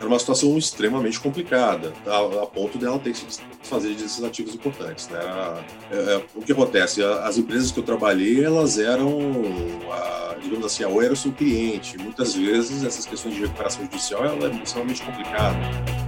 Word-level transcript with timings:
era 0.00 0.08
uma 0.08 0.18
situação 0.18 0.56
extremamente 0.56 1.20
complicada, 1.20 1.92
a, 2.06 2.42
a 2.42 2.46
ponto 2.46 2.78
dela 2.78 2.98
ter 2.98 3.12
que 3.12 3.18
se 3.18 3.40
fazer 3.62 3.94
desses 3.94 4.24
ativos 4.24 4.54
importantes. 4.54 5.06
Né? 5.08 5.20
É, 5.92 5.94
é, 5.94 6.24
o 6.34 6.40
que 6.40 6.52
acontece? 6.52 7.04
As 7.04 7.36
empresas 7.36 7.70
que 7.70 7.78
eu 7.78 7.84
trabalhei, 7.84 8.42
elas 8.42 8.78
eram, 8.78 9.10
a, 9.92 10.36
digamos 10.42 10.64
assim, 10.64 10.84
a 10.84 10.88
Oi 10.88 11.04
era 11.04 11.12
o 11.12 11.16
seu 11.16 11.32
cliente. 11.32 11.98
Muitas 11.98 12.34
vezes 12.34 12.82
essas 12.82 13.04
questões 13.04 13.34
de 13.34 13.42
recuperação 13.42 13.84
judicial 13.84 14.24
ela 14.24 14.46
é 14.46 14.62
extremamente 14.62 15.02
complicada. 15.02 15.99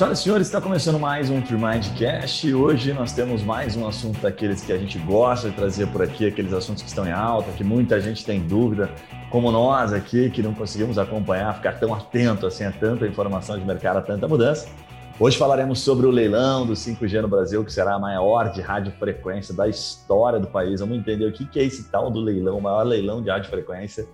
Senhoras 0.00 0.20
e 0.20 0.22
senhores, 0.22 0.46
está 0.46 0.62
começando 0.62 0.98
mais 0.98 1.28
um 1.28 1.42
Tremindcast 1.42 2.54
hoje 2.54 2.90
nós 2.94 3.12
temos 3.12 3.42
mais 3.42 3.76
um 3.76 3.86
assunto 3.86 4.18
daqueles 4.18 4.62
que 4.62 4.72
a 4.72 4.78
gente 4.78 4.98
gosta 5.00 5.50
de 5.50 5.54
trazer 5.54 5.88
por 5.88 6.00
aqui, 6.00 6.26
aqueles 6.26 6.54
assuntos 6.54 6.82
que 6.82 6.88
estão 6.88 7.06
em 7.06 7.12
alta, 7.12 7.52
que 7.52 7.62
muita 7.62 8.00
gente 8.00 8.24
tem 8.24 8.40
dúvida, 8.40 8.88
como 9.28 9.52
nós 9.52 9.92
aqui, 9.92 10.30
que 10.30 10.42
não 10.42 10.54
conseguimos 10.54 10.96
acompanhar, 10.96 11.54
ficar 11.54 11.78
tão 11.78 11.94
atento 11.94 12.46
assim 12.46 12.64
a 12.64 12.72
tanta 12.72 13.06
informação 13.06 13.58
de 13.58 13.64
mercado, 13.66 13.98
a 13.98 14.00
tanta 14.00 14.26
mudança. 14.26 14.70
Hoje 15.18 15.36
falaremos 15.36 15.80
sobre 15.80 16.06
o 16.06 16.10
leilão 16.10 16.64
do 16.64 16.72
5G 16.72 17.20
no 17.20 17.28
Brasil, 17.28 17.62
que 17.62 17.70
será 17.70 17.96
a 17.96 17.98
maior 17.98 18.50
de 18.52 18.62
radiofrequência 18.62 19.54
da 19.54 19.68
história 19.68 20.40
do 20.40 20.46
país. 20.46 20.80
Vamos 20.80 20.96
entender 20.96 21.26
o 21.26 21.32
que 21.32 21.46
é 21.60 21.64
esse 21.64 21.90
tal 21.90 22.10
do 22.10 22.20
leilão, 22.20 22.56
o 22.56 22.62
maior 22.62 22.84
leilão 22.84 23.22
de 23.22 23.28
radiofrequência, 23.28 24.08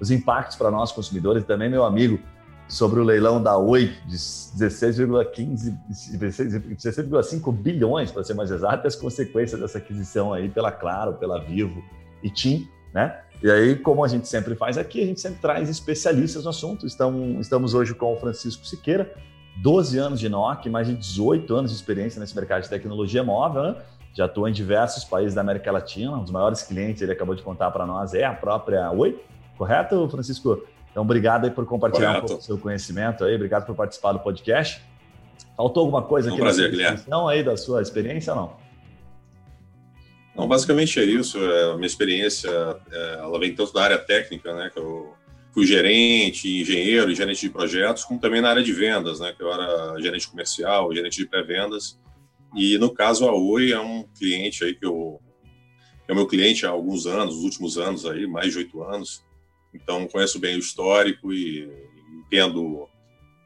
os 0.00 0.12
impactos 0.12 0.56
para 0.56 0.70
nós 0.70 0.92
consumidores 0.92 1.42
e 1.42 1.46
também 1.46 1.68
meu 1.68 1.84
amigo 1.84 2.20
sobre 2.68 3.00
o 3.00 3.04
leilão 3.04 3.42
da 3.42 3.56
Oi 3.56 3.92
de 4.06 4.16
16,15, 4.16 5.76
16,5 5.90 7.52
bilhões, 7.52 8.10
para 8.10 8.24
ser 8.24 8.34
mais 8.34 8.50
exato, 8.50 8.86
as 8.86 8.96
consequências 8.96 9.60
dessa 9.60 9.78
aquisição 9.78 10.32
aí 10.32 10.48
pela 10.48 10.72
Claro, 10.72 11.14
pela 11.14 11.40
Vivo 11.40 11.82
e 12.22 12.30
TIM, 12.30 12.68
né? 12.92 13.20
E 13.42 13.50
aí, 13.50 13.76
como 13.76 14.02
a 14.02 14.08
gente 14.08 14.26
sempre 14.26 14.54
faz 14.54 14.78
aqui, 14.78 15.02
a 15.02 15.06
gente 15.06 15.20
sempre 15.20 15.38
traz 15.40 15.68
especialistas 15.68 16.44
no 16.44 16.50
assunto. 16.50 16.86
Estamos, 16.86 17.40
estamos 17.40 17.74
hoje 17.74 17.94
com 17.94 18.14
o 18.14 18.16
Francisco 18.16 18.64
Siqueira, 18.66 19.12
12 19.56 19.98
anos 19.98 20.18
de 20.18 20.28
NOC, 20.28 20.70
mais 20.70 20.86
de 20.86 20.94
18 20.94 21.54
anos 21.54 21.70
de 21.70 21.76
experiência 21.76 22.18
nesse 22.18 22.34
mercado 22.34 22.62
de 22.62 22.70
tecnologia 22.70 23.22
móvel, 23.22 23.62
né? 23.62 23.76
Já 24.14 24.24
atua 24.26 24.48
em 24.48 24.52
diversos 24.52 25.04
países 25.04 25.34
da 25.34 25.40
América 25.40 25.70
Latina. 25.70 26.12
Um 26.12 26.22
dos 26.22 26.30
maiores 26.30 26.62
clientes, 26.62 27.02
ele 27.02 27.12
acabou 27.12 27.34
de 27.34 27.42
contar 27.42 27.70
para 27.70 27.84
nós, 27.84 28.14
é 28.14 28.24
a 28.24 28.32
própria 28.32 28.90
Oi, 28.90 29.20
correto, 29.58 30.08
Francisco? 30.08 30.62
Então, 30.94 31.02
obrigado 31.02 31.44
aí 31.44 31.50
por 31.50 31.66
compartilhar 31.66 32.06
Correto. 32.06 32.24
um 32.24 32.28
pouco 32.28 32.42
do 32.42 32.46
seu 32.46 32.56
conhecimento 32.56 33.24
aí, 33.24 33.34
obrigado 33.34 33.66
por 33.66 33.74
participar 33.74 34.12
do 34.12 34.20
podcast. 34.20 34.80
Faltou 35.56 35.80
alguma 35.80 36.02
coisa 36.02 36.28
aqui 36.28 36.38
um 36.38 36.40
prazer, 36.40 36.70
na 36.70 36.76
descrição 36.76 37.26
aí 37.26 37.42
da 37.42 37.56
sua 37.56 37.82
experiência 37.82 38.32
ou 38.32 38.38
não? 38.38 38.56
Não, 40.36 40.46
basicamente 40.46 41.00
é 41.00 41.04
isso. 41.04 41.36
É, 41.38 41.72
a 41.72 41.74
minha 41.74 41.88
experiência, 41.88 42.48
é, 42.92 43.14
ela 43.14 43.36
vem 43.40 43.52
tanto 43.52 43.72
da 43.72 43.82
área 43.82 43.98
técnica, 43.98 44.54
né, 44.54 44.70
que 44.72 44.78
eu 44.78 45.12
fui 45.52 45.66
gerente, 45.66 46.60
engenheiro 46.60 47.10
e 47.10 47.14
gerente 47.16 47.40
de 47.40 47.50
projetos, 47.50 48.04
como 48.04 48.20
também 48.20 48.40
na 48.40 48.50
área 48.50 48.62
de 48.62 48.72
vendas, 48.72 49.18
né, 49.18 49.34
que 49.36 49.42
eu 49.42 49.52
era 49.52 50.00
gerente 50.00 50.28
comercial, 50.28 50.94
gerente 50.94 51.16
de 51.16 51.26
pré-vendas. 51.26 51.98
E 52.54 52.78
no 52.78 52.94
caso 52.94 53.28
a 53.28 53.34
Oi 53.34 53.72
é 53.72 53.80
um 53.80 54.04
cliente 54.16 54.62
aí 54.62 54.76
que 54.76 54.86
eu 54.86 55.20
é 56.06 56.12
o 56.12 56.14
meu 56.14 56.28
cliente 56.28 56.64
há 56.64 56.70
alguns 56.70 57.04
anos, 57.04 57.34
os 57.34 57.42
últimos 57.42 57.78
anos 57.78 58.06
aí, 58.06 58.28
mais 58.28 58.52
de 58.52 58.58
oito 58.58 58.80
anos. 58.84 59.24
Então, 59.74 60.06
conheço 60.06 60.38
bem 60.38 60.54
o 60.54 60.60
histórico 60.60 61.32
e 61.32 61.68
entendo 62.26 62.88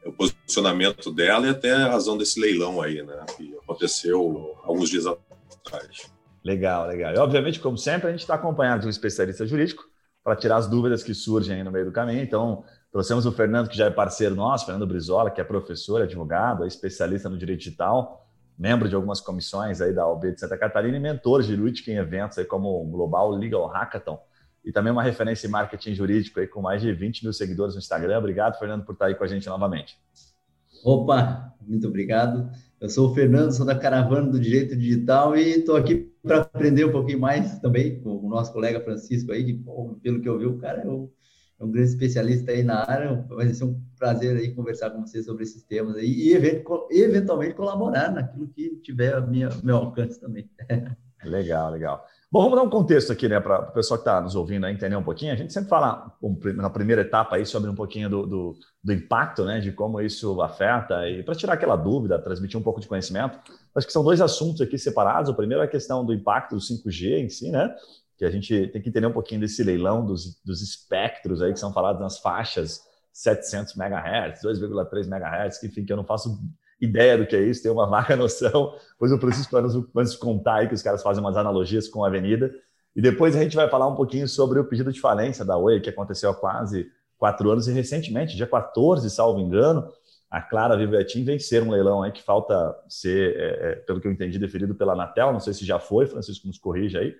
o 0.05 0.13
posicionamento 0.13 1.11
dela 1.11 1.47
e 1.47 1.49
até 1.49 1.73
a 1.73 1.89
razão 1.89 2.17
desse 2.17 2.39
leilão 2.39 2.81
aí, 2.81 3.01
né? 3.01 3.25
Que 3.35 3.55
aconteceu 3.63 4.55
alguns 4.63 4.89
dias 4.89 5.05
atrás. 5.05 6.11
Legal, 6.43 6.87
legal. 6.87 7.13
E, 7.13 7.17
obviamente, 7.17 7.59
como 7.59 7.77
sempre, 7.77 8.07
a 8.07 8.11
gente 8.11 8.21
está 8.21 8.35
acompanhado 8.35 8.81
de 8.81 8.87
um 8.87 8.89
especialista 8.89 9.45
jurídico 9.45 9.83
para 10.23 10.35
tirar 10.35 10.57
as 10.57 10.67
dúvidas 10.67 11.03
que 11.03 11.13
surgem 11.13 11.57
aí 11.57 11.63
no 11.63 11.71
meio 11.71 11.85
do 11.85 11.91
caminho. 11.91 12.21
Então, 12.21 12.63
trouxemos 12.91 13.25
o 13.25 13.31
Fernando, 13.31 13.69
que 13.69 13.77
já 13.77 13.87
é 13.87 13.89
parceiro 13.89 14.35
nosso, 14.35 14.65
Fernando 14.65 14.87
Brizola, 14.87 15.31
que 15.31 15.41
é 15.41 15.43
professor, 15.43 16.01
advogado, 16.01 16.63
é 16.63 16.67
especialista 16.67 17.29
no 17.29 17.37
direito 17.37 17.59
digital, 17.59 18.25
membro 18.57 18.87
de 18.87 18.95
algumas 18.95 19.19
comissões 19.19 19.81
aí 19.81 19.93
da 19.93 20.07
OB 20.07 20.33
de 20.33 20.39
Santa 20.39 20.57
Catarina 20.57 20.97
e 20.97 20.99
mentor 20.99 21.41
jurídico 21.41 21.89
em 21.89 21.95
eventos 21.95 22.37
aí 22.37 22.45
como 22.45 22.81
o 22.81 22.85
Global 22.85 23.31
Legal 23.31 23.67
Hackathon 23.67 24.19
e 24.63 24.71
também 24.71 24.91
uma 24.91 25.03
referência 25.03 25.47
em 25.47 25.49
marketing 25.49 25.93
jurídico 25.93 26.39
aí 26.39 26.47
com 26.47 26.61
mais 26.61 26.81
de 26.81 26.91
20 26.91 27.23
mil 27.23 27.33
seguidores 27.33 27.75
no 27.75 27.79
Instagram. 27.79 28.17
Obrigado, 28.17 28.57
Fernando, 28.59 28.85
por 28.85 28.93
estar 28.93 29.05
aí 29.05 29.15
com 29.15 29.23
a 29.23 29.27
gente 29.27 29.47
novamente. 29.47 29.97
Opa, 30.83 31.53
muito 31.61 31.87
obrigado. 31.87 32.49
Eu 32.79 32.89
sou 32.89 33.11
o 33.11 33.13
Fernando, 33.13 33.51
sou 33.51 33.65
da 33.65 33.75
Caravana 33.75 34.31
do 34.31 34.39
Direito 34.39 34.75
Digital 34.75 35.35
e 35.35 35.49
estou 35.49 35.75
aqui 35.75 36.09
para 36.23 36.41
aprender 36.41 36.85
um 36.85 36.91
pouquinho 36.91 37.19
mais 37.19 37.59
também 37.59 37.99
com 38.01 38.17
o 38.17 38.29
nosso 38.29 38.53
colega 38.53 38.79
Francisco 38.79 39.31
aí, 39.31 39.43
que, 39.43 39.63
pelo 40.01 40.21
que 40.21 40.29
eu 40.29 40.39
vi, 40.39 40.45
o 40.45 40.57
cara 40.57 40.81
é 40.81 40.87
um, 40.87 41.09
é 41.59 41.63
um, 41.65 41.71
grande 41.71 41.89
especialista 41.89 42.51
aí 42.51 42.63
na 42.63 42.89
área. 42.89 43.25
Vai 43.27 43.53
ser 43.53 43.65
um 43.65 43.81
prazer 43.97 44.37
aí 44.37 44.53
conversar 44.53 44.91
com 44.91 45.05
você 45.05 45.21
sobre 45.21 45.43
esses 45.43 45.63
temas 45.63 45.97
aí 45.97 46.09
e 46.09 46.33
eventualmente 46.33 47.53
colaborar 47.53 48.11
naquilo 48.11 48.47
que 48.47 48.77
tiver 48.77 49.13
a 49.13 49.21
minha, 49.21 49.49
meu 49.61 49.75
alcance 49.75 50.19
também. 50.19 50.49
Legal, 51.25 51.69
legal. 51.69 52.05
Bom, 52.31 52.43
vamos 52.43 52.57
dar 52.57 52.63
um 52.63 52.69
contexto 52.69 53.11
aqui, 53.11 53.27
né, 53.27 53.39
para 53.39 53.59
o 53.59 53.71
pessoal 53.71 53.97
que 53.97 54.07
está 54.07 54.21
nos 54.21 54.35
ouvindo 54.35 54.67
entender 54.67 54.95
um 54.95 55.01
pouquinho. 55.01 55.33
A 55.33 55.35
gente 55.35 55.51
sempre 55.51 55.67
fala 55.67 56.15
na 56.55 56.69
primeira 56.69 57.01
etapa 57.01 57.37
aí 57.37 57.45
sobre 57.45 57.71
um 57.71 57.73
pouquinho 57.73 58.07
do, 58.07 58.27
do, 58.27 58.59
do 58.83 58.93
impacto, 58.93 59.43
né, 59.45 59.59
de 59.59 59.71
como 59.71 59.99
isso 59.99 60.39
afeta 60.39 61.09
e 61.09 61.23
para 61.23 61.33
tirar 61.33 61.53
aquela 61.53 61.75
dúvida, 61.75 62.19
transmitir 62.19 62.59
um 62.59 62.61
pouco 62.61 62.79
de 62.79 62.87
conhecimento. 62.87 63.39
Acho 63.73 63.87
que 63.87 63.93
são 63.93 64.03
dois 64.03 64.21
assuntos 64.21 64.61
aqui 64.61 64.77
separados. 64.77 65.31
O 65.31 65.33
primeiro 65.33 65.63
é 65.63 65.65
a 65.65 65.69
questão 65.69 66.05
do 66.05 66.13
impacto 66.13 66.53
do 66.53 66.61
5G 66.61 67.17
em 67.17 67.29
si, 67.29 67.49
né, 67.49 67.75
que 68.15 68.23
a 68.23 68.29
gente 68.29 68.67
tem 68.67 68.79
que 68.79 68.89
entender 68.89 69.07
um 69.07 69.11
pouquinho 69.11 69.41
desse 69.41 69.63
leilão 69.63 70.05
dos, 70.05 70.39
dos 70.45 70.61
espectros 70.61 71.41
aí 71.41 71.51
que 71.51 71.59
são 71.59 71.73
falados 71.73 71.99
nas 71.99 72.19
faixas 72.19 72.83
700 73.11 73.75
MHz, 73.75 74.43
2,3 74.43 75.07
MHz, 75.07 75.57
que 75.57 75.65
enfim, 75.65 75.83
que 75.83 75.91
eu 75.91 75.97
não 75.97 76.05
faço 76.05 76.39
ideia 76.81 77.17
do 77.17 77.25
que 77.25 77.35
é 77.35 77.41
isso, 77.41 77.61
tem 77.61 77.71
uma 77.71 77.87
vaga 77.89 78.15
noção. 78.15 78.73
Depois 78.91 79.11
o 79.11 79.17
Francisco 79.19 79.51
vai 79.51 80.03
nos, 80.03 80.15
contar 80.15 80.55
aí 80.55 80.67
que 80.67 80.73
os 80.73 80.81
caras 80.81 81.03
fazem 81.03 81.23
umas 81.23 81.37
analogias 81.37 81.87
com 81.87 82.03
a 82.03 82.07
Avenida. 82.07 82.53
E 82.95 83.01
depois 83.01 83.35
a 83.35 83.41
gente 83.41 83.55
vai 83.55 83.69
falar 83.69 83.87
um 83.87 83.95
pouquinho 83.95 84.27
sobre 84.27 84.59
o 84.59 84.65
pedido 84.65 84.91
de 84.91 84.99
falência 84.99 85.45
da 85.45 85.57
Oi, 85.57 85.79
que 85.79 85.89
aconteceu 85.89 86.29
há 86.29 86.35
quase 86.35 86.89
quatro 87.17 87.51
anos 87.51 87.67
e 87.67 87.73
recentemente, 87.73 88.35
dia 88.35 88.47
14, 88.47 89.09
salvo 89.09 89.39
engano, 89.39 89.91
a 90.31 90.41
Clara 90.41 90.77
Vivo 90.77 90.95
e 90.95 90.97
a 90.97 91.05
TIM 91.05 91.23
venceram 91.23 91.67
um 91.67 91.71
leilão 91.71 92.01
aí 92.01 92.11
que 92.11 92.23
falta 92.23 92.75
ser, 92.87 93.35
é, 93.35 93.71
é, 93.71 93.75
pelo 93.75 93.99
que 93.99 94.07
eu 94.07 94.11
entendi, 94.11 94.39
deferido 94.39 94.73
pela 94.73 94.93
Anatel, 94.93 95.33
não 95.33 95.39
sei 95.39 95.53
se 95.53 95.65
já 95.65 95.79
foi, 95.79 96.05
Francisco 96.07 96.47
nos 96.47 96.57
corrija 96.57 96.99
aí, 96.99 97.13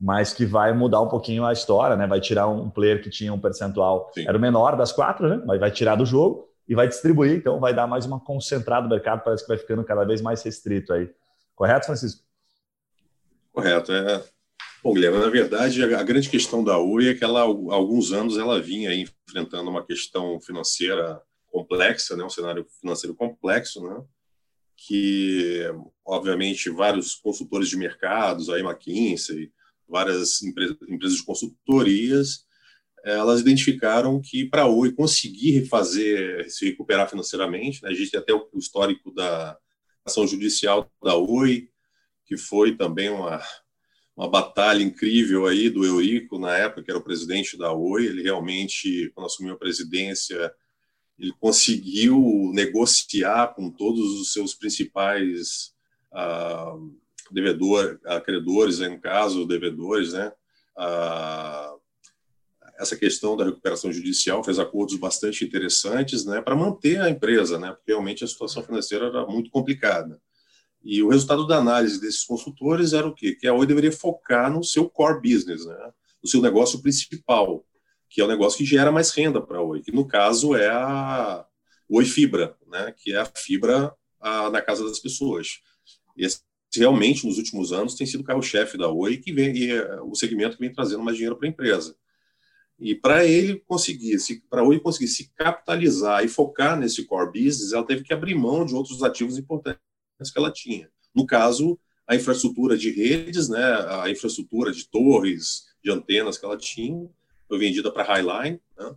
mas 0.00 0.32
que 0.32 0.46
vai 0.46 0.72
mudar 0.72 1.00
um 1.00 1.08
pouquinho 1.08 1.44
a 1.44 1.52
história, 1.52 1.96
né? 1.96 2.06
Vai 2.06 2.20
tirar 2.20 2.48
um 2.48 2.70
player 2.70 3.02
que 3.02 3.10
tinha 3.10 3.32
um 3.32 3.38
percentual, 3.38 4.10
Sim. 4.14 4.26
era 4.26 4.36
o 4.36 4.40
menor 4.40 4.76
das 4.76 4.90
quatro, 4.90 5.28
né? 5.28 5.42
Mas 5.46 5.60
vai 5.60 5.70
tirar 5.70 5.96
do 5.96 6.06
jogo 6.06 6.51
e 6.68 6.74
vai 6.74 6.88
distribuir, 6.88 7.32
então 7.32 7.60
vai 7.60 7.74
dar 7.74 7.86
mais 7.86 8.06
uma 8.06 8.20
concentrada 8.20 8.84
no 8.84 8.90
mercado, 8.90 9.22
parece 9.22 9.44
que 9.44 9.48
vai 9.48 9.58
ficando 9.58 9.84
cada 9.84 10.04
vez 10.04 10.20
mais 10.20 10.42
restrito 10.42 10.92
aí. 10.92 11.10
Correto, 11.54 11.86
Francisco? 11.86 12.22
Correto. 13.52 13.92
É... 13.92 14.24
Bom, 14.82 14.94
Guilherme, 14.94 15.18
na 15.18 15.28
verdade, 15.28 15.82
a 15.82 16.02
grande 16.02 16.28
questão 16.28 16.64
da 16.64 16.76
Oi 16.78 17.08
é 17.08 17.14
que 17.14 17.22
ela, 17.22 17.40
há 17.40 17.44
alguns 17.44 18.12
anos 18.12 18.36
ela 18.36 18.60
vinha 18.60 18.92
enfrentando 18.94 19.70
uma 19.70 19.84
questão 19.84 20.40
financeira 20.40 21.22
complexa, 21.52 22.16
né, 22.16 22.24
um 22.24 22.30
cenário 22.30 22.66
financeiro 22.80 23.14
complexo, 23.14 23.80
né, 23.86 24.02
que, 24.76 25.62
obviamente, 26.04 26.68
vários 26.70 27.14
consultores 27.14 27.68
de 27.68 27.76
mercados, 27.76 28.48
aí 28.48 28.62
McKinsey, 28.62 29.52
várias 29.88 30.42
empresas 30.42 31.16
de 31.16 31.24
consultorias, 31.24 32.44
elas 33.04 33.40
identificaram 33.40 34.20
que 34.20 34.44
para 34.44 34.62
a 34.62 34.68
Oi 34.68 34.92
conseguir 34.92 35.52
refazer, 35.52 36.48
se 36.50 36.66
recuperar 36.66 37.08
financeiramente, 37.08 37.82
né, 37.82 37.90
a 37.90 37.94
gente 37.94 38.10
tem 38.10 38.20
até 38.20 38.32
o 38.32 38.48
histórico 38.56 39.12
da 39.12 39.56
ação 40.04 40.26
judicial 40.26 40.90
da 41.02 41.16
Oi, 41.16 41.68
que 42.24 42.36
foi 42.36 42.76
também 42.76 43.10
uma, 43.10 43.42
uma 44.16 44.28
batalha 44.28 44.82
incrível 44.82 45.46
aí 45.46 45.68
do 45.68 45.84
Eurico, 45.84 46.38
na 46.38 46.56
época 46.56 46.82
que 46.82 46.90
era 46.90 46.98
o 46.98 47.04
presidente 47.04 47.58
da 47.58 47.72
Oi, 47.72 48.06
ele 48.06 48.22
realmente, 48.22 49.10
quando 49.14 49.26
assumiu 49.26 49.54
a 49.54 49.58
presidência, 49.58 50.52
ele 51.18 51.32
conseguiu 51.40 52.50
negociar 52.54 53.54
com 53.54 53.70
todos 53.70 54.20
os 54.20 54.32
seus 54.32 54.54
principais 54.54 55.72
ah, 56.12 56.74
devedor, 57.30 57.98
acreedores, 58.04 58.78
no 58.78 59.00
caso, 59.00 59.46
devedores, 59.46 60.12
né, 60.12 60.32
ah, 60.76 61.74
essa 62.78 62.96
questão 62.96 63.36
da 63.36 63.44
recuperação 63.44 63.92
judicial, 63.92 64.42
fez 64.42 64.58
acordos 64.58 64.96
bastante 64.96 65.44
interessantes 65.44 66.24
né, 66.24 66.40
para 66.40 66.56
manter 66.56 67.00
a 67.00 67.08
empresa, 67.08 67.58
né, 67.58 67.72
porque 67.72 67.92
realmente 67.92 68.24
a 68.24 68.26
situação 68.26 68.62
financeira 68.62 69.06
era 69.06 69.26
muito 69.26 69.50
complicada. 69.50 70.20
E 70.84 71.02
o 71.02 71.08
resultado 71.08 71.46
da 71.46 71.58
análise 71.58 72.00
desses 72.00 72.24
consultores 72.24 72.92
era 72.92 73.06
o 73.06 73.14
quê? 73.14 73.34
Que 73.34 73.46
a 73.46 73.54
Oi 73.54 73.66
deveria 73.66 73.92
focar 73.92 74.52
no 74.52 74.64
seu 74.64 74.88
core 74.88 75.20
business, 75.20 75.64
né, 75.64 75.92
no 76.22 76.28
seu 76.28 76.40
negócio 76.40 76.80
principal, 76.82 77.64
que 78.08 78.20
é 78.20 78.24
o 78.24 78.28
negócio 78.28 78.58
que 78.58 78.64
gera 78.64 78.90
mais 78.90 79.10
renda 79.10 79.40
para 79.40 79.58
a 79.58 79.62
Oi, 79.62 79.80
que 79.80 79.92
no 79.92 80.06
caso 80.06 80.54
é 80.54 80.68
a 80.68 81.46
Oi 81.88 82.04
Fibra, 82.04 82.56
né, 82.66 82.92
que 82.96 83.12
é 83.12 83.18
a 83.18 83.24
fibra 83.24 83.94
a, 84.20 84.50
na 84.50 84.60
casa 84.60 84.84
das 84.84 84.98
pessoas. 84.98 85.60
Esse, 86.16 86.40
realmente, 86.74 87.26
nos 87.26 87.38
últimos 87.38 87.72
anos, 87.72 87.94
tem 87.94 88.06
sido 88.06 88.20
o 88.20 88.24
carro-chefe 88.24 88.78
da 88.78 88.88
Oi 88.88 89.18
que 89.18 89.32
vem, 89.32 89.54
e, 89.56 89.70
é, 89.70 90.00
o 90.00 90.14
segmento 90.14 90.56
que 90.56 90.62
vem 90.62 90.72
trazendo 90.72 91.02
mais 91.02 91.16
dinheiro 91.16 91.36
para 91.36 91.46
a 91.46 91.50
empresa. 91.50 91.94
E 92.82 92.96
para 92.96 93.24
ele 93.24 93.62
conseguir, 93.64 94.16
para 94.50 94.64
Oi 94.64 94.80
conseguir 94.80 95.06
se 95.06 95.30
capitalizar 95.36 96.24
e 96.24 96.28
focar 96.28 96.76
nesse 96.76 97.04
core 97.04 97.30
business, 97.30 97.72
ela 97.72 97.86
teve 97.86 98.02
que 98.02 98.12
abrir 98.12 98.34
mão 98.34 98.66
de 98.66 98.74
outros 98.74 99.04
ativos 99.04 99.38
importantes 99.38 99.78
que 100.32 100.36
ela 100.38 100.50
tinha. 100.50 100.90
No 101.14 101.24
caso, 101.24 101.78
a 102.08 102.16
infraestrutura 102.16 102.76
de 102.76 102.90
redes, 102.90 103.48
né, 103.48 103.62
a 104.02 104.10
infraestrutura 104.10 104.72
de 104.72 104.88
torres, 104.88 105.66
de 105.80 105.92
antenas 105.92 106.36
que 106.36 106.44
ela 106.44 106.56
tinha, 106.56 107.08
foi 107.46 107.56
vendida 107.56 107.88
para 107.92 108.02
a 108.02 108.16
Highline, 108.16 108.60
né, 108.76 108.96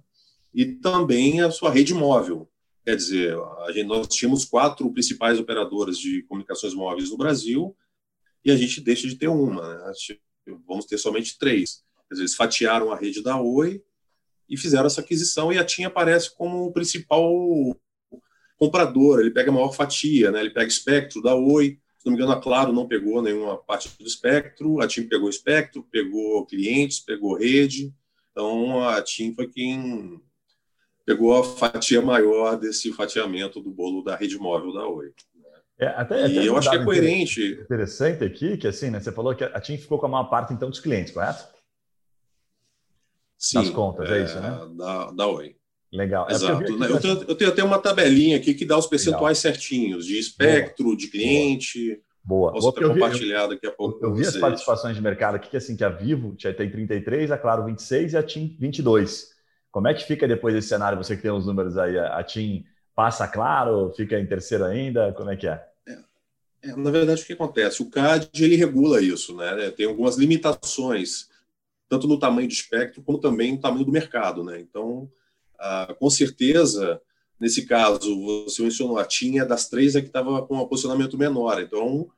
e 0.52 0.66
também 0.66 1.42
a 1.42 1.52
sua 1.52 1.70
rede 1.70 1.94
móvel. 1.94 2.50
Quer 2.84 2.96
dizer, 2.96 3.38
a 3.68 3.72
gente, 3.72 3.86
nós 3.86 4.08
tínhamos 4.08 4.46
quatro 4.46 4.92
principais 4.92 5.40
operadoras 5.40 6.00
de 6.00 6.24
comunicações 6.24 6.74
móveis 6.74 7.12
no 7.12 7.18
Brasil 7.18 7.78
e 8.44 8.50
a 8.50 8.58
gente 8.58 8.82
deixa 8.82 9.08
de 9.08 9.16
ter 9.16 9.28
uma. 9.28 9.78
Né? 9.78 9.94
Vamos 10.68 10.86
ter 10.86 10.98
somente 10.98 11.38
três. 11.38 11.85
Quer 12.08 12.16
dizer, 12.16 12.24
eles 12.24 12.36
fatiaram 12.36 12.92
a 12.92 12.98
rede 12.98 13.24
da 13.24 13.40
Oi 13.40 13.82
e 14.50 14.58
fizeram 14.58 14.86
essa 14.86 15.02
aquisição 15.02 15.52
e 15.52 15.58
a 15.58 15.66
TIM 15.66 15.86
aparece 15.86 16.36
como 16.36 16.66
o 16.66 16.74
principal 16.74 17.30
comprador. 18.58 19.20
Ele 19.20 19.32
pega 19.32 19.50
a 19.50 19.54
maior 19.54 19.72
fatia, 19.72 20.32
né? 20.32 20.40
ele 20.40 20.52
pega 20.52 20.68
espectro 20.68 21.22
da 21.22 21.36
Oi, 21.36 21.80
se 21.98 22.06
não 22.06 22.14
me 22.14 22.18
engano, 22.18 22.34
a 22.34 22.42
Claro 22.42 22.72
não 22.72 22.88
pegou 22.88 23.22
nenhuma 23.22 23.58
parte 23.58 23.90
do 23.98 24.06
espectro, 24.06 24.80
a 24.80 24.88
TIM 24.88 25.08
pegou 25.08 25.30
espectro, 25.30 25.84
pegou 25.92 26.46
clientes, 26.46 27.00
pegou 27.00 27.36
rede. 27.36 27.92
Então, 28.32 28.88
a 28.88 29.02
TIM 29.02 29.34
foi 29.34 29.48
quem 29.48 30.22
pegou 31.06 31.36
a 31.36 31.44
fatia 31.44 32.02
maior 32.02 32.58
desse 32.58 32.92
fatiamento 32.92 33.60
do 33.60 33.72
bolo 33.72 34.04
da 34.04 34.16
rede 34.16 34.38
móvel 34.38 34.74
da 34.74 34.88
Oi. 34.88 35.12
É, 35.78 35.88
até, 35.88 36.28
e 36.28 36.38
até 36.38 36.48
eu 36.48 36.56
acho 36.56 36.70
que 36.70 36.76
é 36.78 36.84
coerente. 36.84 37.60
Interessante 37.62 38.24
aqui 38.24 38.56
que 38.56 38.68
assim, 38.68 38.90
né? 38.90 39.00
Você 39.00 39.12
falou 39.12 39.36
que 39.36 39.44
a 39.44 39.60
TIM 39.60 39.78
ficou 39.78 40.00
com 40.00 40.06
a 40.06 40.10
maior 40.10 40.26
parte 40.26 40.54
então 40.54 40.70
dos 40.70 40.80
clientes, 40.80 41.12
correto? 41.12 41.55
Sim. 43.38 43.60
Das 43.60 43.70
contas, 43.70 44.10
é, 44.10 44.20
é 44.20 44.24
isso, 44.24 44.40
né? 44.40 44.60
Da, 44.78 45.12
da 45.12 45.28
Oi. 45.28 45.56
Legal. 45.92 46.28
É 46.30 46.34
Exato. 46.34 46.64
É 46.64 46.68
eu, 46.68 46.84
eu, 46.84 47.00
tenho, 47.00 47.24
eu, 47.28 47.36
tenho, 47.36 47.50
até 47.52 47.64
uma 47.64 47.80
tabelinha 47.80 48.38
aqui 48.38 48.54
que 48.54 48.66
dá 48.66 48.78
os 48.78 48.88
percentuais 48.88 49.42
Legal. 49.42 49.54
certinhos 49.54 50.06
de 50.06 50.20
espectro, 50.20 50.86
Boa. 50.86 50.98
de 50.98 51.08
cliente. 51.08 52.02
Boa. 52.24 52.52
Posso 52.52 52.72
Boa, 52.72 52.94
compartilhar 52.94 53.48
daqui 53.48 53.68
a 53.68 53.72
pouco. 53.72 54.04
Eu, 54.04 54.10
eu 54.10 54.16
vi 54.16 54.26
as 54.26 54.36
participações 54.36 54.96
de 54.96 55.02
mercado 55.02 55.36
aqui, 55.36 55.50
que 55.50 55.58
assim, 55.58 55.76
que 55.76 55.84
a 55.84 55.90
Vivo 55.90 56.36
já 56.38 56.54
tem 56.54 56.70
33, 56.70 57.32
a 57.32 57.38
Claro 57.38 57.66
26 57.66 58.14
e 58.14 58.18
a 58.18 58.24
TIM 58.24 58.58
22. 58.60 59.30
Como 59.72 59.88
é 59.88 59.94
que 59.94 60.06
fica 60.06 60.28
depois 60.28 60.54
desse 60.54 60.70
cenário? 60.70 60.98
Você 60.98 61.16
que 61.16 61.22
tem 61.22 61.32
os 61.32 61.46
números 61.46 61.78
aí, 61.78 61.98
a 61.98 62.24
TIM 62.24 62.66
passa 62.96 63.28
Claro, 63.28 63.92
fica 63.96 64.20
em 64.20 64.26
terceiro 64.26 64.64
ainda? 64.66 65.14
Como 65.14 65.30
é 65.30 65.36
que 65.36 65.48
é? 65.48 65.62
é? 65.88 65.98
É, 66.64 66.76
na 66.76 66.90
verdade, 66.90 67.22
o 67.22 67.26
que 67.26 67.34
acontece? 67.34 67.84
O 67.84 67.90
CAD 67.90 68.30
ele 68.44 68.56
regula 68.56 69.02
isso, 69.02 69.36
né? 69.36 69.70
Tem 69.72 69.86
algumas 69.86 70.16
limitações, 70.16 71.30
tanto 71.90 72.08
no 72.08 72.20
tamanho 72.20 72.48
do 72.48 72.54
espectro, 72.54 73.04
como 73.04 73.20
também 73.20 73.54
no 73.54 73.62
tamanho 73.62 73.86
do 73.86 73.92
mercado, 73.92 74.44
né? 74.44 74.60
Então, 74.60 75.10
ah, 75.60 75.96
com 76.00 76.10
certeza, 76.10 77.02
nesse 77.40 77.66
caso, 77.66 78.44
você 78.46 78.62
mencionou 78.62 78.98
a 78.98 79.06
TIM, 79.06 79.40
é 79.40 79.46
das 79.46 79.70
três 79.70 79.96
a 79.96 80.02
que 80.02 80.08
estava 80.08 80.46
com 80.46 80.58
um 80.58 80.68
posicionamento 80.68 81.18
menor. 81.18 81.62
Então, 81.62 82.10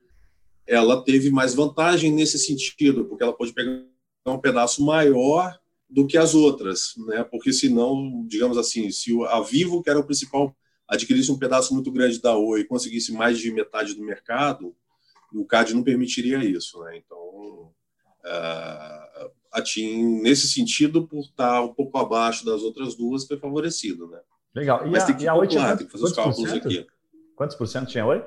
ela 0.66 1.02
teve 1.02 1.30
mais 1.30 1.54
vantagem 1.54 2.12
nesse 2.12 2.38
sentido, 2.38 3.06
porque 3.06 3.24
ela 3.24 3.34
pode 3.34 3.54
pegar 3.54 3.84
um 4.26 4.40
pedaço 4.40 4.84
maior 4.84 5.58
do 5.90 6.06
que 6.06 6.18
as 6.18 6.36
outras, 6.36 6.94
né? 7.08 7.24
Porque 7.24 7.54
senão, 7.54 8.26
digamos 8.28 8.58
assim, 8.58 8.92
se 8.92 9.12
a 9.28 9.40
Vivo, 9.40 9.82
que 9.82 9.90
era 9.90 10.00
o 10.00 10.06
principal, 10.06 10.54
adquirisse 10.88 11.32
um 11.32 11.40
pedaço 11.40 11.74
muito 11.74 11.92
grande 11.92 12.22
da 12.22 12.38
Oi 12.38 12.62
e 12.62 12.66
conseguisse 12.66 13.14
mais 13.14 13.40
de 13.40 13.52
metade 13.52 13.94
do 13.94 14.04
mercado, 14.04 14.76
o 15.34 15.46
CAD 15.46 15.74
não 15.74 15.84
permitiria 15.84 16.44
isso, 16.44 16.82
né? 16.84 16.98
Então, 16.98 17.72
a 19.52 19.62
TIM, 19.62 20.22
nesse 20.22 20.48
sentido, 20.48 21.08
por 21.08 21.22
estar 21.22 21.62
um 21.62 21.74
pouco 21.74 21.98
abaixo 21.98 22.46
das 22.46 22.62
outras 22.62 22.96
duas, 22.96 23.26
foi 23.26 23.38
favorecido, 23.38 24.08
né? 24.08 24.20
Legal. 24.56 24.86
E 24.86 24.90
Mas 24.90 25.04
a, 25.04 25.06
tem 25.06 25.16
que, 25.16 25.48
tinha 25.48 25.78
tem 25.78 25.86
que 25.86 25.92
fazer 25.92 26.04
os 26.06 26.14
cálculos 26.14 26.52
aqui. 26.52 26.86
Quantos 27.36 27.56
por 27.56 27.68
cento 27.68 27.88
tinha 27.90 28.06
Oi? 28.06 28.24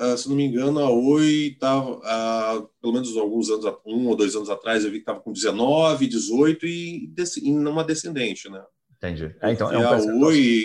Uh, 0.00 0.16
se 0.16 0.28
não 0.28 0.34
me 0.34 0.44
engano, 0.44 0.80
a 0.80 0.90
Oi 0.90 1.52
estava, 1.52 1.98
uh, 1.98 2.68
pelo 2.80 2.94
menos 2.94 3.14
alguns 3.16 3.50
anos, 3.50 3.64
um 3.86 4.08
ou 4.08 4.16
dois 4.16 4.34
anos 4.34 4.48
atrás, 4.48 4.84
eu 4.84 4.90
vi 4.90 4.96
que 4.96 5.02
estava 5.02 5.20
com 5.20 5.32
19, 5.32 6.06
18 6.06 6.66
e, 6.66 7.14
e 7.42 7.52
numa 7.52 7.84
descendente, 7.84 8.48
né? 8.48 8.64
Entendi. 8.96 9.34
É, 9.40 9.52
então, 9.52 9.70
é 9.70 9.78
um 9.78 9.88
a 9.88 10.26
Oi... 10.26 10.64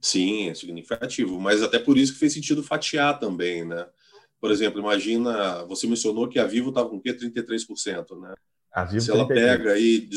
Sim, 0.00 0.48
é 0.48 0.54
significativo, 0.54 1.38
mas 1.38 1.62
até 1.62 1.78
por 1.78 1.98
isso 1.98 2.14
que 2.14 2.18
fez 2.18 2.32
sentido 2.32 2.62
fatiar 2.62 3.18
também, 3.18 3.66
né? 3.66 3.86
Por 4.40 4.50
exemplo, 4.50 4.80
imagina, 4.80 5.64
você 5.64 5.86
mencionou 5.86 6.28
que 6.28 6.38
a 6.38 6.46
Vivo 6.46 6.70
estava 6.70 6.88
com 6.88 6.96
o 6.96 7.00
quê? 7.00 7.12
33%, 7.12 8.18
né? 8.20 8.34
A 8.72 8.84
Vivo 8.84 9.00
se 9.00 9.10
ela 9.10 9.26
pega 9.26 9.72
aí, 9.72 10.08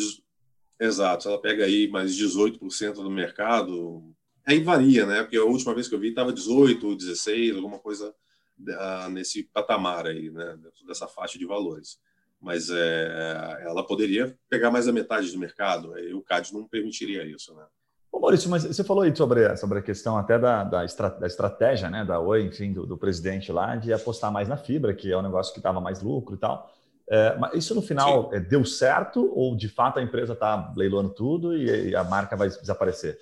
exato, 0.80 1.24
se 1.24 1.30
ela 1.30 1.42
pega 1.42 1.66
aí 1.66 1.88
mais 1.90 2.16
18% 2.16 2.94
do 2.94 3.10
mercado, 3.10 4.14
Aí 4.46 4.62
varia, 4.62 5.06
né? 5.06 5.24
Porque 5.24 5.38
a 5.38 5.44
última 5.44 5.74
vez 5.74 5.88
que 5.88 5.96
eu 5.96 6.00
vi 6.00 6.10
estava 6.10 6.34
18, 6.34 6.96
16, 6.96 7.56
alguma 7.56 7.80
coisa 7.80 8.14
uh, 8.60 9.10
nesse 9.10 9.44
patamar 9.44 10.06
aí, 10.06 10.30
né? 10.30 10.60
Dessa 10.86 11.08
faixa 11.08 11.40
de 11.40 11.46
valores. 11.46 11.98
Mas 12.42 12.70
é, 12.70 13.62
ela 13.62 13.88
poderia 13.88 14.38
pegar 14.50 14.70
mais 14.70 14.86
da 14.86 14.92
metade 14.92 15.32
do 15.32 15.40
mercado, 15.40 15.98
e 15.98 16.14
o 16.14 16.22
CAD 16.22 16.54
não 16.54 16.68
permitiria 16.68 17.26
isso, 17.26 17.56
né? 17.56 17.66
Maurício, 18.24 18.50
mas 18.50 18.64
você 18.64 18.86
falou 18.86 19.04
aí 19.04 19.14
sobre, 19.14 19.58
sobre 19.58 19.80
a 19.80 19.82
questão 19.82 20.18
até 20.18 20.40
da, 20.40 20.64
da, 20.64 20.86
estra, 20.86 21.10
da 21.10 21.28
estratégia, 21.28 21.90
né, 21.90 22.06
da 22.06 22.22
Oi, 22.22 22.44
enfim, 22.44 22.72
do, 22.72 22.86
do, 22.86 22.98
presidente 22.98 23.52
lá, 23.52 23.76
de 23.76 23.92
apostar 23.92 24.32
mais 24.32 24.48
na 24.48 24.56
fibra, 24.56 24.94
que 24.94 25.12
é 25.12 25.18
um 25.18 25.22
negócio 25.22 25.54
que 25.54 25.60
dava 25.60 25.82
mais 25.82 26.02
lucro 26.02 26.36
e 26.36 26.38
tal. 26.38 26.74
É, 27.10 27.38
mas 27.38 27.54
isso 27.54 27.76
no 27.76 27.82
final 27.82 28.34
é, 28.34 28.40
deu 28.40 28.64
certo 28.64 29.30
ou 29.36 29.58
de 29.58 29.68
fato 29.68 30.00
a 30.00 30.02
empresa 30.02 30.32
está 30.32 30.74
leiloando 30.78 31.10
tudo 31.10 31.54
e, 31.54 31.90
e, 31.90 31.96
a 31.98 32.04
marca 32.06 32.38
vai 32.38 32.48
desaparecer? 32.48 33.20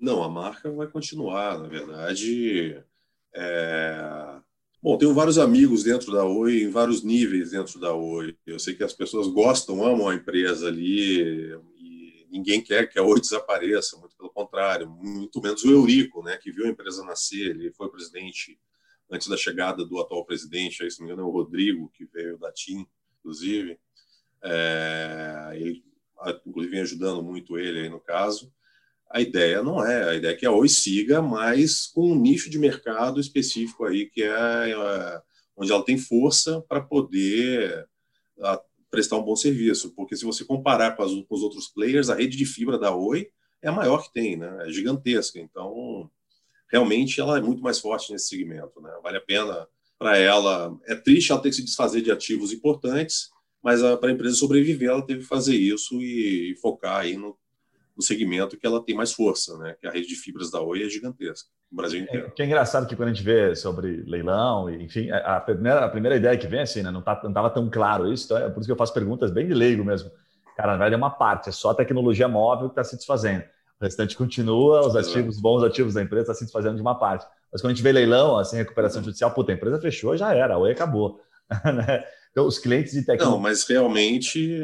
Não, 0.00 0.24
a 0.24 0.30
marca 0.30 0.70
vai 0.70 0.86
continuar, 0.86 1.58
na 1.58 1.68
verdade. 1.68 2.82
É... 3.34 4.00
Bom, 4.82 4.96
tenho 4.96 5.12
vários 5.12 5.36
amigos 5.36 5.82
dentro 5.84 6.10
da 6.10 6.24
Oi, 6.24 6.62
em 6.62 6.70
vários 6.70 7.02
níveis 7.04 7.50
dentro 7.50 7.78
da 7.78 7.92
Oi. 7.92 8.34
Eu 8.46 8.58
sei 8.58 8.74
que 8.74 8.82
as 8.82 8.94
pessoas 8.94 9.26
gostam, 9.28 9.84
amam 9.84 10.08
a 10.08 10.14
empresa 10.14 10.68
ali, 10.68 11.52
e 11.78 12.26
ninguém 12.30 12.62
quer 12.62 12.88
que 12.88 12.98
a 12.98 13.02
Oi 13.02 13.20
desapareça, 13.20 13.98
pelo 14.18 14.30
contrário, 14.30 14.90
muito 14.90 15.40
menos 15.40 15.64
o 15.64 15.70
Eurico, 15.70 16.22
né, 16.22 16.36
que 16.36 16.50
viu 16.50 16.66
a 16.66 16.68
empresa 16.68 17.04
nascer, 17.04 17.50
ele 17.50 17.72
foi 17.72 17.88
presidente 17.88 18.58
antes 19.10 19.28
da 19.28 19.36
chegada 19.36 19.84
do 19.84 19.98
atual 20.00 20.26
presidente, 20.26 20.82
aí, 20.82 20.90
se 20.90 20.98
não 20.98 21.06
me 21.06 21.12
engano, 21.12 21.26
é 21.26 21.30
o 21.30 21.32
Rodrigo, 21.32 21.88
que 21.90 22.04
veio 22.04 22.36
da 22.36 22.52
TIM, 22.52 22.86
inclusive. 23.20 23.78
É... 24.42 25.52
ele, 25.54 25.82
inclusive, 26.44 26.72
vem 26.72 26.80
ajudando 26.82 27.22
muito 27.22 27.58
ele 27.58 27.80
aí 27.80 27.88
no 27.88 28.00
caso. 28.00 28.52
A 29.10 29.22
ideia 29.22 29.62
não 29.62 29.82
é, 29.82 30.10
a 30.10 30.14
ideia 30.16 30.32
é 30.32 30.36
que 30.36 30.44
a 30.44 30.52
Oi 30.52 30.68
siga, 30.68 31.22
mas 31.22 31.86
com 31.86 32.12
um 32.12 32.20
nicho 32.20 32.50
de 32.50 32.58
mercado 32.58 33.18
específico 33.18 33.86
aí, 33.86 34.10
que 34.10 34.22
é, 34.22 34.70
é 34.70 35.22
onde 35.56 35.72
ela 35.72 35.84
tem 35.84 35.96
força 35.96 36.60
para 36.68 36.82
poder 36.82 37.88
prestar 38.90 39.16
um 39.16 39.22
bom 39.22 39.34
serviço. 39.34 39.94
Porque 39.94 40.14
se 40.14 40.26
você 40.26 40.44
comparar 40.44 40.94
com, 40.94 41.02
as, 41.02 41.10
com, 41.10 41.34
os 41.34 41.42
outros 41.42 41.68
players, 41.68 42.10
a 42.10 42.14
rede 42.14 42.36
de 42.36 42.44
fibra 42.44 42.78
da 42.78 42.94
Oi 42.94 43.30
é 43.62 43.68
a 43.68 43.72
maior 43.72 44.02
que 44.02 44.12
tem, 44.12 44.36
né? 44.36 44.66
é 44.66 44.72
gigantesca. 44.72 45.38
Então, 45.38 46.10
realmente, 46.70 47.20
ela 47.20 47.38
é 47.38 47.40
muito 47.40 47.62
mais 47.62 47.78
forte 47.78 48.12
nesse 48.12 48.28
segmento. 48.28 48.80
Né? 48.80 48.90
Vale 49.02 49.18
a 49.18 49.22
pena 49.22 49.66
para 49.98 50.16
ela. 50.16 50.76
É 50.86 50.94
triste 50.94 51.32
ela 51.32 51.40
ter 51.40 51.50
que 51.50 51.56
se 51.56 51.64
desfazer 51.64 52.02
de 52.02 52.10
ativos 52.10 52.52
importantes, 52.52 53.30
mas 53.62 53.80
para 53.98 54.10
a 54.10 54.12
empresa 54.12 54.36
sobreviver, 54.36 54.90
ela 54.90 55.04
teve 55.04 55.20
que 55.20 55.26
fazer 55.26 55.56
isso 55.56 56.00
e, 56.00 56.52
e 56.52 56.56
focar 56.56 57.00
aí 57.00 57.16
no 57.16 57.36
no 57.98 58.04
segmento 58.04 58.56
que 58.56 58.64
ela 58.64 58.80
tem 58.80 58.94
mais 58.94 59.12
força, 59.12 59.58
né? 59.58 59.74
Que 59.80 59.86
a 59.88 59.90
rede 59.90 60.06
de 60.06 60.14
fibras 60.14 60.52
da 60.52 60.60
Oi 60.60 60.84
é 60.84 60.88
gigantesca 60.88 61.48
no 61.68 61.76
Brasil 61.76 62.00
inteiro. 62.00 62.28
É, 62.28 62.30
que 62.30 62.40
é 62.40 62.46
engraçado 62.46 62.86
que 62.86 62.94
quando 62.94 63.08
a 63.08 63.12
gente 63.12 63.24
vê 63.24 63.56
sobre 63.56 64.04
leilão, 64.06 64.70
enfim, 64.70 65.10
a 65.10 65.40
primeira, 65.40 65.84
a 65.84 65.88
primeira 65.88 66.16
ideia 66.16 66.38
que 66.38 66.46
vem 66.46 66.60
assim, 66.60 66.80
né? 66.80 66.92
Não 66.92 67.02
tá, 67.02 67.20
estava 67.26 67.50
tão 67.50 67.68
claro 67.68 68.10
isso, 68.12 68.26
então 68.26 68.38
é 68.38 68.48
por 68.48 68.60
isso 68.60 68.68
que 68.68 68.72
eu 68.72 68.76
faço 68.76 68.94
perguntas 68.94 69.32
bem 69.32 69.48
de 69.48 69.52
leigo 69.52 69.84
mesmo. 69.84 70.12
Cara, 70.58 70.72
na 70.72 70.78
verdade 70.78 70.94
é 70.94 70.96
uma 70.96 71.10
parte, 71.10 71.50
é 71.50 71.52
só 71.52 71.70
a 71.70 71.74
tecnologia 71.74 72.26
móvel 72.26 72.68
que 72.68 72.72
está 72.72 72.82
se 72.82 72.96
desfazendo. 72.96 73.44
O 73.80 73.84
restante 73.84 74.16
continua, 74.16 74.84
os 74.84 74.96
ativos, 74.96 75.38
bons 75.38 75.62
ativos 75.62 75.94
da 75.94 76.02
empresa 76.02 76.22
estão 76.22 76.34
tá 76.34 76.38
se 76.40 76.44
desfazendo 76.46 76.74
de 76.74 76.82
uma 76.82 76.98
parte. 76.98 77.24
Mas 77.52 77.60
quando 77.60 77.70
a 77.70 77.74
gente 77.76 77.82
vê 77.84 77.92
leilão, 77.92 78.36
assim, 78.36 78.56
recuperação 78.56 79.00
judicial, 79.00 79.30
puta, 79.30 79.52
a 79.52 79.54
empresa 79.54 79.80
fechou, 79.80 80.16
já 80.16 80.34
era, 80.34 80.54
a 80.54 80.58
Oi 80.58 80.72
acabou. 80.72 81.20
Né? 81.64 82.04
então, 82.32 82.44
os 82.44 82.58
clientes 82.58 82.92
de 82.92 83.02
tecnologia. 83.02 83.30
Não, 83.30 83.38
mas 83.40 83.64
realmente 83.66 84.60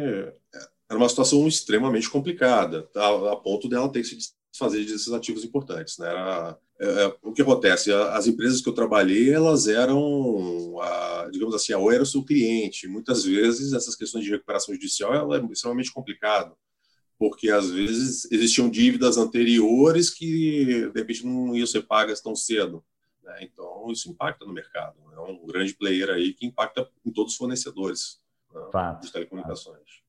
era 0.91 0.99
uma 0.99 1.09
situação 1.09 1.47
extremamente 1.47 2.11
complicada, 2.11 2.89
a, 2.97 3.33
a 3.33 3.37
ponto 3.37 3.69
dela 3.69 3.89
ter 3.89 4.03
que 4.03 4.09
se 4.09 4.35
desfazer 4.51 4.85
desses 4.85 5.13
ativos 5.13 5.45
importantes. 5.45 5.97
Né? 5.97 6.11
Era, 6.11 6.59
é, 6.81 7.05
é, 7.05 7.17
o 7.23 7.33
que 7.33 7.43
acontece? 7.43 7.93
As 7.93 8.27
empresas 8.27 8.61
que 8.61 8.69
eu 8.69 8.73
trabalhei, 8.73 9.33
elas 9.33 9.69
eram, 9.69 10.81
a, 10.81 11.29
digamos 11.31 11.55
assim, 11.55 11.73
a 11.73 11.79
ou 11.79 11.93
era 11.93 12.03
o 12.03 12.07
seu 12.07 12.25
cliente. 12.25 12.89
Muitas 12.89 13.25
vezes, 13.25 13.73
essas 13.73 13.95
questões 13.95 14.25
de 14.25 14.31
recuperação 14.31 14.75
judicial 14.75 15.35
é 15.35 15.41
extremamente 15.53 15.93
complicado, 15.93 16.57
porque 17.19 17.51
às 17.51 17.71
vezes 17.71 18.31
existiam 18.31 18.69
dívidas 18.69 19.17
anteriores 19.17 20.11
que, 20.11 20.91
de 20.93 21.01
repente, 21.01 21.25
não 21.25 21.55
iam 21.55 21.67
ser 21.67 21.83
pagas 21.83 22.21
tão 22.21 22.35
cedo. 22.35 22.85
Né? 23.23 23.39
Então, 23.43 23.91
isso 23.91 24.11
impacta 24.11 24.45
no 24.45 24.53
mercado. 24.53 24.97
É 25.13 25.21
um 25.21 25.47
grande 25.47 25.75
player 25.75 26.11
aí 26.11 26.35
que 26.35 26.45
impacta 26.45 26.89
em 27.05 27.13
todos 27.13 27.33
os 27.33 27.39
fornecedores 27.39 28.21
né? 28.53 28.99
de 29.01 29.13
telecomunicações. 29.13 30.04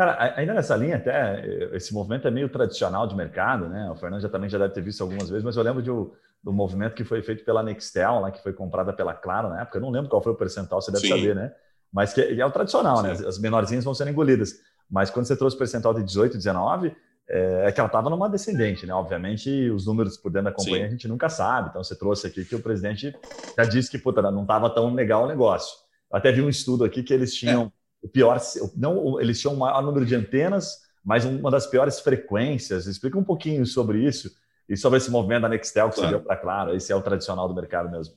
Cara, 0.00 0.32
ainda 0.34 0.54
nessa 0.54 0.74
linha, 0.74 0.96
até 0.96 1.44
esse 1.76 1.92
movimento 1.92 2.26
é 2.26 2.30
meio 2.30 2.48
tradicional 2.48 3.06
de 3.06 3.14
mercado, 3.14 3.68
né? 3.68 3.90
O 3.90 3.94
Fernando 3.94 4.22
já 4.22 4.30
também 4.30 4.48
já 4.48 4.56
deve 4.56 4.72
ter 4.72 4.80
visto 4.80 5.02
algumas 5.02 5.28
vezes, 5.28 5.44
mas 5.44 5.58
eu 5.58 5.62
lembro 5.62 5.82
de, 5.82 5.90
do 5.90 6.50
movimento 6.50 6.94
que 6.94 7.04
foi 7.04 7.20
feito 7.20 7.44
pela 7.44 7.62
Nextel, 7.62 8.18
lá, 8.18 8.30
que 8.30 8.42
foi 8.42 8.54
comprada 8.54 8.94
pela 8.94 9.12
Claro 9.12 9.50
na 9.50 9.60
época. 9.60 9.76
Eu 9.76 9.82
não 9.82 9.90
lembro 9.90 10.08
qual 10.08 10.22
foi 10.22 10.32
o 10.32 10.34
percentual, 10.34 10.80
você 10.80 10.90
deve 10.90 11.06
Sim. 11.06 11.10
saber, 11.10 11.34
né? 11.34 11.52
Mas 11.92 12.14
que 12.14 12.22
é 12.22 12.46
o 12.46 12.50
tradicional, 12.50 13.02
né? 13.02 13.14
Sim. 13.14 13.24
né? 13.24 13.28
As 13.28 13.38
menorzinhas 13.38 13.84
vão 13.84 13.92
sendo 13.92 14.08
engolidas. 14.08 14.54
Mas 14.90 15.10
quando 15.10 15.26
você 15.26 15.36
trouxe 15.36 15.54
o 15.54 15.58
percentual 15.58 15.92
de 15.92 16.02
18, 16.02 16.34
19, 16.38 16.96
é, 17.28 17.64
é 17.66 17.70
que 17.70 17.78
ela 17.78 17.86
estava 17.86 18.08
numa 18.08 18.26
descendente, 18.26 18.86
né? 18.86 18.94
Obviamente, 18.94 19.68
os 19.68 19.84
números 19.84 20.16
por 20.16 20.32
dentro 20.32 20.46
da 20.46 20.52
companhia 20.52 20.78
Sim. 20.78 20.86
a 20.86 20.90
gente 20.92 21.08
nunca 21.08 21.28
sabe. 21.28 21.68
Então, 21.68 21.84
você 21.84 21.94
trouxe 21.94 22.26
aqui 22.26 22.42
que 22.42 22.56
o 22.56 22.62
presidente 22.62 23.14
já 23.54 23.64
disse 23.64 23.90
que 23.90 23.98
puta, 23.98 24.22
não 24.22 24.40
estava 24.40 24.70
tão 24.70 24.94
legal 24.94 25.24
o 25.24 25.28
negócio. 25.28 25.76
Eu 26.10 26.16
até 26.16 26.32
vi 26.32 26.40
um 26.40 26.48
estudo 26.48 26.84
aqui 26.84 27.02
que 27.02 27.12
eles 27.12 27.34
tinham. 27.34 27.64
É 27.64 27.79
o 28.02 28.08
pior, 28.08 28.40
não, 28.76 29.20
eles 29.20 29.40
tinham 29.40 29.54
um 29.54 29.58
maior 29.58 29.82
número 29.82 30.06
de 30.06 30.14
antenas, 30.14 30.80
mas 31.04 31.24
uma 31.24 31.50
das 31.50 31.66
piores 31.66 32.00
frequências. 32.00 32.86
Explica 32.86 33.18
um 33.18 33.24
pouquinho 33.24 33.64
sobre 33.66 34.04
isso 34.04 34.30
e 34.68 34.76
sobre 34.76 34.98
esse 34.98 35.10
movimento 35.10 35.42
da 35.42 35.48
Nextel 35.48 35.90
que 35.90 35.96
claro. 35.96 36.10
você 36.10 36.16
deu 36.16 36.24
para 36.24 36.36
Claro. 36.36 36.74
Esse 36.74 36.92
é 36.92 36.96
o 36.96 37.02
tradicional 37.02 37.48
do 37.48 37.54
mercado 37.54 37.90
mesmo. 37.90 38.14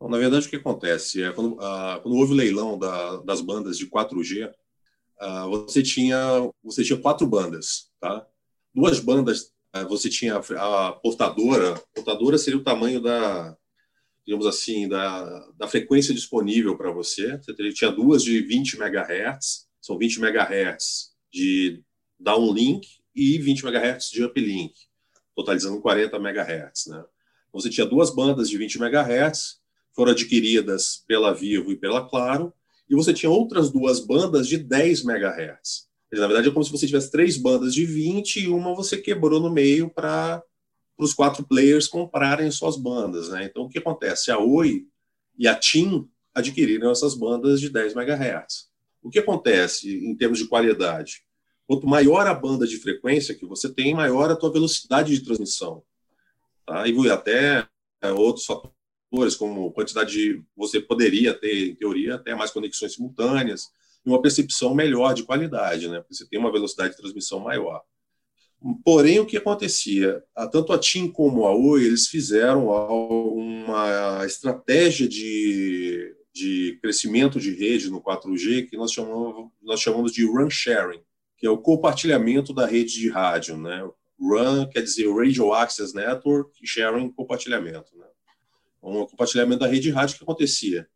Bom, 0.00 0.08
na 0.08 0.18
verdade, 0.18 0.46
o 0.46 0.50
que 0.50 0.56
acontece 0.56 1.22
é 1.22 1.32
quando, 1.32 1.60
ah, 1.60 1.98
quando 2.02 2.16
houve 2.16 2.32
o 2.32 2.36
leilão 2.36 2.78
da, 2.78 3.16
das 3.22 3.40
bandas 3.40 3.76
de 3.76 3.88
4G, 3.88 4.52
ah, 5.18 5.46
você 5.46 5.82
tinha 5.82 6.18
você 6.62 6.84
tinha 6.84 7.00
quatro 7.00 7.26
bandas, 7.26 7.90
tá? 8.00 8.24
Duas 8.72 9.00
bandas, 9.00 9.52
ah, 9.72 9.82
você 9.84 10.08
tinha 10.08 10.36
a, 10.36 10.88
a 10.88 10.92
portadora. 10.92 11.74
A 11.74 11.80
portadora 11.94 12.38
seria 12.38 12.60
o 12.60 12.62
tamanho 12.62 13.00
da 13.00 13.56
digamos 14.28 14.44
assim, 14.44 14.86
da, 14.86 15.48
da 15.56 15.66
frequência 15.66 16.12
disponível 16.12 16.76
para 16.76 16.92
você. 16.92 17.38
Você 17.38 17.72
tinha 17.72 17.90
duas 17.90 18.22
de 18.22 18.42
20 18.42 18.74
MHz, 18.74 19.66
são 19.80 19.96
20 19.96 20.18
MHz 20.18 21.12
de 21.32 21.82
downlink 22.20 22.86
e 23.16 23.38
20 23.38 23.64
MHz 23.64 24.10
de 24.10 24.22
uplink, 24.22 24.74
totalizando 25.34 25.80
40 25.80 26.14
MHz. 26.18 26.88
Né? 26.88 26.98
Então, 27.48 27.58
você 27.58 27.70
tinha 27.70 27.86
duas 27.86 28.14
bandas 28.14 28.50
de 28.50 28.58
20 28.58 28.74
MHz, 28.74 29.60
foram 29.96 30.12
adquiridas 30.12 31.02
pela 31.08 31.32
Vivo 31.32 31.72
e 31.72 31.76
pela 31.76 32.06
Claro, 32.06 32.52
e 32.86 32.94
você 32.94 33.14
tinha 33.14 33.30
outras 33.30 33.70
duas 33.70 33.98
bandas 33.98 34.46
de 34.46 34.58
10 34.58 35.06
MHz. 35.06 35.88
Na 36.12 36.26
verdade, 36.26 36.50
é 36.50 36.52
como 36.52 36.66
se 36.66 36.70
você 36.70 36.86
tivesse 36.86 37.10
três 37.10 37.38
bandas 37.38 37.72
de 37.72 37.86
20 37.86 38.40
e 38.40 38.48
uma 38.48 38.74
você 38.74 38.98
quebrou 38.98 39.40
no 39.40 39.50
meio 39.50 39.88
para 39.88 40.42
para 40.98 41.04
os 41.04 41.14
quatro 41.14 41.46
players 41.46 41.86
comprarem 41.86 42.50
suas 42.50 42.76
bandas. 42.76 43.28
Né? 43.28 43.44
Então, 43.44 43.62
o 43.62 43.68
que 43.68 43.78
acontece? 43.78 44.32
A 44.32 44.38
Oi 44.38 44.84
e 45.38 45.46
a 45.46 45.54
TIM 45.54 46.10
adquiriram 46.34 46.90
essas 46.90 47.14
bandas 47.14 47.60
de 47.60 47.70
10 47.70 47.94
MHz. 47.94 48.68
O 49.00 49.08
que 49.08 49.20
acontece 49.20 50.04
em 50.04 50.14
termos 50.16 50.40
de 50.40 50.48
qualidade? 50.48 51.22
Quanto 51.68 51.86
maior 51.86 52.26
a 52.26 52.34
banda 52.34 52.66
de 52.66 52.78
frequência 52.78 53.32
que 53.34 53.46
você 53.46 53.72
tem, 53.72 53.94
maior 53.94 54.28
a 54.28 54.34
tua 54.34 54.52
velocidade 54.52 55.14
de 55.14 55.24
transmissão. 55.24 55.84
Tá? 56.66 56.88
E 56.88 57.10
até 57.10 57.68
é, 58.02 58.10
outros 58.10 58.44
fatores, 58.44 59.36
como 59.36 59.70
quantidade 59.70 60.10
de... 60.10 60.42
Você 60.56 60.80
poderia 60.80 61.32
ter, 61.32 61.68
em 61.68 61.76
teoria, 61.76 62.16
até 62.16 62.34
mais 62.34 62.50
conexões 62.50 62.94
simultâneas 62.94 63.70
e 64.04 64.08
uma 64.08 64.20
percepção 64.20 64.74
melhor 64.74 65.14
de 65.14 65.22
qualidade, 65.22 65.86
né? 65.88 66.00
porque 66.00 66.14
você 66.14 66.28
tem 66.28 66.40
uma 66.40 66.50
velocidade 66.50 66.90
de 66.90 66.96
transmissão 66.96 67.38
maior. 67.38 67.84
Porém, 68.84 69.20
o 69.20 69.26
que 69.26 69.36
acontecia? 69.36 70.22
Tanto 70.50 70.72
a 70.72 70.78
TIM 70.78 71.08
como 71.10 71.46
a 71.46 71.54
Oi, 71.54 71.84
eles 71.84 72.08
fizeram 72.08 72.66
uma 72.66 74.24
estratégia 74.26 75.08
de, 75.08 76.12
de 76.32 76.76
crescimento 76.82 77.38
de 77.38 77.54
rede 77.54 77.88
no 77.88 78.02
4G 78.02 78.68
que 78.68 78.76
nós 78.76 78.92
chamamos, 78.92 79.52
nós 79.62 79.80
chamamos 79.80 80.12
de 80.12 80.26
run 80.26 80.50
sharing, 80.50 81.00
que 81.36 81.46
é 81.46 81.50
o 81.50 81.58
compartilhamento 81.58 82.52
da 82.52 82.66
rede 82.66 82.94
de 82.94 83.08
rádio. 83.08 83.56
Né? 83.56 83.88
Run 84.18 84.68
quer 84.68 84.82
dizer 84.82 85.08
Radio 85.08 85.52
Access 85.52 85.94
Network 85.94 86.50
sharing, 86.66 87.12
compartilhamento. 87.12 87.96
Né? 87.96 88.06
Um 88.82 89.06
compartilhamento 89.06 89.60
da 89.60 89.68
rede 89.68 89.82
de 89.82 89.90
rádio 89.90 90.16
que 90.16 90.24
acontecia. 90.24 90.88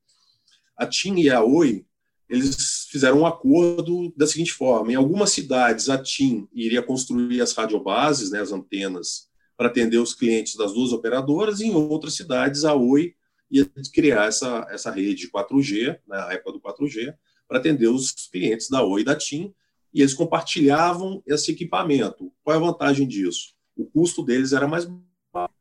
A 0.77 0.85
TIM 0.85 1.21
e 1.21 1.31
a 1.31 1.45
Oi 1.45 1.87
eles 2.33 2.87
fizeram 2.91 3.21
um 3.21 3.27
acordo 3.27 4.11
da 4.17 4.27
seguinte 4.27 4.53
forma: 4.53 4.91
em 4.91 4.95
algumas 4.95 5.31
cidades, 5.31 5.91
a 5.91 6.03
TIM 6.03 6.49
iria 6.51 6.83
construir 6.83 7.43
as 7.43 7.53
radiobases, 7.53 8.31
né, 8.31 8.41
as 8.41 8.53
antenas, 8.53 9.29
para 9.55 9.69
atender 9.69 9.99
os 9.99 10.15
clientes 10.15 10.57
das 10.57 10.73
duas 10.73 10.93
operadoras, 10.93 11.61
e 11.61 11.67
em 11.67 11.75
outras 11.75 12.15
cidades, 12.15 12.65
a 12.65 12.75
Oi 12.75 13.15
ia 13.51 13.71
criar 13.93 14.29
essa, 14.29 14.67
essa 14.71 14.91
rede 14.91 15.31
4G, 15.31 15.99
na 16.09 16.29
né, 16.29 16.35
época 16.37 16.53
do 16.53 16.61
4G, 16.61 17.15
para 17.47 17.59
atender 17.59 17.89
os 17.89 18.13
clientes 18.33 18.71
da 18.71 18.83
Oi 18.83 19.03
e 19.03 19.05
da 19.05 19.15
TIM, 19.15 19.55
e 19.93 20.01
eles 20.01 20.15
compartilhavam 20.15 21.23
esse 21.27 21.53
equipamento. 21.53 22.33
Qual 22.43 22.55
é 22.55 22.59
a 22.59 22.63
vantagem 22.63 23.07
disso? 23.07 23.55
O 23.77 23.85
custo 23.85 24.25
deles 24.25 24.55
era 24.55 24.67
mais 24.67 24.87
baixo. 25.31 25.53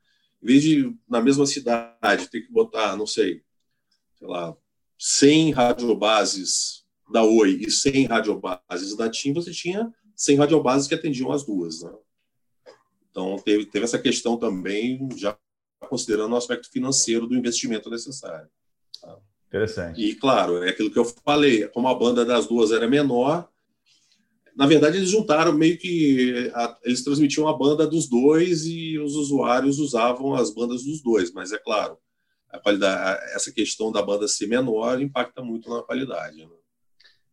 Em 0.42 0.48
vez 0.48 0.64
de, 0.64 0.96
na 1.08 1.20
mesma 1.20 1.46
cidade, 1.46 2.30
ter 2.30 2.42
que 2.42 2.52
botar, 2.52 2.96
não 2.96 3.06
sei, 3.06 3.44
sei 4.18 4.28
lá, 4.28 4.56
100 5.04 5.54
radiobases 5.54 6.86
da 7.12 7.24
Oi 7.24 7.58
e 7.66 7.72
100 7.72 8.06
radiobases 8.06 8.96
da 8.96 9.10
TIM, 9.10 9.34
você 9.34 9.50
tinha 9.50 9.92
100 10.16 10.38
radiobases 10.38 10.88
que 10.88 10.94
atendiam 10.94 11.32
as 11.32 11.44
duas. 11.44 11.82
Né? 11.82 11.92
Então, 13.10 13.36
teve, 13.38 13.66
teve 13.66 13.84
essa 13.84 13.98
questão 13.98 14.38
também, 14.38 15.10
já 15.18 15.36
considerando 15.90 16.34
o 16.34 16.38
aspecto 16.38 16.70
financeiro 16.70 17.26
do 17.26 17.36
investimento 17.36 17.90
necessário. 17.90 18.48
Tá? 19.02 19.18
Interessante. 19.48 20.00
E, 20.00 20.14
claro, 20.14 20.64
é 20.64 20.70
aquilo 20.70 20.92
que 20.92 21.00
eu 21.00 21.06
falei, 21.26 21.68
como 21.70 21.88
a 21.88 21.96
banda 21.96 22.24
das 22.24 22.46
duas 22.46 22.72
era 22.72 22.88
menor, 22.88 23.50
na 24.56 24.68
verdade, 24.68 24.98
eles 24.98 25.10
juntaram 25.10 25.52
meio 25.54 25.80
que. 25.80 26.52
A, 26.54 26.78
eles 26.84 27.04
transmitiam 27.04 27.48
a 27.48 27.58
banda 27.58 27.88
dos 27.88 28.08
dois 28.08 28.66
e 28.66 29.00
os 29.00 29.16
usuários 29.16 29.80
usavam 29.80 30.36
as 30.36 30.54
bandas 30.54 30.84
dos 30.84 31.02
dois, 31.02 31.32
mas 31.32 31.52
é 31.52 31.58
claro, 31.58 31.98
a 32.52 32.60
qualidade, 32.60 33.24
essa 33.34 33.52
questão 33.52 33.92
da 33.92 34.02
banda 34.02 34.28
ser 34.28 34.48
menor 34.48 35.02
impacta 35.02 35.42
muito 35.42 35.70
na 35.70 35.82
qualidade. 35.82 36.38
Né? 36.38 36.52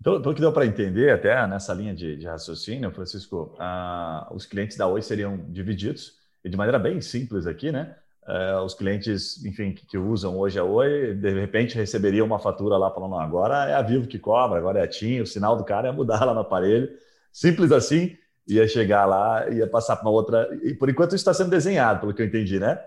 Então, 0.00 0.22
pelo 0.22 0.34
que 0.34 0.40
deu 0.40 0.52
para 0.52 0.66
entender, 0.66 1.10
até 1.10 1.46
nessa 1.46 1.74
linha 1.74 1.94
de, 1.94 2.16
de 2.16 2.26
raciocínio, 2.26 2.90
Francisco, 2.92 3.56
os 4.32 4.46
clientes 4.46 4.76
da 4.76 4.86
Oi 4.86 5.02
seriam 5.02 5.36
divididos, 5.50 6.16
e 6.44 6.48
de 6.48 6.56
maneira 6.56 6.78
bem 6.78 7.00
simples 7.00 7.46
aqui, 7.46 7.72
né? 7.72 7.96
Ah, 8.24 8.62
os 8.62 8.74
clientes, 8.74 9.42
enfim, 9.44 9.72
que, 9.72 9.86
que, 9.86 9.96
usam 9.96 10.38
hoje 10.38 10.58
a 10.58 10.64
Oi, 10.64 11.14
de 11.14 11.30
repente 11.30 11.74
receberiam 11.74 12.26
uma 12.26 12.38
fatura 12.38 12.76
lá 12.76 12.90
falando, 12.90 13.16
agora 13.16 13.70
é 13.70 13.74
a 13.74 13.80
Vivo 13.80 14.06
que 14.06 14.18
cobra, 14.18 14.58
agora 14.58 14.80
é 14.80 14.82
a 14.82 14.88
TIM, 14.88 15.20
o 15.20 15.26
sinal 15.26 15.56
do 15.56 15.64
cara 15.64 15.88
é 15.88 15.92
mudar 15.92 16.22
lá 16.26 16.34
no 16.34 16.40
aparelho. 16.40 16.90
Simples 17.32 17.72
assim, 17.72 18.16
ia 18.46 18.68
chegar 18.68 19.06
lá, 19.06 19.48
ia 19.48 19.66
passar 19.66 19.96
para 19.96 20.10
outra. 20.10 20.48
E 20.62 20.74
por 20.74 20.90
enquanto 20.90 21.10
isso 21.10 21.16
está 21.16 21.32
sendo 21.32 21.50
desenhado, 21.50 22.00
pelo 22.00 22.14
que 22.14 22.20
eu 22.22 22.26
entendi, 22.26 22.60
né? 22.60 22.78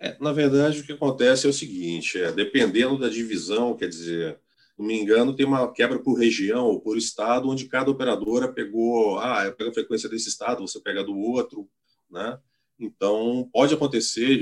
É, 0.00 0.16
na 0.18 0.32
verdade, 0.32 0.80
o 0.80 0.84
que 0.84 0.92
acontece 0.92 1.46
é 1.46 1.50
o 1.50 1.52
seguinte: 1.52 2.18
é, 2.18 2.32
dependendo 2.32 2.98
da 2.98 3.08
divisão, 3.08 3.76
quer 3.76 3.88
dizer, 3.88 4.40
não 4.78 4.86
me 4.86 4.98
engano, 4.98 5.36
tem 5.36 5.44
uma 5.44 5.70
quebra 5.70 5.98
por 5.98 6.14
região 6.14 6.66
ou 6.66 6.80
por 6.80 6.96
estado, 6.96 7.48
onde 7.50 7.66
cada 7.66 7.90
operadora 7.90 8.50
pegou, 8.50 9.18
ah, 9.18 9.44
eu 9.44 9.52
pego 9.54 9.70
a 9.70 9.74
frequência 9.74 10.08
desse 10.08 10.30
estado, 10.30 10.66
você 10.66 10.80
pega 10.80 11.04
do 11.04 11.16
outro, 11.16 11.68
né? 12.10 12.38
Então, 12.78 13.46
pode 13.52 13.74
acontecer, 13.74 14.40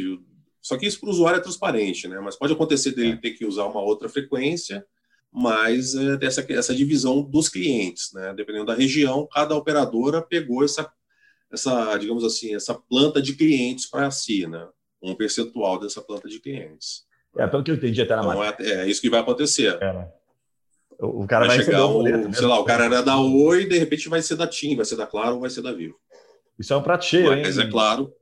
só 0.63 0.77
que 0.79 0.87
isso 0.87 1.01
para 1.01 1.09
o 1.09 1.13
usuário 1.13 1.39
é 1.39 1.43
transparente, 1.43 2.07
né? 2.07 2.21
Mas 2.21 2.37
pode 2.37 2.53
acontecer 2.53 2.93
dele 2.93 3.17
ter 3.17 3.33
que 3.33 3.45
usar 3.45 3.65
uma 3.65 3.81
outra 3.83 4.09
frequência, 4.09 4.87
mas 5.33 5.97
é, 5.97 6.17
dessa 6.17 6.47
essa 6.53 6.75
divisão 6.75 7.21
dos 7.21 7.49
clientes, 7.49 8.13
né? 8.15 8.33
Dependendo 8.33 8.67
da 8.67 8.75
região, 8.75 9.27
cada 9.33 9.57
operadora 9.57 10.23
pegou 10.23 10.65
essa, 10.65 10.89
essa 11.51 11.97
digamos 11.99 12.23
assim, 12.23 12.55
essa 12.55 12.75
planta 12.75 13.21
de 13.21 13.35
clientes 13.35 13.87
para 13.87 14.09
si, 14.13 14.47
né? 14.47 14.69
Um 15.03 15.15
percentual 15.15 15.79
dessa 15.79 16.01
planta 16.01 16.29
de 16.29 16.41
clientes. 16.41 17.07
É, 17.37 17.47
pelo 17.47 17.63
que 17.63 17.71
eu 17.71 17.77
entendi 17.77 18.03
até 18.03 18.17
na 18.17 18.23
então, 18.23 18.45
é, 18.45 18.55
é, 18.61 18.87
isso 18.89 19.01
que 19.01 19.11
vai 19.11 19.21
acontecer. 19.21 19.77
É, 19.81 19.93
né? 19.93 20.09
O 21.01 21.27
cara 21.27 21.47
vai, 21.47 21.59
vai 21.59 21.65
chegar, 21.65 21.87
um, 21.87 22.33
sei 22.33 22.47
lá, 22.47 22.59
o 22.59 22.65
cara 22.65 22.87
era 22.87 23.03
da 23.03 23.21
Oi 23.21 23.63
e 23.63 23.69
de 23.69 23.79
repente 23.79 24.09
vai 24.09 24.21
ser 24.21 24.35
da 24.35 24.49
TIM, 24.49 24.75
vai 24.75 24.85
ser 24.85 24.97
da 24.97 25.07
Claro 25.07 25.35
ou 25.35 25.41
vai 25.41 25.51
ser 25.51 25.63
da 25.63 25.73
Vivo. 25.73 25.97
Isso 26.59 26.73
é 26.73 26.77
um 26.77 26.83
prato 26.83 27.05
cheio, 27.05 27.31
Mas, 27.31 27.57
hein? 27.57 27.67
é 27.67 27.71
claro. 27.71 28.13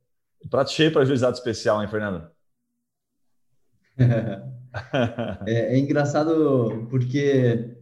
Um 0.44 0.48
prato 0.48 0.70
cheio 0.70 0.92
para 0.92 1.04
juizado 1.04 1.34
especial, 1.34 1.82
hein, 1.82 1.88
Fernando? 1.88 2.28
é, 5.46 5.74
é, 5.74 5.78
engraçado 5.78 6.86
porque 6.90 7.75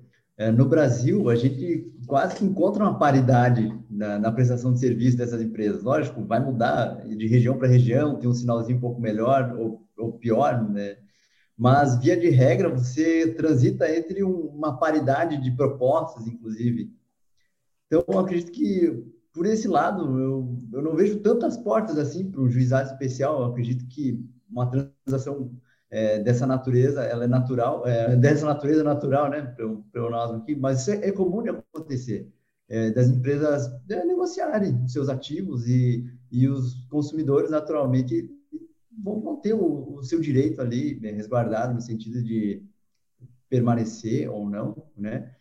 no 0.56 0.68
Brasil 0.68 1.30
a 1.30 1.36
gente 1.36 1.92
quase 2.06 2.36
que 2.36 2.44
encontra 2.44 2.82
uma 2.82 2.98
paridade 2.98 3.72
na, 3.88 4.18
na, 4.18 4.32
prestação 4.32 4.72
de 4.72 4.80
serviço 4.80 5.16
dessas 5.16 5.40
empresas. 5.40 5.82
Lógico, 5.82 6.24
vai 6.24 6.40
mudar 6.40 7.06
de 7.06 7.26
região 7.26 7.56
para 7.56 7.68
região, 7.68 8.18
tem 8.18 8.28
um 8.28 8.34
sinalzinho 8.34 8.78
um 8.78 8.80
pouco 8.80 9.00
melhor 9.00 9.54
ou, 9.56 9.86
ou, 9.96 10.12
pior, 10.14 10.68
né? 10.68 10.96
Mas, 11.56 11.96
via 12.00 12.16
de 12.16 12.28
regra, 12.30 12.68
você 12.68 13.32
transita 13.34 13.88
entre 13.88 14.24
um, 14.24 14.48
uma 14.48 14.76
paridade 14.76 15.40
de 15.40 15.52
propostas, 15.52 16.26
inclusive. 16.26 16.92
Então, 17.86 18.18
acredito 18.18 18.50
que, 18.50 19.04
por 19.32 19.46
esse 19.46 19.68
lado, 19.68 20.18
eu, 20.18 20.58
eu 20.72 20.82
não 20.82 20.96
vejo 20.96 21.20
tantas 21.20 21.56
portas 21.56 21.96
assim 21.96 22.28
para 22.28 22.40
um 22.40 22.50
juizado 22.50 22.90
especial. 22.90 23.38
Eu 23.40 23.46
acredito 23.46 23.86
que 23.86 24.20
uma 24.50 24.68
transação 24.68 25.52
é, 25.94 26.18
dessa 26.18 26.44
natureza, 26.44 27.04
ela 27.04 27.22
é 27.22 27.28
natural, 27.28 27.86
é, 27.86 28.16
dessa 28.16 28.44
natureza 28.44 28.82
natural, 28.82 29.30
né, 29.30 29.42
para 29.92 30.10
nós 30.10 30.32
aqui, 30.32 30.56
mas 30.56 30.80
isso 30.80 30.90
é, 30.90 31.08
é 31.08 31.12
comum 31.12 31.40
de 31.40 31.50
acontecer. 31.50 32.32
é, 32.68 32.90
das 32.90 33.08
empresas 33.08 33.70
é, 33.88 34.04
negociarem 34.04 34.88
seus 34.88 35.08
ativos 35.08 35.68
e, 35.68 36.04
e 36.32 36.48
os 36.48 36.74
consumidores, 36.90 37.48
naturalmente, 37.48 38.28
vão, 39.04 39.20
vão 39.20 39.36
ter 39.36 39.54
o, 39.54 39.94
o, 39.94 40.02
seu 40.02 40.20
direito 40.20 40.60
ali 40.60 40.98
né, 40.98 41.12
resguardado 41.12 41.74
no 41.74 41.80
sentido 41.80 42.20
de 42.24 42.60
permanecer 43.48 44.28
ou 44.28 44.50
não, 44.50 44.74
né? 44.96 45.32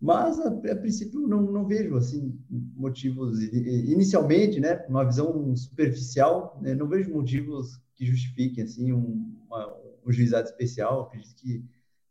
Mas, 0.00 0.38
a, 0.38 0.48
a 0.50 0.76
princípio, 0.76 1.26
não, 1.26 1.42
não 1.42 1.66
vejo, 1.66 1.96
assim, 1.96 2.38
motivos, 2.76 3.42
inicialmente, 3.42 4.60
né, 4.60 4.86
uma 4.88 5.04
visão 5.04 5.56
superficial, 5.56 6.56
né, 6.62 6.72
não 6.72 6.86
vejo 6.86 7.12
motivos 7.12 7.80
que 7.96 8.06
justifiquem, 8.06 8.62
assim, 8.62 8.92
um, 8.92 9.34
uma, 9.48 9.87
um 10.06 10.12
juizado 10.12 10.48
especial, 10.48 11.02
acredito 11.02 11.42
que 11.42 11.64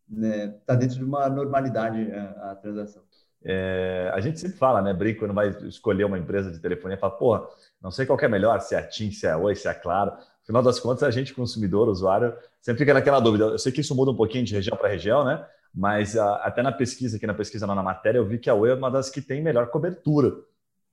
está 0.10 0.20
né, 0.20 0.48
tá 0.66 0.76
dentro 0.76 0.98
de 0.98 1.04
uma 1.04 1.30
normalidade 1.30 2.12
a, 2.12 2.52
a 2.52 2.56
transação. 2.56 3.04
É, 3.44 4.10
a 4.14 4.20
gente 4.20 4.40
sempre 4.40 4.58
fala, 4.58 4.82
né, 4.82 4.94
brinco, 4.94 5.20
quando 5.20 5.34
vai 5.34 5.50
escolher 5.68 6.06
uma 6.06 6.18
empresa 6.18 6.52
de 6.52 6.60
telefonia, 6.60 6.98
fala, 6.98 7.18
porra, 7.18 7.48
não 7.82 7.92
sei 7.92 8.06
qual 8.06 8.20
é 8.20 8.28
melhor, 8.28 8.60
se 8.62 8.76
é 8.76 8.80
a 8.80 8.88
TIM, 8.88 9.12
se 9.12 9.28
é 9.28 9.32
a 9.32 9.38
Oi, 9.38 9.56
se 9.56 9.68
é 9.68 9.72
a 9.72 9.76
Claro. 9.76 10.12
Afinal 10.44 10.64
das 10.64 10.80
contas, 10.80 11.04
a 11.04 11.12
gente, 11.12 11.34
consumidor, 11.34 11.90
usuário, 11.90 12.34
sempre 12.62 12.80
fica 12.80 12.94
naquela 12.94 13.20
dúvida. 13.20 13.46
Eu 13.46 13.60
sei 13.60 13.72
que 13.72 13.82
isso 13.82 13.94
muda 13.94 14.12
um 14.12 14.16
pouquinho 14.16 14.46
de 14.46 14.54
região 14.54 14.78
para 14.78 14.88
região, 14.88 15.24
né? 15.24 15.46
Mas 15.74 16.18
a, 16.18 16.36
até 16.38 16.64
na 16.64 16.72
pesquisa, 16.72 17.18
aqui 17.18 17.28
na 17.28 17.34
pesquisa, 17.34 17.68
na 17.68 17.84
matéria, 17.84 18.18
eu 18.18 18.26
vi 18.26 18.40
que 18.40 18.50
a 18.50 18.54
Oi 18.54 18.72
é 18.72 18.74
uma 18.74 18.90
das 18.90 19.10
que 19.10 19.22
tem 19.22 19.42
melhor 19.42 19.70
cobertura. 19.70 20.34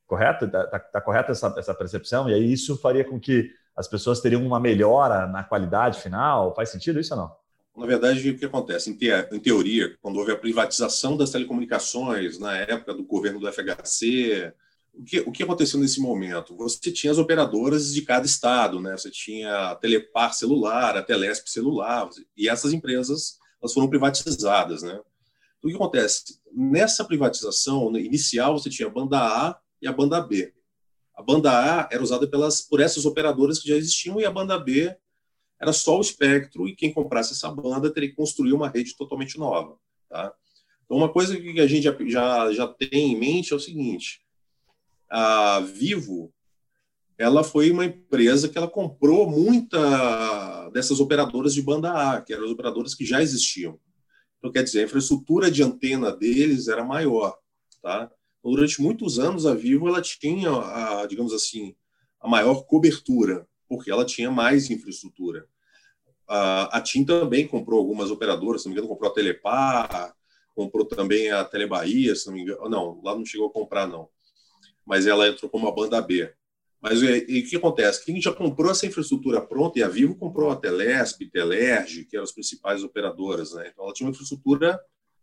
Correto? 0.07 0.45
Está 0.45 0.67
tá, 0.67 0.79
tá 0.79 1.01
correta 1.01 1.33
essa, 1.33 1.55
essa 1.57 1.75
percepção? 1.75 2.29
E 2.29 2.35
aí 2.35 2.53
isso 2.53 2.77
faria 2.77 3.05
com 3.05 3.19
que 3.19 3.51
as 3.77 3.89
pessoas 3.89 4.21
teriam 4.21 4.45
uma 4.45 4.61
melhora 4.61 5.27
na 5.27 5.43
qualidade 5.43 6.01
final? 6.01 6.55
Faz 6.55 6.71
sentido 6.71 7.01
isso 7.01 7.15
ou 7.15 7.21
não? 7.21 7.45
Na 7.77 7.87
verdade, 7.87 8.31
o 8.31 8.39
que 8.39 8.45
acontece? 8.45 8.91
Em, 8.91 8.95
te 8.95 9.09
em 9.33 9.41
teoria, 9.41 9.97
quando 10.01 10.17
houve 10.17 10.31
a 10.31 10.37
privatização 10.37 11.17
das 11.17 11.31
telecomunicações, 11.31 12.39
na 12.39 12.57
época 12.57 12.95
do 12.95 13.03
governo 13.03 13.41
do 13.41 13.53
FHC, 13.53 14.53
o 14.97 15.03
que, 15.03 15.21
o 15.21 15.33
que 15.33 15.43
aconteceu 15.43 15.81
nesse 15.81 16.01
momento? 16.01 16.57
Você 16.57 16.93
tinha 16.93 17.11
as 17.11 17.19
operadoras 17.19 17.93
de 17.93 18.03
cada 18.03 18.25
estado, 18.25 18.81
né? 18.81 18.93
Você 18.97 19.11
tinha 19.11 19.71
a 19.71 19.75
Telepar 19.75 20.33
celular, 20.35 20.97
a 20.97 21.03
Telesp 21.03 21.49
celular, 21.51 22.09
e 22.37 22.49
essas 22.49 22.73
empresas 22.73 23.39
elas 23.61 23.75
foram 23.75 23.89
privatizadas, 23.89 24.83
né? 24.83 25.01
Então, 25.59 25.65
o 25.65 25.69
que 25.69 25.75
acontece? 25.75 26.39
Nessa 26.53 27.05
privatização 27.05 27.97
inicial, 27.97 28.57
você 28.57 28.71
tinha 28.71 28.87
a 28.87 28.93
banda 28.93 29.19
A 29.19 29.59
e 29.83 29.89
a 29.89 29.93
banda 29.93 30.21
B. 30.21 30.54
A 31.15 31.23
banda 31.23 31.51
A 31.51 31.89
era 31.93 32.03
usada 32.03 32.27
pelas, 32.27 32.61
por 32.61 32.81
essas 32.81 33.05
operadoras 33.07 33.59
que 33.59 33.69
já 33.69 33.77
existiam 33.77 34.21
e 34.21 34.25
a 34.25 34.31
banda 34.31 34.59
B 34.59 34.95
era 35.61 35.73
só 35.73 35.99
o 35.99 36.01
espectro 36.01 36.69
e 36.69 36.75
quem 36.75 36.93
comprasse 36.93 37.33
essa 37.33 37.51
banda 37.51 37.93
teria 37.93 38.11
que 38.11 38.17
construir 38.17 38.53
uma 38.53 38.69
rede 38.69 38.97
totalmente 38.97 39.39
nova. 39.39 39.79
Tá? 40.09 40.33
Então, 40.85 40.97
uma 40.97 41.13
coisa 41.13 41.37
que 41.37 41.61
a 41.61 41.67
gente 41.67 41.85
já, 41.85 41.97
já, 42.07 42.53
já 42.53 42.69
tem 42.69 43.13
em 43.13 43.19
mente 43.19 43.53
é 43.53 43.57
o 43.57 43.61
seguinte: 43.61 44.21
a 45.09 45.61
Vivo 45.61 46.33
ela 47.17 47.45
foi 47.45 47.71
uma 47.71 47.85
empresa 47.85 48.49
que 48.49 48.59
ela 48.59 48.69
comprou 48.69 49.31
muita 49.31 50.69
dessas 50.71 50.99
operadoras 50.99 51.55
de 51.55 51.63
banda 51.63 51.93
A, 51.93 52.21
que 52.21 52.33
eram 52.33 52.45
as 52.45 52.51
operadoras 52.51 52.95
que 52.95 53.05
já 53.05 53.23
existiam. 53.23 53.79
Então, 54.39 54.51
quer 54.51 54.65
dizer, 54.65 54.81
a 54.81 54.85
infraestrutura 54.85 55.51
de 55.51 55.63
antena 55.63 56.11
deles 56.11 56.67
era 56.69 56.85
maior. 56.85 57.39
Tá? 57.81 58.11
Durante 58.45 58.83
muitos 58.83 59.19
anos, 59.19 59.47
a 59.47 59.55
Vivo 59.55 59.89
ela 59.89 60.03
tinha, 60.03 60.51
a, 60.51 61.07
digamos 61.07 61.33
assim, 61.33 61.75
a 62.21 62.29
maior 62.29 62.65
cobertura, 62.65 63.47
porque 63.67 63.91
ela 63.91 64.05
tinha 64.05 64.31
mais 64.31 64.69
infraestrutura. 64.69 65.47
A, 66.29 66.77
a 66.77 66.81
TIM 66.81 67.05
também 67.05 67.49
comprou 67.49 67.79
algumas 67.79 68.11
operadoras, 68.11 68.63
se 68.63 68.69
não 68.69 68.75
me 68.75 68.79
engano, 68.79 68.93
comprou 68.93 69.11
a 69.11 69.15
Telepar, 69.15 70.15
comprou 70.55 70.85
também 70.85 71.31
a 71.31 71.43
Telebahia, 71.43 72.15
se 72.15 72.27
não 72.27 72.35
me 72.35 72.43
engano. 72.43 72.69
Não, 72.69 73.01
lá 73.03 73.15
não 73.15 73.25
chegou 73.25 73.49
a 73.49 73.53
comprar, 73.53 73.87
não. 73.87 74.09
Mas 74.85 75.07
ela 75.07 75.27
entrou 75.27 75.51
como 75.51 75.67
a 75.67 75.73
banda 75.73 76.01
B. 76.03 76.31
Mas 76.83 77.01
e, 77.01 77.25
e 77.27 77.41
o 77.41 77.49
que 77.49 77.57
acontece? 77.57 78.05
Quem 78.05 78.21
já 78.21 78.31
comprou 78.31 78.71
essa 78.71 78.87
infraestrutura 78.87 79.41
pronta, 79.41 79.79
e 79.79 79.83
a 79.83 79.89
Vivo 79.89 80.17
comprou 80.17 80.51
a 80.51 80.57
Telesp, 80.57 81.31
Telerge, 81.31 82.05
que 82.05 82.15
eram 82.15 82.25
as 82.25 82.33
principais 82.33 82.85
operadoras, 82.85 83.55
né? 83.55 83.71
Então 83.73 83.85
ela 83.85 83.95
tinha 83.95 84.07
uma 84.07 84.13
infraestrutura 84.13 84.79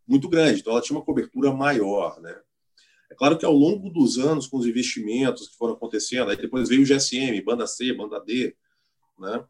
muito 0.08 0.28
grande, 0.28 0.60
então 0.60 0.74
ela 0.74 0.82
tinha 0.82 0.98
uma 0.98 1.06
cobertura 1.06 1.54
maior, 1.54 2.20
né? 2.20 2.36
É 3.12 3.16
claro 3.16 3.38
que 3.38 3.46
ao 3.46 3.54
longo 3.54 3.90
dos 3.90 4.18
anos, 4.18 4.48
com 4.48 4.58
os 4.58 4.66
investimentos 4.66 5.50
que 5.50 5.58
foram 5.58 5.74
acontecendo, 5.74 6.32
aí 6.32 6.38
depois 6.38 6.70
veio 6.70 6.82
o 6.82 6.86
GSM, 6.86 7.42
banda 7.44 7.68
C, 7.68 7.94
banda 7.94 8.20
D, 8.22 8.56
né? 9.20 9.44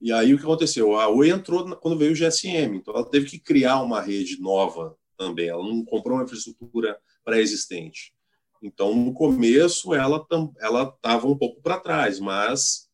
E 0.00 0.12
aí 0.12 0.32
o 0.32 0.38
que 0.38 0.44
aconteceu? 0.44 0.96
A 0.96 1.08
Oi 1.08 1.30
entrou 1.30 1.76
quando 1.78 1.98
veio 1.98 2.12
o 2.12 2.14
GSM, 2.14 2.76
então 2.76 2.94
ela 2.94 3.08
teve 3.08 3.26
que 3.26 3.38
criar 3.38 3.82
uma 3.82 4.00
rede 4.00 4.40
nova 4.40 4.96
também, 5.16 5.48
ela 5.48 5.62
não 5.62 5.84
comprou 5.84 6.16
uma 6.16 6.24
infraestrutura 6.24 6.96
pré-existente. 7.24 8.14
Então, 8.62 8.94
no 8.94 9.12
começo, 9.12 9.92
ela 9.92 10.24
ela 10.60 10.84
estava 10.84 11.26
um 11.26 11.36
pouco 11.36 11.60
para 11.60 11.80
trás, 11.80 12.20
mas 12.20 12.88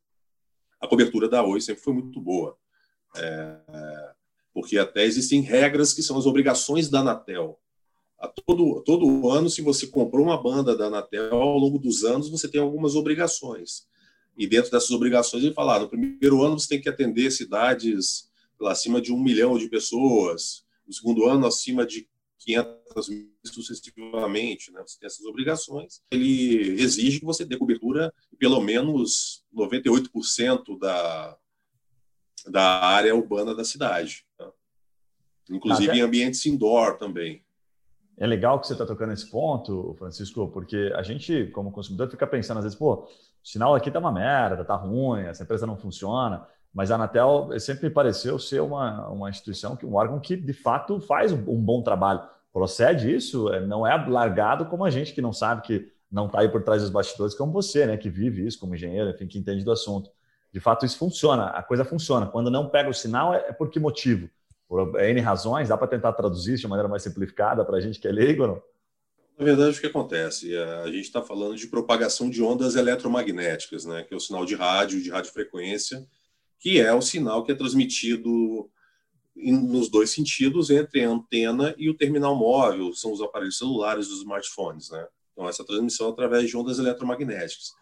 a 0.80 0.88
cobertura 0.88 1.28
da 1.28 1.44
Oi 1.44 1.60
sempre 1.60 1.82
foi 1.82 1.92
muito 1.92 2.20
boa. 2.20 2.56
É, 3.16 4.14
porque 4.54 4.78
até 4.78 5.04
existem 5.04 5.42
regras 5.42 5.92
que 5.92 6.02
são 6.02 6.16
as 6.16 6.26
obrigações 6.26 6.88
da 6.88 7.00
Anatel. 7.00 7.60
A 8.20 8.28
todo, 8.28 8.82
todo 8.82 9.30
ano, 9.30 9.48
se 9.48 9.62
você 9.62 9.86
comprou 9.86 10.26
uma 10.26 10.40
banda 10.40 10.76
da 10.76 10.86
Anatel, 10.86 11.34
ao 11.34 11.58
longo 11.58 11.78
dos 11.78 12.04
anos, 12.04 12.28
você 12.28 12.46
tem 12.46 12.60
algumas 12.60 12.94
obrigações. 12.94 13.88
E 14.36 14.46
dentro 14.46 14.70
dessas 14.70 14.90
obrigações, 14.90 15.42
ele 15.42 15.54
fala: 15.54 15.76
ah, 15.76 15.80
no 15.80 15.88
primeiro 15.88 16.42
ano 16.42 16.58
você 16.58 16.68
tem 16.68 16.80
que 16.80 16.88
atender 16.88 17.30
cidades 17.30 18.30
acima 18.62 19.00
de 19.00 19.10
um 19.10 19.18
milhão 19.18 19.56
de 19.56 19.70
pessoas, 19.70 20.64
no 20.86 20.92
segundo 20.92 21.24
ano, 21.24 21.46
acima 21.46 21.86
de 21.86 22.06
500 22.40 23.08
mil 23.08 23.30
sucessivamente, 23.44 24.70
né? 24.72 24.82
Você 24.86 24.98
tem 24.98 25.06
essas 25.06 25.24
obrigações. 25.24 26.02
Ele 26.10 26.80
exige 26.80 27.20
que 27.20 27.26
você 27.26 27.44
dê 27.44 27.56
cobertura 27.56 28.12
pelo 28.38 28.60
menos 28.60 29.44
98% 29.54 30.78
da, 30.78 31.38
da 32.46 32.84
área 32.84 33.14
urbana 33.14 33.54
da 33.54 33.64
cidade. 33.64 34.26
Tá? 34.36 34.50
Inclusive 35.50 35.96
em 35.96 36.00
ambientes 36.00 36.44
indoor 36.46 36.96
também. 36.96 37.44
É 38.20 38.26
legal 38.26 38.60
que 38.60 38.66
você 38.66 38.74
está 38.74 38.84
tocando 38.84 39.14
esse 39.14 39.30
ponto, 39.30 39.94
Francisco, 39.98 40.46
porque 40.48 40.92
a 40.94 41.02
gente, 41.02 41.46
como 41.54 41.72
consumidor, 41.72 42.10
fica 42.10 42.26
pensando 42.26 42.58
às 42.58 42.64
vezes, 42.64 42.78
pô, 42.78 42.96
o 42.96 43.08
sinal 43.42 43.74
aqui 43.74 43.90
tá 43.90 43.98
uma 43.98 44.12
merda, 44.12 44.62
tá 44.62 44.76
ruim, 44.76 45.22
essa 45.22 45.42
empresa 45.42 45.66
não 45.66 45.74
funciona. 45.74 46.46
Mas 46.72 46.90
a 46.90 46.96
Anatel 46.96 47.48
sempre 47.58 47.88
me 47.88 47.90
pareceu 47.94 48.38
ser 48.38 48.60
uma, 48.60 49.08
uma 49.08 49.30
instituição, 49.30 49.74
que 49.74 49.86
um 49.86 49.94
órgão 49.94 50.20
que 50.20 50.36
de 50.36 50.52
fato 50.52 51.00
faz 51.00 51.32
um, 51.32 51.64
bom 51.64 51.82
trabalho. 51.82 52.20
Procede 52.52 53.12
isso, 53.12 53.48
é, 53.54 53.64
não 53.66 53.86
é 53.86 53.96
largado 54.06 54.66
como 54.66 54.84
a 54.84 54.90
gente 54.90 55.14
que 55.14 55.22
não 55.22 55.32
sabe 55.32 55.62
que 55.62 55.90
não 56.12 56.26
está 56.26 56.40
aí 56.40 56.48
por 56.48 56.62
trás 56.62 56.82
dos 56.82 56.90
bastidores, 56.90 57.34
como 57.34 57.50
você, 57.52 57.86
né, 57.86 57.96
que 57.96 58.10
vive 58.10 58.46
isso 58.46 58.60
como 58.60 58.74
engenheiro, 58.74 59.08
enfim, 59.08 59.26
que 59.26 59.38
entende 59.38 59.64
do 59.64 59.72
assunto. 59.72 60.10
De 60.52 60.60
fato, 60.60 60.84
isso 60.84 60.98
funciona, 60.98 61.46
a 61.46 61.62
coisa 61.62 61.86
funciona. 61.86 62.26
Quando 62.26 62.50
não 62.50 62.68
pega 62.68 62.90
o 62.90 62.94
sinal, 62.94 63.32
é, 63.32 63.46
é 63.48 63.52
por 63.52 63.70
que 63.70 63.80
motivo? 63.80 64.28
Por 64.70 64.96
N 65.00 65.20
razões, 65.20 65.68
dá 65.68 65.76
para 65.76 65.88
tentar 65.88 66.12
traduzir 66.12 66.54
isso 66.54 66.60
de 66.60 66.68
maneira 66.68 66.88
mais 66.88 67.02
simplificada 67.02 67.64
para 67.64 67.78
a 67.78 67.80
gente 67.80 67.98
que 67.98 68.06
é 68.06 68.12
leigo, 68.12 68.46
não? 68.46 68.62
Na 69.36 69.44
verdade, 69.44 69.76
o 69.76 69.80
que 69.80 69.88
acontece? 69.88 70.56
A 70.56 70.86
gente 70.86 71.06
está 71.06 71.20
falando 71.20 71.56
de 71.56 71.66
propagação 71.66 72.30
de 72.30 72.40
ondas 72.40 72.76
eletromagnéticas, 72.76 73.84
né? 73.84 74.04
que 74.04 74.14
é 74.14 74.16
o 74.16 74.20
sinal 74.20 74.44
de 74.46 74.54
rádio, 74.54 75.02
de 75.02 75.10
radiofrequência, 75.10 76.06
que 76.60 76.80
é 76.80 76.94
o 76.94 77.02
sinal 77.02 77.42
que 77.42 77.50
é 77.50 77.54
transmitido 77.56 78.70
nos 79.34 79.90
dois 79.90 80.10
sentidos 80.10 80.70
entre 80.70 81.02
a 81.02 81.10
antena 81.10 81.74
e 81.76 81.90
o 81.90 81.96
terminal 81.96 82.36
móvel, 82.36 82.92
são 82.94 83.12
os 83.12 83.20
aparelhos 83.20 83.58
celulares, 83.58 84.06
os 84.06 84.20
smartphones. 84.20 84.88
Né? 84.90 85.04
Então, 85.32 85.48
essa 85.48 85.64
transmissão 85.64 86.06
é 86.06 86.10
através 86.12 86.48
de 86.48 86.56
ondas 86.56 86.78
eletromagnéticas. 86.78 87.72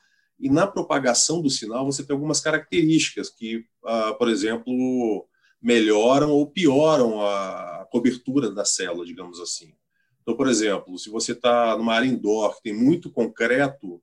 E 0.40 0.48
na 0.48 0.66
propagação 0.66 1.42
do 1.42 1.50
sinal, 1.50 1.84
você 1.84 2.02
tem 2.02 2.14
algumas 2.14 2.40
características 2.40 3.28
que, 3.28 3.66
ah, 3.84 4.14
por 4.14 4.30
exemplo, 4.30 5.28
melhoram 5.60 6.30
ou 6.30 6.46
pioram 6.50 7.20
a 7.20 7.86
cobertura 7.90 8.50
da 8.50 8.64
célula, 8.64 9.04
digamos 9.04 9.40
assim. 9.40 9.74
Então, 10.22 10.36
por 10.36 10.46
exemplo, 10.46 10.98
se 10.98 11.08
você 11.10 11.32
está 11.32 11.76
numa 11.76 11.94
área 11.94 12.06
indoor 12.06 12.56
que 12.56 12.62
tem 12.62 12.74
muito 12.74 13.10
concreto, 13.10 14.00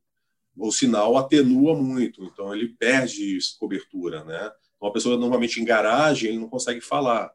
o 0.57 0.71
sinal 0.71 1.17
atenua 1.17 1.75
muito, 1.75 2.23
então 2.23 2.53
ele 2.53 2.69
perde 2.69 3.37
cobertura, 3.59 4.23
né? 4.23 4.51
Uma 4.81 4.91
pessoa 4.91 5.17
normalmente 5.17 5.61
em 5.61 5.65
garagem 5.65 6.29
ele 6.29 6.39
não 6.39 6.49
consegue 6.49 6.81
falar. 6.81 7.31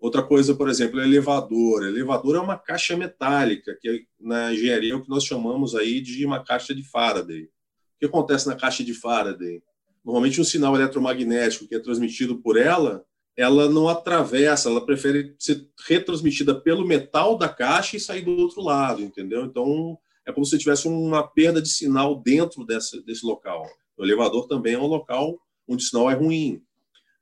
Outra 0.00 0.22
coisa, 0.22 0.54
por 0.54 0.68
exemplo, 0.68 1.00
é 1.00 1.04
elevador. 1.04 1.84
Elevador 1.86 2.36
é 2.36 2.40
uma 2.40 2.56
caixa 2.56 2.96
metálica, 2.96 3.76
que 3.80 4.06
na 4.20 4.52
engenharia 4.52 4.92
é 4.92 4.96
o 4.96 5.02
que 5.02 5.08
nós 5.08 5.24
chamamos 5.24 5.74
aí 5.74 6.00
de 6.00 6.24
uma 6.24 6.44
caixa 6.44 6.74
de 6.74 6.82
Faraday. 6.82 7.44
O 7.44 7.98
que 7.98 8.06
acontece 8.06 8.46
na 8.46 8.54
caixa 8.54 8.84
de 8.84 8.94
Faraday? 8.94 9.62
Normalmente 10.04 10.40
um 10.40 10.44
sinal 10.44 10.76
eletromagnético 10.76 11.66
que 11.66 11.74
é 11.74 11.80
transmitido 11.80 12.38
por 12.38 12.56
ela 12.56 13.04
ela 13.38 13.70
não 13.70 13.88
atravessa, 13.88 14.68
ela 14.68 14.84
prefere 14.84 15.32
ser 15.38 15.64
retransmitida 15.86 16.60
pelo 16.60 16.84
metal 16.84 17.38
da 17.38 17.48
caixa 17.48 17.96
e 17.96 18.00
sair 18.00 18.22
do 18.22 18.32
outro 18.32 18.60
lado, 18.60 19.00
entendeu? 19.00 19.44
Então, 19.44 19.96
é 20.26 20.32
como 20.32 20.44
se 20.44 20.58
tivesse 20.58 20.88
uma 20.88 21.22
perda 21.22 21.62
de 21.62 21.68
sinal 21.68 22.16
dentro 22.16 22.66
dessa, 22.66 23.00
desse 23.00 23.24
local. 23.24 23.64
O 23.96 24.02
elevador 24.02 24.48
também 24.48 24.74
é 24.74 24.78
um 24.78 24.88
local 24.88 25.38
onde 25.68 25.84
o 25.84 25.86
sinal 25.86 26.10
é 26.10 26.14
ruim. 26.14 26.60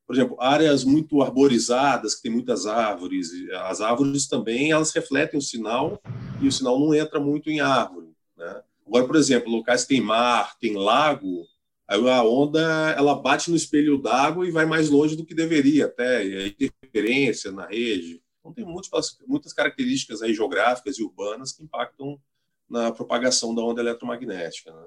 Por 0.07 0.17
exemplo, 0.17 0.41
áreas 0.41 0.85
muito 0.85 1.21
arborizadas, 1.21 2.15
que 2.15 2.23
tem 2.23 2.33
muitas 2.33 2.65
árvores, 2.65 3.29
as 3.65 3.83
árvores 3.83 4.27
também, 4.27 4.71
elas 4.73 4.93
refletem 4.93 5.39
o 5.39 5.43
sinal 5.43 6.01
e 6.41 6.49
o 6.49 6.53
sinal 6.53 6.81
não 6.81 6.95
entra 6.95 7.21
muito 7.21 7.51
em 7.51 7.61
árvore. 7.61 8.09
Agora, 8.87 9.07
por 9.07 9.17
exemplo, 9.17 9.53
locais 9.53 9.83
que 9.83 9.89
tem 9.89 10.01
mar, 10.01 10.57
tem 10.59 10.77
lago, 10.77 11.47
a 11.89 12.23
onda 12.25 12.61
ela 12.97 13.15
bate 13.15 13.51
no 13.51 13.57
espelho 13.57 13.99
d'água 13.99 14.47
e 14.47 14.51
vai 14.51 14.67
mais 14.67 14.91
longe 14.91 15.17
do 15.17 15.25
que 15.25 15.35
deveria 15.35 15.87
até, 15.87 16.25
e 16.25 16.37
a 16.37 16.47
interferência 16.47 17.53
na 17.53 17.67
rede. 17.67 18.21
Então 18.41 18.53
tem 18.53 18.65
muitas, 18.65 19.19
muitas 19.27 19.53
características 19.53 20.23
aí 20.23 20.35
geográficas 20.35 20.99
e 20.99 21.03
urbanas 21.03 21.53
que 21.53 21.63
impactam 21.63 22.19
na 22.69 22.93
propagação 22.93 23.55
da 23.55 23.63
onda 23.63 23.81
eletromagnética. 23.81 24.73
Né? 24.73 24.87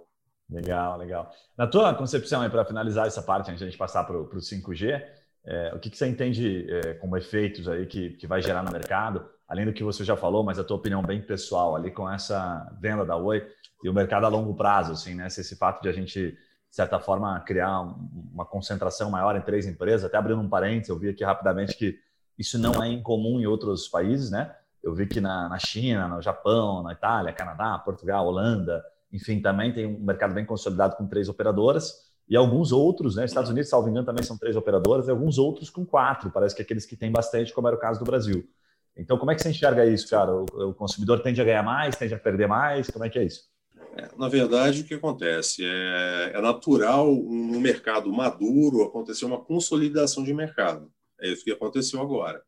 Legal, 0.50 0.98
legal. 0.98 1.32
Na 1.58 1.68
tua 1.68 1.94
concepção, 1.94 2.48
para 2.50 2.66
finalizar 2.66 3.08
essa 3.08 3.22
parte, 3.22 3.50
antes 3.50 3.60
de 3.60 3.66
a 3.66 3.70
gente 3.70 3.78
passar 3.78 4.04
para 4.04 4.18
o 4.18 4.28
5G, 4.28 5.02
é, 5.46 5.74
o 5.74 5.80
que, 5.80 5.90
que, 5.90 5.98
você 5.98 6.08
entende 6.08 6.68
é, 6.70 6.94
como 6.96 7.16
efeitos 7.16 7.68
aí 7.68 7.86
que, 7.86 8.12
que 8.12 8.28
vai 8.28 8.42
gerar 8.42 8.64
no 8.64 8.72
mercado, 8.72 9.30
além 9.48 9.66
do 9.66 9.74
que 9.74 9.84
você 9.84 10.04
já 10.04 10.16
falou, 10.16 10.44
mas 10.44 10.60
a 10.60 10.64
tua 10.64 10.78
opinião 10.78 11.02
bem 11.02 11.22
pessoal 11.22 11.76
ali 11.76 11.92
com 11.92 12.10
essa 12.10 12.70
venda 12.80 13.06
da 13.06 13.16
Oi 13.16 13.48
e 13.84 13.90
o 13.90 13.94
mercado 13.94 14.26
a 14.26 14.30
longo 14.30 14.54
prazo, 14.56 14.92
assim, 14.92 15.16
né? 15.16 15.28
Esse, 15.28 15.42
esse 15.42 15.56
fato 15.56 15.82
de 15.82 15.90
a 15.90 15.92
gente, 15.92 16.38
de 16.70 16.76
certa 16.76 17.00
forma, 17.00 17.40
criar 17.42 17.82
uma 17.82 18.46
concentração 18.46 19.10
maior 19.10 19.36
em 19.36 19.42
três 19.42 19.66
empresas, 19.66 20.06
até 20.06 20.18
abrindo 20.18 20.40
um 20.40 20.50
parênteses, 20.50 20.90
eu 20.90 21.00
vi 21.00 21.10
aqui 21.10 21.24
rapidamente 21.24 21.76
que 21.76 21.98
isso 22.38 22.60
não 22.60 22.82
é 22.82 22.88
incomum 22.88 23.40
em 23.40 23.48
outros 23.48 23.88
países, 23.88 24.30
né? 24.30 24.56
Eu 24.82 24.94
vi 24.94 25.08
que 25.08 25.20
na, 25.20 25.50
na 25.50 25.60
China, 25.60 26.08
no 26.08 26.22
Japão, 26.22 26.84
na 26.84 26.94
Itália, 26.94 27.34
Canadá, 27.34 27.78
Portugal, 27.80 28.28
Holanda, 28.28 28.84
enfim, 29.12 29.42
também 29.42 29.74
tem 29.74 29.86
um 29.86 30.00
mercado 30.00 30.34
bem 30.34 30.46
consolidado 30.46 30.96
com 30.96 31.08
três 31.08 31.28
operadoras 31.28 32.08
e 32.30 32.36
alguns 32.38 32.72
outros, 32.72 33.16
né? 33.16 33.26
Estados 33.26 33.50
Unidos, 33.50 33.70
salvo 33.70 33.90
engano, 33.90 34.06
também 34.06 34.24
são 34.24 34.38
três 34.38 34.56
operadoras 34.56 35.08
e 35.08 35.12
alguns 35.12 35.40
outros 35.40 35.70
com 35.70 35.84
quatro. 35.84 36.30
Parece 36.30 36.56
que 36.56 36.62
aqueles 36.62 36.86
que 36.86 36.96
têm 36.96 37.12
bastante, 37.12 37.52
como 37.52 37.68
era 37.68 37.76
o 37.76 37.80
caso 37.80 38.00
do 38.00 38.06
Brasil. 38.06 38.48
Então, 38.96 39.18
como 39.18 39.32
é 39.32 39.36
que 39.36 39.42
você 39.42 39.50
enxerga 39.50 39.86
isso, 39.86 40.08
cara? 40.08 40.32
O, 40.32 40.46
o 40.70 40.74
consumidor 40.74 41.22
tende 41.22 41.42
a 41.42 41.44
ganhar 41.44 41.64
mais, 41.64 41.96
tende 41.96 42.14
a 42.14 42.20
perder 42.20 42.48
mais? 42.48 42.88
Como 42.90 43.04
é 43.04 43.10
que 43.10 43.18
é 43.18 43.24
isso? 43.24 43.49
É, 43.96 44.10
na 44.18 44.28
verdade, 44.28 44.82
o 44.82 44.86
que 44.86 44.94
acontece? 44.94 45.64
É, 45.66 46.32
é 46.36 46.42
natural 46.42 47.14
no 47.14 47.60
mercado 47.60 48.12
maduro 48.12 48.84
acontecer 48.84 49.26
uma 49.26 49.40
consolidação 49.40 50.24
de 50.24 50.34
mercado. 50.34 50.92
É 51.20 51.30
isso 51.30 51.44
que 51.44 51.52
aconteceu 51.52 52.02
agora. 52.02 52.42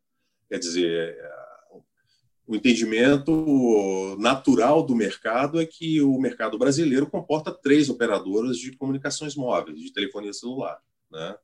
Quer 0.48 0.60
dizer, 0.60 1.18
o 2.52 2.56
entendimento 2.56 4.18
natural 4.20 4.84
do 4.84 4.96
mercado 4.96 5.62
é 5.62 5.66
que 5.66 6.02
o 6.02 6.20
mercado 6.20 6.58
brasileiro 6.58 7.08
comporta 7.08 7.52
três 7.52 7.90
operadoras 7.90 8.58
de 8.58 8.76
comunicações 8.76 9.36
móveis, 9.36 9.80
de 9.80 9.94
telefonia 9.94 10.34
celular, 10.34 10.78
né? 11.10 11.36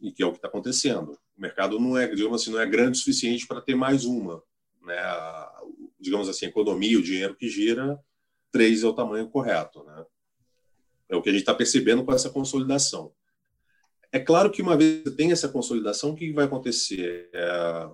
E 0.00 0.12
que 0.12 0.22
é 0.22 0.26
o 0.26 0.30
que 0.30 0.38
está 0.38 0.48
acontecendo. 0.48 1.18
O 1.36 1.40
mercado 1.40 1.78
não 1.78 1.98
é, 1.98 2.06
digamos 2.06 2.40
assim, 2.40 2.50
não 2.50 2.60
é 2.60 2.66
grande 2.66 2.96
o 2.96 3.00
suficiente 3.00 3.46
para 3.46 3.60
ter 3.60 3.74
mais 3.74 4.04
uma, 4.04 4.42
né? 4.82 4.96
Digamos 6.00 6.28
assim, 6.28 6.46
a 6.46 6.48
economia, 6.48 6.98
o 6.98 7.02
dinheiro 7.02 7.36
que 7.36 7.48
gira, 7.48 7.98
três 8.50 8.82
é 8.82 8.86
o 8.86 8.92
tamanho 8.92 9.28
correto, 9.28 9.84
né? 9.84 10.04
É 11.08 11.16
o 11.16 11.22
que 11.22 11.28
a 11.28 11.32
gente 11.32 11.42
está 11.42 11.54
percebendo 11.54 12.04
com 12.04 12.12
essa 12.12 12.30
consolidação. 12.30 13.12
É 14.10 14.18
claro 14.18 14.50
que 14.50 14.62
uma 14.62 14.76
vez 14.76 15.02
que 15.02 15.10
tem 15.10 15.32
essa 15.32 15.48
consolidação, 15.48 16.10
o 16.10 16.14
que 16.14 16.32
vai 16.32 16.46
acontecer? 16.46 17.28
É, 17.32 17.88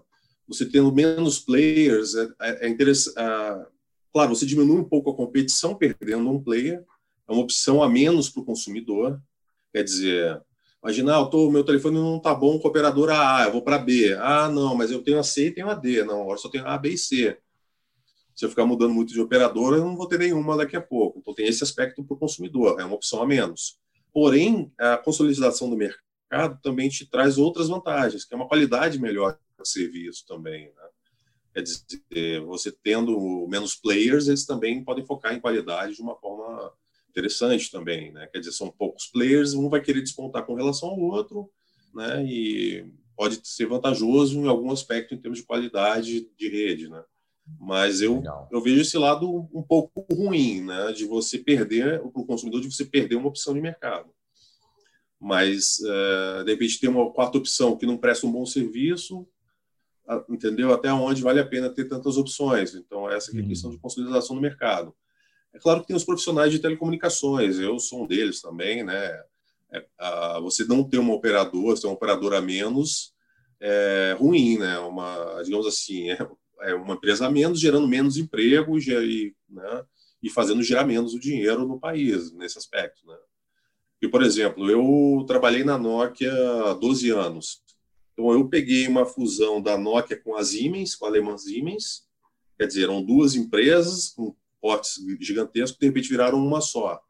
você 0.47 0.67
tendo 0.67 0.93
menos 0.93 1.39
players, 1.39 2.15
é, 2.15 2.29
é, 2.41 2.67
é 2.67 2.69
interessante. 2.69 3.19
Ah, 3.19 3.67
claro, 4.13 4.35
você 4.35 4.47
diminui 4.47 4.79
um 4.79 4.89
pouco 4.89 5.11
a 5.11 5.17
competição 5.17 5.75
perdendo 5.75 6.31
um 6.31 6.43
player, 6.43 6.85
é 7.29 7.33
uma 7.33 7.43
opção 7.43 7.83
a 7.83 7.89
menos 7.89 8.29
para 8.29 8.43
o 8.43 8.45
consumidor. 8.45 9.21
Quer 9.73 9.83
dizer, 9.83 10.41
imagina, 10.83 11.19
ah, 11.19 11.27
tô, 11.27 11.51
meu 11.51 11.65
telefone 11.65 11.99
não 11.99 12.19
está 12.19 12.33
bom 12.33 12.59
com 12.59 12.69
a 12.69 12.71
operadora 12.71 13.15
A, 13.19 13.45
eu 13.45 13.53
vou 13.53 13.63
para 13.63 13.79
B. 13.79 14.15
Ah, 14.21 14.49
não, 14.49 14.75
mas 14.77 14.91
eu 14.91 15.03
tenho 15.03 15.19
a 15.19 15.25
C 15.25 15.49
e 15.49 15.51
tenho 15.53 15.69
a 15.69 15.75
D. 15.75 16.05
Não, 16.05 16.23
agora 16.23 16.39
só 16.39 16.49
tenho 16.49 16.67
A, 16.67 16.79
B 16.79 16.91
e 16.91 16.99
C. 16.99 17.37
Se 18.35 18.45
eu 18.45 18.49
ficar 18.49 18.67
mudando 18.67 18.93
muito 18.93 19.13
de 19.13 19.21
operadora, 19.21 19.77
eu 19.77 19.85
não 19.85 19.97
vou 19.97 20.09
ter 20.09 20.19
nenhuma 20.19 20.57
daqui 20.57 20.77
a 20.77 20.81
pouco. 20.81 21.19
Então, 21.19 21.35
tem 21.35 21.47
esse 21.47 21.63
aspecto 21.63 22.03
para 22.03 22.15
o 22.15 22.19
consumidor, 22.19 22.81
é 22.81 22.85
uma 22.85 22.97
opção 22.97 23.23
a 23.23 23.27
menos. 23.27 23.79
Porém, 24.13 24.73
a 24.79 24.97
consolidação 24.97 25.71
do 25.71 25.77
mercado 25.77 26.61
também 26.63 26.89
te 26.89 27.07
traz 27.07 27.39
outras 27.39 27.69
vantagens, 27.69 28.25
que 28.25 28.35
é 28.35 28.37
uma 28.37 28.49
qualidade 28.49 28.99
melhor 29.01 29.39
serviço 29.65 30.27
também. 30.27 30.67
Né? 30.67 30.89
Quer 31.55 31.63
dizer, 31.63 32.41
você 32.45 32.73
tendo 32.73 33.47
menos 33.49 33.75
players, 33.75 34.29
eles 34.29 34.45
também 34.45 34.85
podem 34.85 35.07
focar 35.07 35.35
em 35.35 35.41
qualidade 35.41 35.95
de 35.95 36.03
uma 36.03 36.17
forma 36.17 36.73
interessante 37.11 37.71
também. 37.71 38.13
Né? 38.13 38.27
Quer 38.27 38.41
dizer, 38.41 38.53
são 38.53 38.71
poucos 38.71 39.07
players, 39.07 39.55
um 39.55 39.69
vai 39.69 39.81
querer 39.81 40.03
despontar 40.03 40.45
com 40.45 40.55
relação 40.55 40.91
ao 40.91 40.99
outro, 40.99 41.51
né? 41.95 42.25
e 42.25 42.87
pode 43.17 43.41
ser 43.45 43.67
vantajoso 43.67 44.39
em 44.39 44.49
algum 44.49 44.73
aspecto 44.73 45.15
em 45.15 45.19
termos 45.19 45.39
de 45.39 45.47
qualidade 45.47 46.29
de 46.37 46.49
rede. 46.49 46.89
Né? 46.89 47.03
Mas 47.61 48.01
eu, 48.01 48.23
eu 48.51 48.61
vejo 48.61 48.81
esse 48.81 48.97
lado 48.97 49.49
um 49.53 49.63
pouco 49.63 50.07
ruim, 50.13 50.63
né? 50.63 50.93
de 50.93 51.05
você 51.05 51.39
perder, 51.39 52.01
para 52.01 52.23
o 52.23 52.27
consumidor, 52.27 52.61
de 52.61 52.73
você 52.73 52.85
perder 52.85 53.17
uma 53.17 53.29
opção 53.29 53.53
de 53.53 53.61
mercado 53.61 54.15
mas 55.25 55.79
uh, 55.79 56.45
de 56.45 56.53
repente 56.53 56.79
tem 56.79 56.91
uma 56.91 57.11
quarta 57.11 57.39
opção 57.39 57.79
que 57.79 57.87
não 57.87 57.97
presta 57.97 58.27
um 58.27 58.33
bom 58.33 58.45
serviço, 58.45 59.27
entendeu? 60.29 60.71
Até 60.71 60.93
onde 60.93 61.23
vale 61.23 61.41
a 61.41 61.47
pena 61.47 61.71
ter 61.71 61.87
tantas 61.87 62.19
opções. 62.19 62.75
Então, 62.75 63.09
essa 63.09 63.35
é 63.35 63.41
a 63.41 63.47
questão 63.47 63.71
de 63.71 63.77
uhum. 63.77 63.83
consolidação 63.83 64.37
do 64.37 64.43
mercado. 64.43 64.95
É 65.55 65.59
claro 65.59 65.81
que 65.81 65.87
tem 65.87 65.97
os 65.97 66.05
profissionais 66.05 66.53
de 66.53 66.59
telecomunicações, 66.59 67.59
eu 67.59 67.79
sou 67.79 68.05
um 68.05 68.07
deles 68.07 68.43
também, 68.43 68.85
né? 68.85 69.19
É, 69.73 69.87
a, 69.99 70.41
você 70.41 70.63
não 70.65 70.85
ter 70.85 70.99
uma 70.99 71.15
operadora, 71.15 71.81
ter 71.81 71.87
uma 71.87 71.95
operadora 71.95 72.39
a 72.39 72.43
menos 72.43 73.15
é 73.59 74.15
ruim, 74.19 74.59
né? 74.59 74.79
Uma, 74.81 75.41
digamos 75.43 75.67
assim, 75.67 76.11
é, 76.13 76.19
é 76.65 76.75
uma 76.75 76.95
empresa 76.95 77.27
a 77.27 77.31
menos, 77.31 77.61
gerando 77.61 77.87
menos 77.87 78.17
emprego 78.17 78.79
e, 78.79 79.35
né? 79.49 79.85
e 80.23 80.31
fazendo 80.31 80.63
gerar 80.63 80.85
menos 80.85 81.15
o 81.15 81.21
dinheiro 81.21 81.67
no 81.67 81.79
país, 81.79 82.33
nesse 82.33 82.57
aspecto, 82.57 83.07
né? 83.07 83.17
E, 84.01 84.09
por 84.09 84.23
exemplo, 84.23 84.71
eu 84.71 85.25
trabalhei 85.27 85.65
na 85.65 85.79
Nokia 85.79 86.33
há 86.67 86.75
12 86.75 87.11
anos. 87.11 87.63
Então, 88.13 88.31
eu 88.33 88.49
peguei 88.49 88.87
uma 88.87 89.07
fusão 89.07 89.63
da 89.63 89.79
Nokia 89.79 90.17
com 90.17 90.35
a 90.35 90.45
Siemens, 90.45 90.95
com 90.95 91.07
a 91.07 91.09
alemã 91.09 91.37
Siemens, 91.39 92.07
quer 92.59 92.67
dizer, 92.67 92.85
eram 92.85 93.03
duas 93.03 93.35
empresas 93.35 94.11
com 94.11 94.35
portes 94.61 94.95
gigantescos, 95.21 95.79
de 95.79 95.87
repente 95.87 96.09
viraram 96.09 96.39
uma 96.39 96.61
só. 96.61 97.01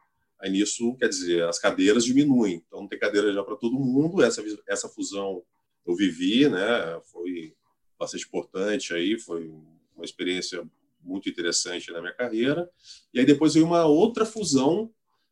Aí 0.40 0.50
nisso, 0.50 0.96
quer 0.96 1.08
dizer, 1.08 1.44
as 1.44 1.58
cadeiras 1.58 2.04
diminuem, 2.04 2.62
então 2.66 2.80
não 2.80 2.88
tem 2.88 2.98
cadeira 2.98 3.32
já 3.32 3.42
para 3.42 3.56
todo 3.56 3.78
mundo. 3.78 4.22
Essa, 4.22 4.42
essa 4.68 4.88
fusão 4.88 5.42
eu 5.86 5.94
vivi, 5.94 6.48
né? 6.48 7.00
Foi 7.12 7.54
bastante 8.04 8.26
importante 8.26 8.94
aí, 8.94 9.18
foi 9.18 9.50
uma 9.96 10.04
experiência 10.04 10.62
muito 11.02 11.28
interessante 11.28 11.90
na 11.90 12.00
minha 12.00 12.14
carreira. 12.14 12.68
E 13.12 13.20
aí 13.20 13.26
depois 13.26 13.54
veio 13.54 13.66
uma 13.66 13.84
outra 13.84 14.24
fusão 14.24 14.90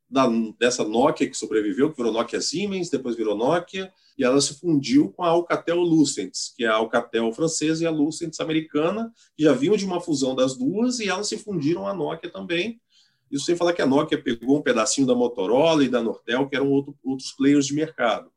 da, 0.08 0.28
dessa 0.58 0.84
Nokia 0.84 1.28
que 1.28 1.36
sobreviveu, 1.36 1.90
que 1.90 1.96
virou 1.96 2.12
Nokia 2.12 2.40
Siemens, 2.40 2.90
depois 2.90 3.16
virou 3.16 3.36
Nokia, 3.36 3.90
e 4.18 4.24
ela 4.24 4.40
se 4.40 4.54
fundiu 4.60 5.10
com 5.10 5.24
a 5.24 5.28
Alcatel 5.28 5.78
Lucent, 5.78 6.32
que 6.54 6.64
é 6.64 6.68
a 6.68 6.74
Alcatel 6.74 7.32
francesa 7.32 7.84
e 7.84 7.86
a 7.86 7.90
Lucent 7.90 8.38
americana, 8.40 9.10
que 9.34 9.42
já 9.44 9.52
vinham 9.54 9.76
de 9.76 9.86
uma 9.86 10.00
fusão 10.00 10.34
das 10.34 10.56
duas, 10.56 11.00
e 11.00 11.08
elas 11.08 11.28
se 11.28 11.38
fundiram 11.38 11.86
à 11.86 11.94
Nokia 11.94 12.30
também. 12.30 12.78
Isso 13.30 13.46
sem 13.46 13.56
falar 13.56 13.72
que 13.72 13.80
a 13.80 13.86
Nokia 13.86 14.22
pegou 14.22 14.58
um 14.58 14.62
pedacinho 14.62 15.06
da 15.06 15.14
Motorola 15.14 15.82
e 15.82 15.88
da 15.88 16.02
Nortel, 16.02 16.46
que 16.46 16.54
eram 16.54 16.70
outro, 16.70 16.94
outros 17.02 17.32
players 17.32 17.66
de 17.66 17.74
mercado. 17.74 18.30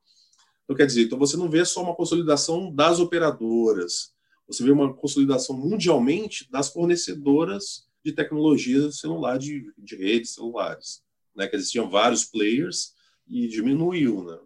Então, 0.63 0.75
quer 0.75 0.85
dizer, 0.85 1.03
então 1.03 1.19
você 1.19 1.35
não 1.35 1.49
vê 1.49 1.63
só 1.65 1.83
uma 1.83 1.93
consolidação 1.93 2.73
das 2.73 2.99
operadoras, 2.99 4.14
você 4.47 4.63
vê 4.63 4.71
uma 4.71 4.93
consolidação 4.93 5.57
mundialmente 5.57 6.49
das 6.51 6.69
fornecedoras 6.69 7.85
de 8.03 8.13
tecnologia 8.13 8.91
celular, 8.91 9.37
de, 9.37 9.71
de 9.77 9.95
redes 9.95 10.33
celulares 10.33 11.05
né? 11.35 11.47
Que 11.47 11.55
existiam 11.55 11.89
vários 11.89 12.23
players 12.23 12.93
e 13.27 13.47
diminuiu, 13.47 14.23
né? 14.23 14.37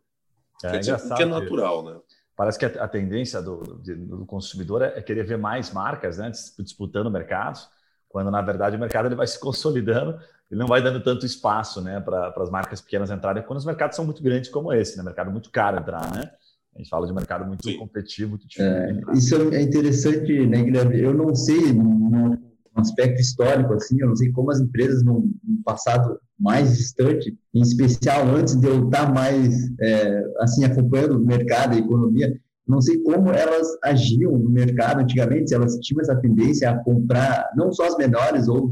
É, 0.64 0.78
dizer, 0.78 0.96
o 0.96 1.16
que 1.16 1.24
é 1.24 1.26
natural, 1.26 1.84
né? 1.84 2.00
Parece 2.36 2.58
que 2.58 2.66
a, 2.66 2.88
tendência 2.88 3.42
do, 3.42 3.58
do 3.58 4.26
consumidor 4.26 4.82
é, 4.82 4.98
é 4.98 5.02
querer 5.02 5.26
ver 5.26 5.38
mais 5.38 5.72
marcas 5.74 6.18
né, 6.18 6.32
disputando 6.60 7.12
mercados, 7.12 7.70
quando 8.08 8.32
na 8.32 8.42
verdade 8.42 8.78
o 8.78 8.80
mercado 8.80 9.08
ele 9.08 9.16
vai 9.16 9.28
se 9.28 9.38
consolidando, 9.38 10.18
ele 10.50 10.60
não 10.60 10.68
vai 10.68 10.82
dando 10.82 11.04
tanto 11.04 11.26
espaço 11.26 11.82
né, 11.82 12.00
para 12.00 12.34
as 12.38 12.50
marcas 12.50 12.80
pequenas 12.80 13.12
entrarem, 13.12 13.44
quando 13.44 13.60
os 13.60 13.66
mercados 13.66 13.98
são 13.98 14.06
muito 14.06 14.24
grandes 14.24 14.50
como 14.50 14.72
esse, 14.72 14.98
né? 14.98 15.04
Mercado 15.04 15.32
muito 15.32 15.50
caro 15.52 15.80
entrar, 15.80 16.14
né? 16.14 16.32
A 16.76 16.80
gente 16.80 16.90
fala 16.90 17.08
de 17.08 17.14
mercado 17.14 17.46
muito 17.46 17.64
Sim. 17.64 17.78
competitivo, 17.78 18.30
muito 18.30 18.46
É, 18.58 19.02
isso 19.14 19.36
é 19.54 19.62
interessante, 19.62 20.48
né, 20.48 20.64
Guilherme? 20.64 21.00
Eu 21.00 21.14
não 21.14 21.36
sei, 21.36 21.74
no 21.74 22.38
aspecto 22.76 23.20
histórico, 23.22 23.74
assim, 23.74 23.98
eu 24.00 24.08
não 24.08 24.16
sei 24.16 24.32
como 24.32 24.52
as 24.52 24.60
empresas 24.62 25.04
no, 25.04 25.30
no 25.44 25.64
passado 25.66 26.18
mais 26.40 26.78
distante, 26.78 27.38
em 27.54 27.62
especial 27.62 28.28
antes 28.28 28.56
de 28.56 28.68
eu 28.68 28.86
estar 28.86 29.14
mais, 29.14 29.56
é, 29.82 30.24
assim, 30.40 30.64
acompanhando 30.64 31.18
o 31.18 31.26
mercado, 31.26 31.76
a 31.76 31.80
economia, 31.80 32.34
não 32.70 32.80
sei 32.80 33.02
como 33.02 33.32
elas 33.32 33.68
agiam 33.84 34.38
no 34.38 34.50
mercado 34.50 35.02
antigamente, 35.02 35.50
se 35.50 35.56
elas 35.56 35.76
tinham 35.80 36.02
essa 36.02 36.16
tendência 36.16 36.70
a 36.70 36.78
comprar 36.84 37.50
não 37.56 37.72
só 37.72 37.88
as 37.88 37.98
menores, 37.98 38.48
ou 38.48 38.72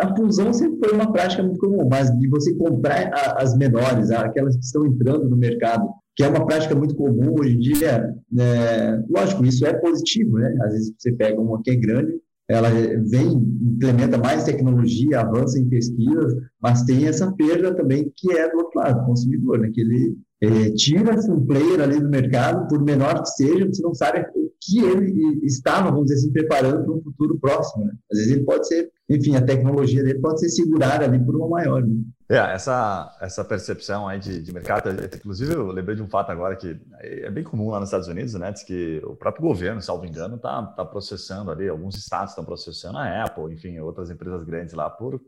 a 0.00 0.16
fusão 0.16 0.52
sempre 0.52 0.80
foi 0.80 0.92
uma 0.92 1.12
prática 1.12 1.42
muito 1.42 1.60
comum, 1.60 1.88
mas 1.88 2.10
de 2.18 2.28
você 2.28 2.52
comprar 2.56 3.12
as 3.38 3.56
menores, 3.56 4.10
aquelas 4.10 4.56
que 4.56 4.64
estão 4.64 4.84
entrando 4.84 5.30
no 5.30 5.36
mercado, 5.36 5.88
que 6.16 6.24
é 6.24 6.28
uma 6.28 6.46
prática 6.46 6.74
muito 6.74 6.96
comum 6.96 7.34
hoje 7.38 7.54
em 7.54 7.58
dia. 7.58 8.14
É, 8.38 9.02
lógico, 9.08 9.44
isso 9.44 9.66
é 9.66 9.74
positivo, 9.74 10.38
né? 10.38 10.56
Às 10.62 10.72
vezes 10.72 10.94
você 10.98 11.12
pega 11.12 11.40
uma 11.40 11.62
que 11.62 11.70
é 11.70 11.76
grande, 11.76 12.18
ela 12.48 12.70
vem, 12.70 13.28
implementa 13.28 14.16
mais 14.16 14.44
tecnologia, 14.44 15.20
avança 15.20 15.58
em 15.58 15.68
pesquisas, 15.68 16.34
mas 16.62 16.84
tem 16.84 17.06
essa 17.06 17.30
perda 17.32 17.74
também 17.74 18.10
que 18.16 18.32
é 18.32 18.48
do 18.50 18.58
outro 18.58 18.80
lado, 18.80 19.00
do 19.00 19.06
consumidor, 19.06 19.58
né? 19.58 19.70
que 19.72 19.80
ele 19.80 20.16
é, 20.40 20.70
tira-se 20.70 21.30
um 21.30 21.44
player 21.44 21.80
ali 21.80 22.00
do 22.00 22.08
mercado, 22.08 22.68
por 22.68 22.82
menor 22.82 23.22
que 23.22 23.30
seja, 23.30 23.66
você 23.66 23.82
não 23.82 23.94
sabe 23.94 24.20
o 24.36 24.50
que 24.60 24.78
ele 24.78 25.44
estava, 25.44 25.90
vamos 25.90 26.06
dizer 26.06 26.20
assim, 26.20 26.32
preparando 26.32 26.84
para 26.84 26.94
um 26.94 27.02
futuro 27.02 27.38
próximo. 27.40 27.84
Né? 27.84 27.92
Às 28.12 28.18
vezes 28.18 28.32
ele 28.32 28.44
pode 28.44 28.68
ser, 28.68 28.90
enfim, 29.08 29.36
a 29.36 29.44
tecnologia 29.44 30.02
dele 30.02 30.18
pode 30.18 30.40
ser 30.40 30.48
segurada 30.48 31.04
ali 31.04 31.18
por 31.24 31.36
uma 31.36 31.48
maior. 31.48 31.82
Né? 31.82 32.02
É, 32.28 32.38
essa, 32.38 33.16
essa 33.20 33.44
percepção 33.44 34.08
aí 34.08 34.18
de, 34.18 34.42
de 34.42 34.52
mercado, 34.52 34.90
inclusive 35.14 35.54
eu 35.54 35.68
lembrei 35.68 35.94
de 35.94 36.02
um 36.02 36.08
fato 36.08 36.32
agora 36.32 36.56
que 36.56 36.76
é 37.00 37.30
bem 37.30 37.44
comum 37.44 37.70
lá 37.70 37.78
nos 37.78 37.88
Estados 37.88 38.08
Unidos, 38.08 38.34
né? 38.34 38.50
Diz 38.50 38.64
que 38.64 39.00
o 39.04 39.14
próprio 39.14 39.46
governo, 39.46 39.80
salvo 39.80 40.04
engano, 40.04 40.34
está 40.34 40.60
tá 40.60 40.84
processando 40.84 41.52
ali, 41.52 41.68
alguns 41.68 41.96
estados 41.96 42.32
estão 42.32 42.44
processando 42.44 42.98
a 42.98 43.24
Apple, 43.24 43.54
enfim, 43.54 43.78
outras 43.78 44.10
empresas 44.10 44.42
grandes 44.42 44.74
lá 44.74 44.90
por 44.90 45.20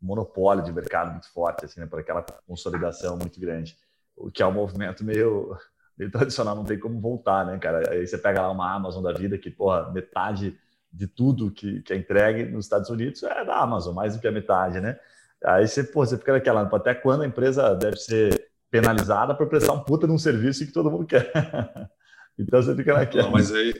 monopólio 0.00 0.62
de 0.62 0.72
mercado 0.72 1.10
muito 1.10 1.32
forte, 1.32 1.64
assim, 1.64 1.80
né? 1.80 1.86
Por 1.86 1.98
aquela 1.98 2.24
consolidação 2.46 3.16
muito 3.16 3.40
grande, 3.40 3.76
o 4.16 4.30
que 4.30 4.42
é 4.42 4.46
um 4.46 4.52
movimento 4.52 5.02
meio, 5.02 5.56
meio 5.98 6.10
tradicional, 6.12 6.54
não 6.54 6.64
tem 6.64 6.78
como 6.78 7.00
voltar, 7.00 7.44
né, 7.44 7.58
cara? 7.58 7.90
Aí 7.90 8.06
você 8.06 8.16
pega 8.16 8.42
lá 8.42 8.50
uma 8.52 8.72
Amazon 8.72 9.02
da 9.02 9.12
vida 9.12 9.36
que, 9.38 9.50
porra, 9.50 9.90
metade 9.90 10.56
de 10.94 11.08
tudo 11.08 11.50
que, 11.50 11.82
que 11.82 11.92
é 11.92 11.96
entregue 11.96 12.44
nos 12.44 12.66
Estados 12.66 12.88
Unidos 12.88 13.22
é 13.24 13.44
da 13.44 13.58
Amazon, 13.58 13.94
mais 13.94 14.14
do 14.14 14.20
que 14.20 14.28
a 14.28 14.32
metade, 14.32 14.80
né? 14.80 14.98
Aí 15.44 15.66
você, 15.66 15.82
pô, 15.82 16.06
você 16.06 16.16
fica 16.16 16.32
naquela, 16.32 16.62
até 16.62 16.94
quando 16.94 17.22
a 17.22 17.26
empresa 17.26 17.74
deve 17.74 17.96
ser 17.96 18.48
penalizada 18.70 19.34
por 19.34 19.48
prestar 19.48 19.72
um 19.72 19.82
puta 19.82 20.06
num 20.06 20.18
serviço 20.18 20.64
que 20.64 20.72
todo 20.72 20.90
mundo 20.90 21.06
quer. 21.06 21.30
então 22.38 22.62
você 22.62 22.74
fica 22.74 22.94
naquela. 22.94 23.24
Não, 23.24 23.32
mas 23.32 23.52
aí, 23.52 23.74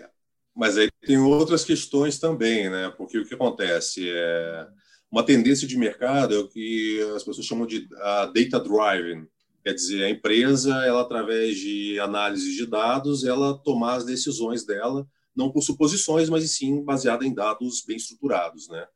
mas 0.55 0.77
aí 0.77 0.91
tem 1.07 1.19
outras 1.19 1.65
questões 1.65 2.19
também, 2.19 2.69
né? 2.69 2.93
Porque 2.97 3.19
o 3.19 3.25
que 3.25 3.35
acontece 3.35 4.11
é 4.11 4.67
uma 5.11 5.25
tendência 5.25 5.67
de 5.67 5.79
mercado 5.79 6.35
é 6.35 6.39
o 6.39 6.49
que 6.49 7.01
as 7.15 7.23
pessoas 7.23 7.47
chamam 7.47 7.67
de 7.67 7.89
data 7.89 8.61
driving. 8.61 9.27
Quer 9.63 9.73
dizer, 9.73 10.05
a 10.05 10.11
empresa, 10.11 10.85
ela 10.85 11.01
através 11.01 11.57
de 11.57 11.99
análise 11.99 12.55
de 12.55 12.67
dados, 12.67 13.25
ela 13.25 13.57
tomar 13.57 13.95
as 13.95 14.05
decisões 14.05 14.67
dela, 14.67 15.07
não 15.37 15.51
por 15.51 15.63
suposições, 15.63 16.29
mas 16.29 16.51
sim 16.51 16.83
baseada 16.83 17.25
em 17.25 17.35
dados 17.35 17.83
bem 17.87 17.97
estruturados, 17.97 18.69
né? 18.69 18.87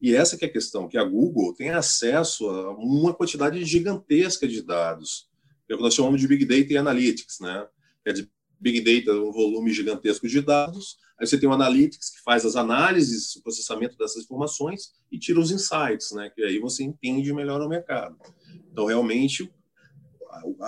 E 0.00 0.14
essa 0.14 0.36
que 0.36 0.44
é 0.44 0.48
a 0.48 0.52
questão, 0.52 0.88
que 0.88 0.98
a 0.98 1.04
Google 1.04 1.54
tem 1.54 1.70
acesso 1.70 2.48
a 2.48 2.76
uma 2.76 3.14
quantidade 3.14 3.64
gigantesca 3.64 4.48
de 4.48 4.60
dados, 4.60 5.28
que 5.66 5.72
é 5.72 5.74
o 5.74 5.78
que 5.78 5.84
nós 5.84 5.94
chamamos 5.94 6.20
de 6.20 6.26
Big 6.26 6.44
Data 6.44 6.72
e 6.72 6.76
Analytics, 6.76 7.38
né? 7.40 7.66
Quer 8.04 8.12
dizer, 8.12 8.30
Big 8.58 8.80
Data 8.80 9.16
é 9.16 9.20
um 9.20 9.30
volume 9.30 9.72
gigantesco 9.72 10.26
de 10.26 10.40
dados, 10.40 10.96
aí 11.18 11.26
você 11.26 11.38
tem 11.38 11.48
o 11.48 11.52
Analytics, 11.52 12.10
que 12.10 12.22
faz 12.22 12.44
as 12.44 12.56
análises, 12.56 13.36
o 13.36 13.42
processamento 13.42 13.96
dessas 13.96 14.24
informações 14.24 14.92
e 15.10 15.18
tira 15.18 15.38
os 15.38 15.52
insights, 15.52 16.10
né? 16.12 16.30
Que 16.34 16.42
aí 16.42 16.58
você 16.58 16.82
entende 16.82 17.32
melhor 17.32 17.60
o 17.60 17.68
mercado. 17.68 18.16
Então, 18.72 18.86
realmente, 18.86 19.52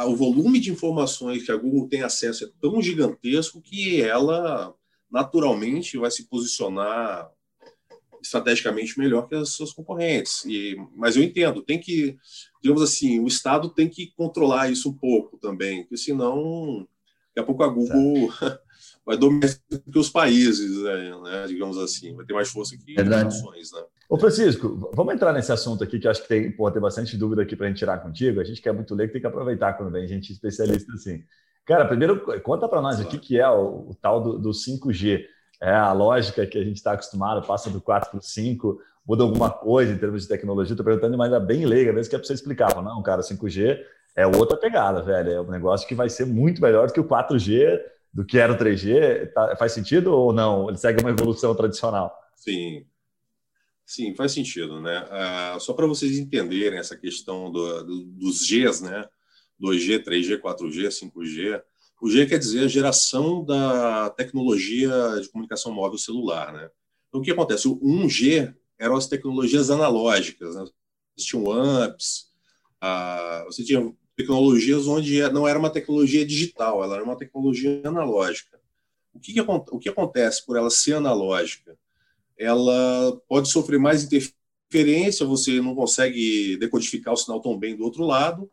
o 0.07 0.15
volume 0.15 0.61
de 0.61 0.71
informações 0.71 1.43
que 1.43 1.51
a 1.51 1.57
Google 1.57 1.89
tem 1.89 2.03
acesso 2.03 2.45
é 2.45 2.49
tão 2.61 2.81
gigantesco 2.81 3.61
que 3.61 4.01
ela 4.01 4.75
naturalmente 5.15 5.97
vai 5.97 6.11
se 6.11 6.29
posicionar 6.29 7.31
estrategicamente 8.21 8.99
melhor 8.99 9.29
que 9.29 9.37
as 9.37 9.51
suas 9.51 9.73
concorrentes. 9.73 10.45
E, 10.45 10.77
mas 10.97 11.15
eu 11.15 11.23
entendo, 11.23 11.63
tem 11.63 11.79
que, 11.79 12.17
digamos 12.61 12.83
assim, 12.83 13.21
o 13.21 13.29
Estado 13.29 13.69
tem 13.69 13.89
que 13.89 14.13
controlar 14.17 14.73
isso 14.73 14.89
um 14.89 14.93
pouco 14.93 15.39
também, 15.39 15.83
porque 15.83 15.97
senão, 15.97 16.89
daqui 17.29 17.41
a 17.41 17.45
pouco 17.45 17.63
a 17.63 17.69
Google 17.69 18.29
vai 19.07 19.17
dominar 19.17 19.49
que 19.71 19.99
os 19.99 20.11
países, 20.11 20.83
né, 20.83 21.21
né, 21.23 21.47
digamos 21.47 21.79
assim, 21.79 22.13
vai 22.17 22.27
ter 22.27 22.35
mais 22.35 22.49
força 22.49 22.77
que 22.77 23.01
as 23.01 23.09
nações. 23.09 23.71
Né? 23.71 23.85
Ô 24.09 24.19
Francisco, 24.19 24.91
vamos 24.93 25.15
entrar 25.15 25.33
nesse 25.33 25.53
assunto 25.53 25.85
aqui 25.85 26.01
que 26.01 26.09
eu 26.09 26.11
acho 26.11 26.23
que 26.23 26.29
tem, 26.29 26.51
pô, 26.51 26.69
tem 26.73 26.83
bastante 26.83 27.17
dúvida 27.17 27.43
aqui 27.43 27.55
para 27.55 27.67
a 27.67 27.69
gente 27.69 27.79
tirar 27.79 27.99
contigo. 27.99 28.41
A 28.41 28.45
gente 28.45 28.61
quer 28.61 28.73
muito 28.73 28.97
ler, 28.97 29.13
tem 29.13 29.21
que 29.21 29.27
aproveitar 29.29 29.75
quando 29.75 29.93
vem 29.93 30.09
gente 30.09 30.33
especialista 30.33 30.93
assim. 30.93 31.23
Cara, 31.67 31.87
primeiro 31.87 32.21
conta 32.43 32.69
para 32.69 32.83
nós 32.83 33.03
que, 33.05 33.19
que 33.19 33.41
é 33.41 33.49
o, 33.49 33.91
o 33.91 33.97
tal 34.01 34.23
do, 34.23 34.39
do 34.39 34.51
5G 34.51 35.25
é 35.61 35.73
a 35.73 35.93
lógica 35.93 36.47
que 36.47 36.59
a 36.59 36.65
gente 36.65 36.77
está 36.77 36.93
acostumado, 36.93 37.47
passa 37.47 37.71
do 37.71 37.81
4 37.81 38.11
para 38.11 38.19
o 38.19 38.23
5, 38.23 38.79
muda 39.07 39.23
alguma 39.23 39.51
coisa 39.51 39.93
em 39.93 39.99
termos 39.99 40.23
de 40.23 40.29
tecnologia. 40.29 40.75
Estou 40.75 40.85
perguntando, 40.85 41.17
mas 41.17 41.33
é 41.33 41.41
bem 41.41 41.65
leiga, 41.65 41.93
mesmo 41.93 42.11
que 42.11 42.17
é 42.17 42.19
para 42.19 42.27
você 42.27 42.35
explicar. 42.35 42.83
Não, 42.83 43.03
cara, 43.03 43.23
5G 43.23 43.81
é 44.15 44.27
outra 44.27 44.57
pegada, 44.59 45.03
velho. 45.03 45.31
É 45.31 45.41
um 45.41 45.51
negócio 45.51 45.89
que 45.89 45.95
vai 45.95 46.11
ser 46.11 46.27
muito 46.27 46.61
melhor 46.61 46.87
do 46.87 46.93
que 46.93 47.01
o 47.01 47.09
4G, 47.09 47.81
do 48.13 48.25
que 48.25 48.39
era 48.39 48.53
o 48.53 48.59
3G. 48.59 49.33
Tá, 49.33 49.57
faz 49.57 49.73
sentido 49.73 50.13
ou 50.13 50.33
não? 50.33 50.69
Ele 50.69 50.77
segue 50.77 51.01
uma 51.01 51.11
evolução 51.11 51.55
tradicional? 51.55 52.15
Sim. 52.37 52.85
Sim, 53.87 54.15
faz 54.15 54.33
sentido, 54.33 54.81
né? 54.81 55.07
Ah, 55.11 55.57
só 55.61 55.75
para 55.75 55.87
vocês 55.87 56.19
entenderem 56.19 56.79
essa 56.79 56.97
questão 56.97 57.51
do, 57.51 57.85
do, 57.85 58.05
dos 58.05 58.47
Gs, 58.49 58.83
né? 58.83 59.07
2G, 59.61 60.03
3G, 60.03 60.41
4G, 60.41 60.89
5G. 60.89 61.63
O 62.01 62.11
G 62.11 62.27
quer 62.27 62.39
dizer 62.39 62.65
a 62.65 62.69
geração 62.69 63.45
da 63.45 64.11
tecnologia 64.11 64.93
de 65.21 65.29
comunicação 65.29 65.73
móvel 65.73 65.99
celular. 65.99 66.53
Né? 66.53 66.69
Então, 67.09 67.21
o 67.21 67.25
que 67.25 67.31
acontece? 67.31 67.69
O 67.69 67.79
1G 67.81 68.55
eram 68.79 68.97
as 68.97 69.07
tecnologias 69.07 69.71
analógicas. 69.71 70.55
Né? 70.55 70.65
Tinha 71.17 71.43
AMPs, 71.43 72.27
a, 72.81 73.45
você 73.47 73.65
tinha 73.65 73.95
tecnologias 74.17 74.87
onde 74.87 75.21
não 75.31 75.47
era 75.47 75.59
uma 75.59 75.71
tecnologia 75.71 76.25
digital, 76.25 76.83
ela 76.83 76.97
era 76.97 77.05
uma 77.05 77.17
tecnologia 77.17 77.83
analógica. 77.85 78.61
O 79.13 79.21
que, 79.21 79.33
que, 79.33 79.41
o 79.41 79.79
que 79.79 79.89
acontece 79.89 80.45
por 80.45 80.57
ela 80.57 80.71
ser 80.71 80.95
analógica? 80.95 81.77
Ela 82.37 83.21
pode 83.29 83.49
sofrer 83.49 83.79
mais 83.79 84.05
interferência, 84.05 85.25
você 85.25 85.61
não 85.61 85.75
consegue 85.75 86.57
decodificar 86.57 87.15
o 87.15 87.17
sinal 87.17 87.41
tão 87.41 87.57
bem 87.57 87.77
do 87.77 87.85
outro 87.85 88.05
lado, 88.05 88.51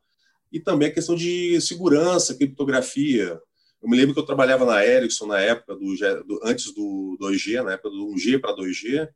e 0.52 0.60
também 0.60 0.90
a 0.90 0.94
questão 0.94 1.16
de 1.16 1.60
segurança, 1.62 2.36
criptografia. 2.36 3.40
Eu 3.82 3.90
me 3.90 3.98
lembro 3.98 4.14
que 4.14 4.20
eu 4.20 4.26
trabalhava 4.26 4.66
na 4.66 4.86
Ericsson 4.86 5.26
na 5.26 5.40
época 5.40 5.76
do, 5.76 5.96
do 6.26 6.40
antes 6.44 6.74
do 6.74 7.18
2G, 7.20 7.64
na 7.64 7.74
época 7.74 7.90
do 7.90 8.08
1G 8.14 8.40
para 8.40 8.56
2G. 8.56 9.10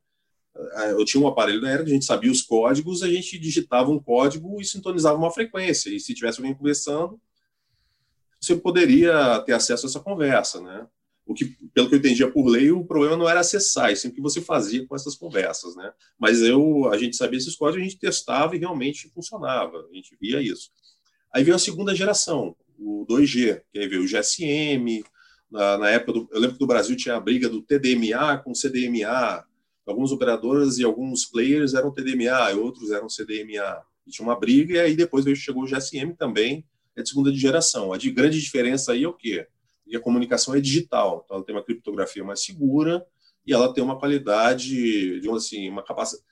Eu 0.98 1.04
tinha 1.04 1.22
um 1.22 1.28
aparelho 1.28 1.60
da 1.60 1.70
Ericsson, 1.70 1.90
a 1.90 1.94
gente 1.94 2.06
sabia 2.06 2.32
os 2.32 2.42
códigos, 2.42 3.04
a 3.04 3.10
gente 3.10 3.38
digitava 3.38 3.92
um 3.92 4.00
código 4.00 4.60
e 4.62 4.66
sintonizava 4.66 5.18
uma 5.18 5.32
frequência. 5.32 5.90
E 5.90 6.00
se 6.00 6.14
tivesse 6.14 6.40
alguém 6.40 6.56
conversando, 6.56 7.20
você 8.40 8.56
poderia 8.56 9.40
ter 9.46 9.54
acesso 9.54 9.86
a 9.86 9.90
essa 9.90 10.00
conversa, 10.00 10.62
né? 10.62 10.88
O 11.26 11.34
que, 11.34 11.46
pelo 11.74 11.90
que 11.90 11.96
eu 11.96 12.00
entendia 12.00 12.32
por 12.32 12.46
lei, 12.48 12.72
o 12.72 12.86
problema 12.86 13.18
não 13.18 13.28
era 13.28 13.40
acessar, 13.40 13.92
e 13.92 13.96
sim 13.96 14.10
o 14.10 14.14
que 14.14 14.22
você 14.22 14.40
fazia 14.40 14.86
com 14.86 14.96
essas 14.96 15.16
conversas, 15.16 15.76
né? 15.76 15.92
Mas 16.20 16.40
eu, 16.42 16.88
a 16.92 16.98
gente 16.98 17.16
sabia 17.16 17.40
esses 17.40 17.56
códigos, 17.56 17.82
a 17.82 17.90
gente 17.90 18.00
testava 18.00 18.56
e 18.56 18.60
realmente 18.60 19.10
funcionava. 19.10 19.88
A 19.92 19.96
gente 19.96 20.16
via 20.22 20.40
isso. 20.40 20.70
Aí 21.36 21.44
veio 21.44 21.58
a 21.58 21.60
segunda 21.60 21.94
geração, 21.94 22.56
o 22.80 23.06
2G, 23.10 23.62
que 23.70 23.78
aí 23.78 23.90
veio 23.90 24.04
o 24.04 24.08
GSM. 24.08 25.04
Na, 25.52 25.78
na 25.78 25.90
época, 25.90 26.14
do, 26.14 26.30
eu 26.32 26.40
lembro 26.40 26.56
que 26.56 26.62
no 26.62 26.68
Brasil 26.68 26.96
tinha 26.96 27.18
a 27.18 27.20
briga 27.20 27.50
do 27.50 27.62
TDMA 27.62 28.38
com 28.38 28.56
CDMA. 28.56 29.46
Algumas 29.86 30.14
operadoras 30.14 30.78
e 30.78 30.86
alguns 30.86 31.26
players 31.26 31.74
eram 31.74 31.92
TDMA, 31.92 32.54
e 32.54 32.56
outros 32.56 32.90
eram 32.90 33.10
CDMA. 33.10 33.84
E 34.08 34.12
tinha 34.12 34.26
uma 34.26 34.40
briga, 34.40 34.76
e 34.76 34.80
aí 34.80 34.96
depois 34.96 35.26
veio, 35.26 35.36
chegou 35.36 35.64
o 35.64 35.68
GSM 35.68 36.16
também, 36.18 36.66
é 36.96 37.04
de 37.04 37.10
segunda 37.10 37.34
geração. 37.34 37.92
A 37.92 37.98
de 37.98 38.10
grande 38.12 38.40
diferença 38.40 38.94
aí 38.94 39.04
é 39.04 39.08
o 39.08 39.14
quê? 39.14 39.46
E 39.86 39.94
a 39.94 40.00
comunicação 40.00 40.56
é 40.56 40.62
digital, 40.62 41.24
então 41.26 41.36
ela 41.36 41.46
tem 41.46 41.54
uma 41.54 41.66
criptografia 41.66 42.24
mais 42.24 42.46
segura 42.46 43.06
e 43.46 43.52
ela 43.52 43.74
tem 43.74 43.84
uma 43.84 44.00
qualidade, 44.00 45.20
digamos 45.20 45.46
assim, 45.46 45.70
uma 45.70 45.84
capacidade 45.84 46.26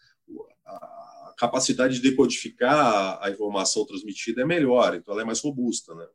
capacidade 1.38 1.96
de 1.96 2.10
decodificar 2.10 3.20
a 3.22 3.30
informação 3.30 3.86
transmitida 3.86 4.42
é 4.42 4.46
melhor, 4.46 4.96
então 4.96 5.14
ela 5.14 5.24
é 5.24 5.26
mais 5.26 5.40
robusta, 5.40 5.94
né? 5.96 6.06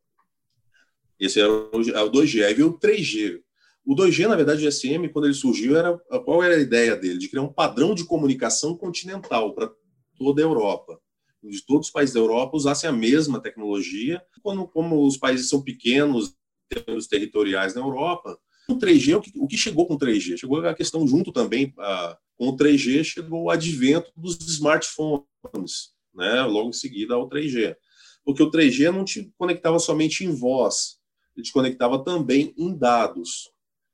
Esse 1.19 1.41
é 1.41 1.47
o, 1.47 1.71
é 1.91 2.03
o 2.03 2.11
2G. 2.11 2.45
Aí 2.45 2.55
veio 2.55 2.69
o 2.69 2.79
3G. 2.79 3.41
O 3.85 3.95
2G, 3.95 4.29
na 4.29 4.37
verdade, 4.37 4.65
o 4.65 4.71
GSM, 4.71 5.09
quando 5.09 5.25
ele 5.25 5.35
surgiu, 5.35 5.77
era 5.77 5.99
qual 6.25 6.43
era 6.43 6.55
a 6.55 6.61
ideia 6.61 6.95
dele? 6.95 7.19
De 7.19 7.29
criar 7.29 7.43
um 7.43 7.53
padrão 7.53 7.95
de 7.95 8.05
comunicação 8.05 8.77
continental 8.77 9.55
para 9.55 9.71
toda 10.17 10.43
a 10.43 10.45
Europa. 10.45 11.01
De 11.43 11.65
todos 11.65 11.87
os 11.87 11.93
países 11.93 12.15
da 12.15 12.21
Europa 12.21 12.57
usassem 12.57 12.89
a 12.89 12.93
mesma 12.93 13.41
tecnologia. 13.41 14.23
Quando, 14.43 14.69
como 14.69 15.07
os 15.07 15.17
países 15.17 15.49
são 15.49 15.63
pequenos, 15.63 16.35
termos 16.69 17.07
territoriais 17.07 17.75
na 17.75 17.81
Europa, 17.81 18.39
o 18.69 18.75
3G, 18.77 19.17
o 19.17 19.21
que, 19.21 19.33
o 19.37 19.47
que 19.47 19.57
chegou 19.57 19.87
com 19.87 19.95
o 19.95 19.99
3G? 19.99 20.37
Chegou 20.37 20.65
a 20.65 20.75
questão 20.75 21.07
junto 21.09 21.33
também 21.33 21.73
a, 21.79 22.19
com 22.39 22.49
o 22.49 22.57
3G 22.57 23.03
chegou 23.03 23.45
o 23.45 23.51
advento 23.51 24.13
dos 24.17 24.39
smartphones, 24.49 25.93
né? 26.15 26.43
logo 26.43 26.71
em 26.71 26.73
seguida 26.73 27.15
ao 27.15 27.29
3G. 27.29 27.77
Porque 28.25 28.43
o 28.43 28.51
3G 28.51 28.91
não 28.93 29.05
te 29.05 29.31
conectava 29.37 29.79
somente 29.79 30.25
em 30.25 30.33
voz, 30.33 30.99
ele 31.37 31.45
te 31.45 31.53
conectava 31.53 32.03
também 32.03 32.55
em 32.57 32.77
dados. 32.77 33.51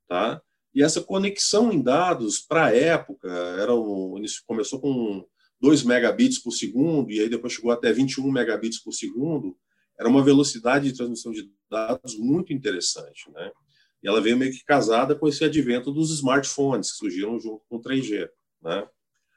Tá? 0.06 0.40
E 0.74 0.82
essa 0.82 1.00
conexão 1.00 1.72
em 1.72 1.80
dados, 1.80 2.40
para 2.40 2.66
a 2.66 2.76
época, 2.76 3.28
era 3.28 3.74
o, 3.74 4.20
começou 4.46 4.80
com 4.80 5.26
2 5.60 5.82
megabits 5.84 6.38
por 6.38 6.50
segundo, 6.50 7.10
e 7.10 7.20
aí 7.20 7.28
depois 7.28 7.54
chegou 7.54 7.70
até 7.70 7.92
21 7.92 8.30
megabits 8.30 8.82
por 8.82 8.92
segundo, 8.92 9.56
era 9.98 10.08
uma 10.08 10.22
velocidade 10.22 10.90
de 10.90 10.96
transmissão 10.96 11.32
de 11.32 11.50
dados 11.70 12.18
muito 12.18 12.52
interessante. 12.52 13.30
Né? 13.30 13.50
E 14.04 14.08
ela 14.08 14.20
veio 14.20 14.36
meio 14.36 14.52
que 14.52 14.62
casada 14.62 15.14
com 15.14 15.26
esse 15.26 15.42
advento 15.42 15.90
dos 15.90 16.10
smartphones, 16.10 16.92
que 16.92 16.98
surgiram 16.98 17.40
junto 17.40 17.62
com 17.70 17.76
o 17.76 17.80
3G. 17.80 18.28
Né? 18.62 18.86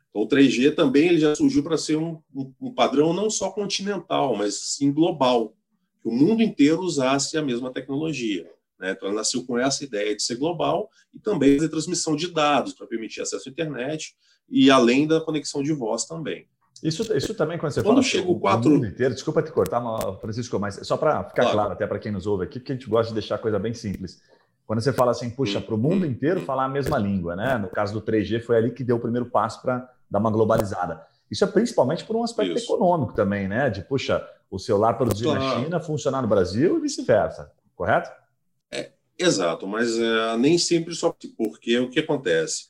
Então, 0.10 0.22
o 0.22 0.28
3G 0.28 0.76
também 0.76 1.08
ele 1.08 1.20
já 1.20 1.34
surgiu 1.34 1.64
para 1.64 1.78
ser 1.78 1.96
um, 1.96 2.22
um, 2.36 2.54
um, 2.60 2.74
padrão 2.74 3.14
não 3.14 3.30
só 3.30 3.50
continental, 3.50 4.36
mas 4.36 4.56
sim 4.76 4.92
global, 4.92 5.56
que 6.02 6.10
o 6.10 6.12
mundo 6.12 6.44
inteiro 6.44 6.82
usasse 6.82 7.38
a 7.38 7.42
mesma 7.42 7.72
tecnologia. 7.72 8.44
Né? 8.78 8.92
Então, 8.92 9.08
ela 9.08 9.20
nasceu 9.20 9.46
com 9.46 9.58
essa 9.58 9.86
ideia 9.86 10.14
de 10.14 10.22
ser 10.22 10.36
global 10.36 10.90
e 11.14 11.20
também 11.20 11.58
de 11.58 11.70
transmissão 11.70 12.14
de 12.14 12.28
dados 12.28 12.74
para 12.74 12.88
permitir 12.88 13.22
acesso 13.22 13.48
à 13.48 13.52
internet 13.52 14.18
e 14.50 14.70
além 14.70 15.08
da 15.08 15.22
conexão 15.22 15.64
de 15.64 15.72
voz 15.72 16.04
também. 16.04 16.46
Isso, 16.84 17.02
isso 17.16 17.34
também 17.34 17.58
quando 17.58 17.72
você 17.72 17.82
quando 17.82 17.96
fala 17.96 18.04
chega 18.04 18.30
o 18.30 18.40
4 18.40 18.70
mundo 18.70 18.86
inteiro, 18.86 19.14
desculpa 19.14 19.42
te 19.42 19.52
cortar, 19.52 19.82
Francisco, 20.20 20.60
mas 20.60 20.76
só 20.84 20.96
para 20.96 21.24
ficar 21.24 21.44
claro. 21.44 21.52
claro 21.54 21.72
até 21.74 21.88
para 21.88 21.98
quem 21.98 22.12
nos 22.12 22.28
ouve 22.28 22.44
aqui, 22.44 22.60
porque 22.60 22.74
a 22.74 22.76
gente 22.76 22.88
gosta 22.88 23.08
de 23.08 23.16
deixar 23.16 23.36
a 23.36 23.40
coisa 23.40 23.58
bem 23.58 23.74
simples. 23.74 24.22
Quando 24.68 24.82
você 24.82 24.92
fala 24.92 25.12
assim, 25.12 25.30
puxa, 25.30 25.62
para 25.62 25.74
o 25.74 25.78
mundo 25.78 26.06
inteiro 26.06 26.42
falar 26.42 26.66
a 26.66 26.70
mesma 26.70 26.98
língua, 26.98 27.38
né? 27.38 27.58
No 27.58 27.70
caso 27.70 27.94
do 27.94 28.02
3G, 28.02 28.42
foi 28.42 28.58
ali 28.58 28.72
que 28.72 28.84
deu 28.84 28.98
o 28.98 29.00
primeiro 29.00 29.28
passo 29.28 29.62
para 29.62 29.90
dar 30.12 30.20
uma 30.20 30.30
globalizada. 30.30 31.08
Isso 31.32 31.46
é 31.46 31.48
principalmente 31.48 32.04
por 32.04 32.18
um 32.18 32.24
aspecto 32.24 32.58
Isso. 32.58 32.66
econômico 32.66 33.14
também, 33.14 33.48
né? 33.48 33.70
De, 33.70 33.82
puxa, 33.82 34.28
o 34.52 34.60
celular 34.60 34.96
produzido 34.96 35.30
claro. 35.30 35.46
na 35.46 35.64
China 35.64 35.80
funcionar 35.80 36.22
no 36.22 36.28
Brasil 36.28 36.78
e 36.78 36.82
vice-versa, 36.82 37.50
correto? 37.78 38.10
É, 38.70 38.92
exato, 39.18 39.66
mas 39.66 39.98
é, 39.98 40.38
nem 40.38 40.58
sempre 40.58 40.94
só 40.94 41.16
porque 41.38 41.80
o 41.80 41.90
que 41.90 42.02
acontece? 42.02 42.66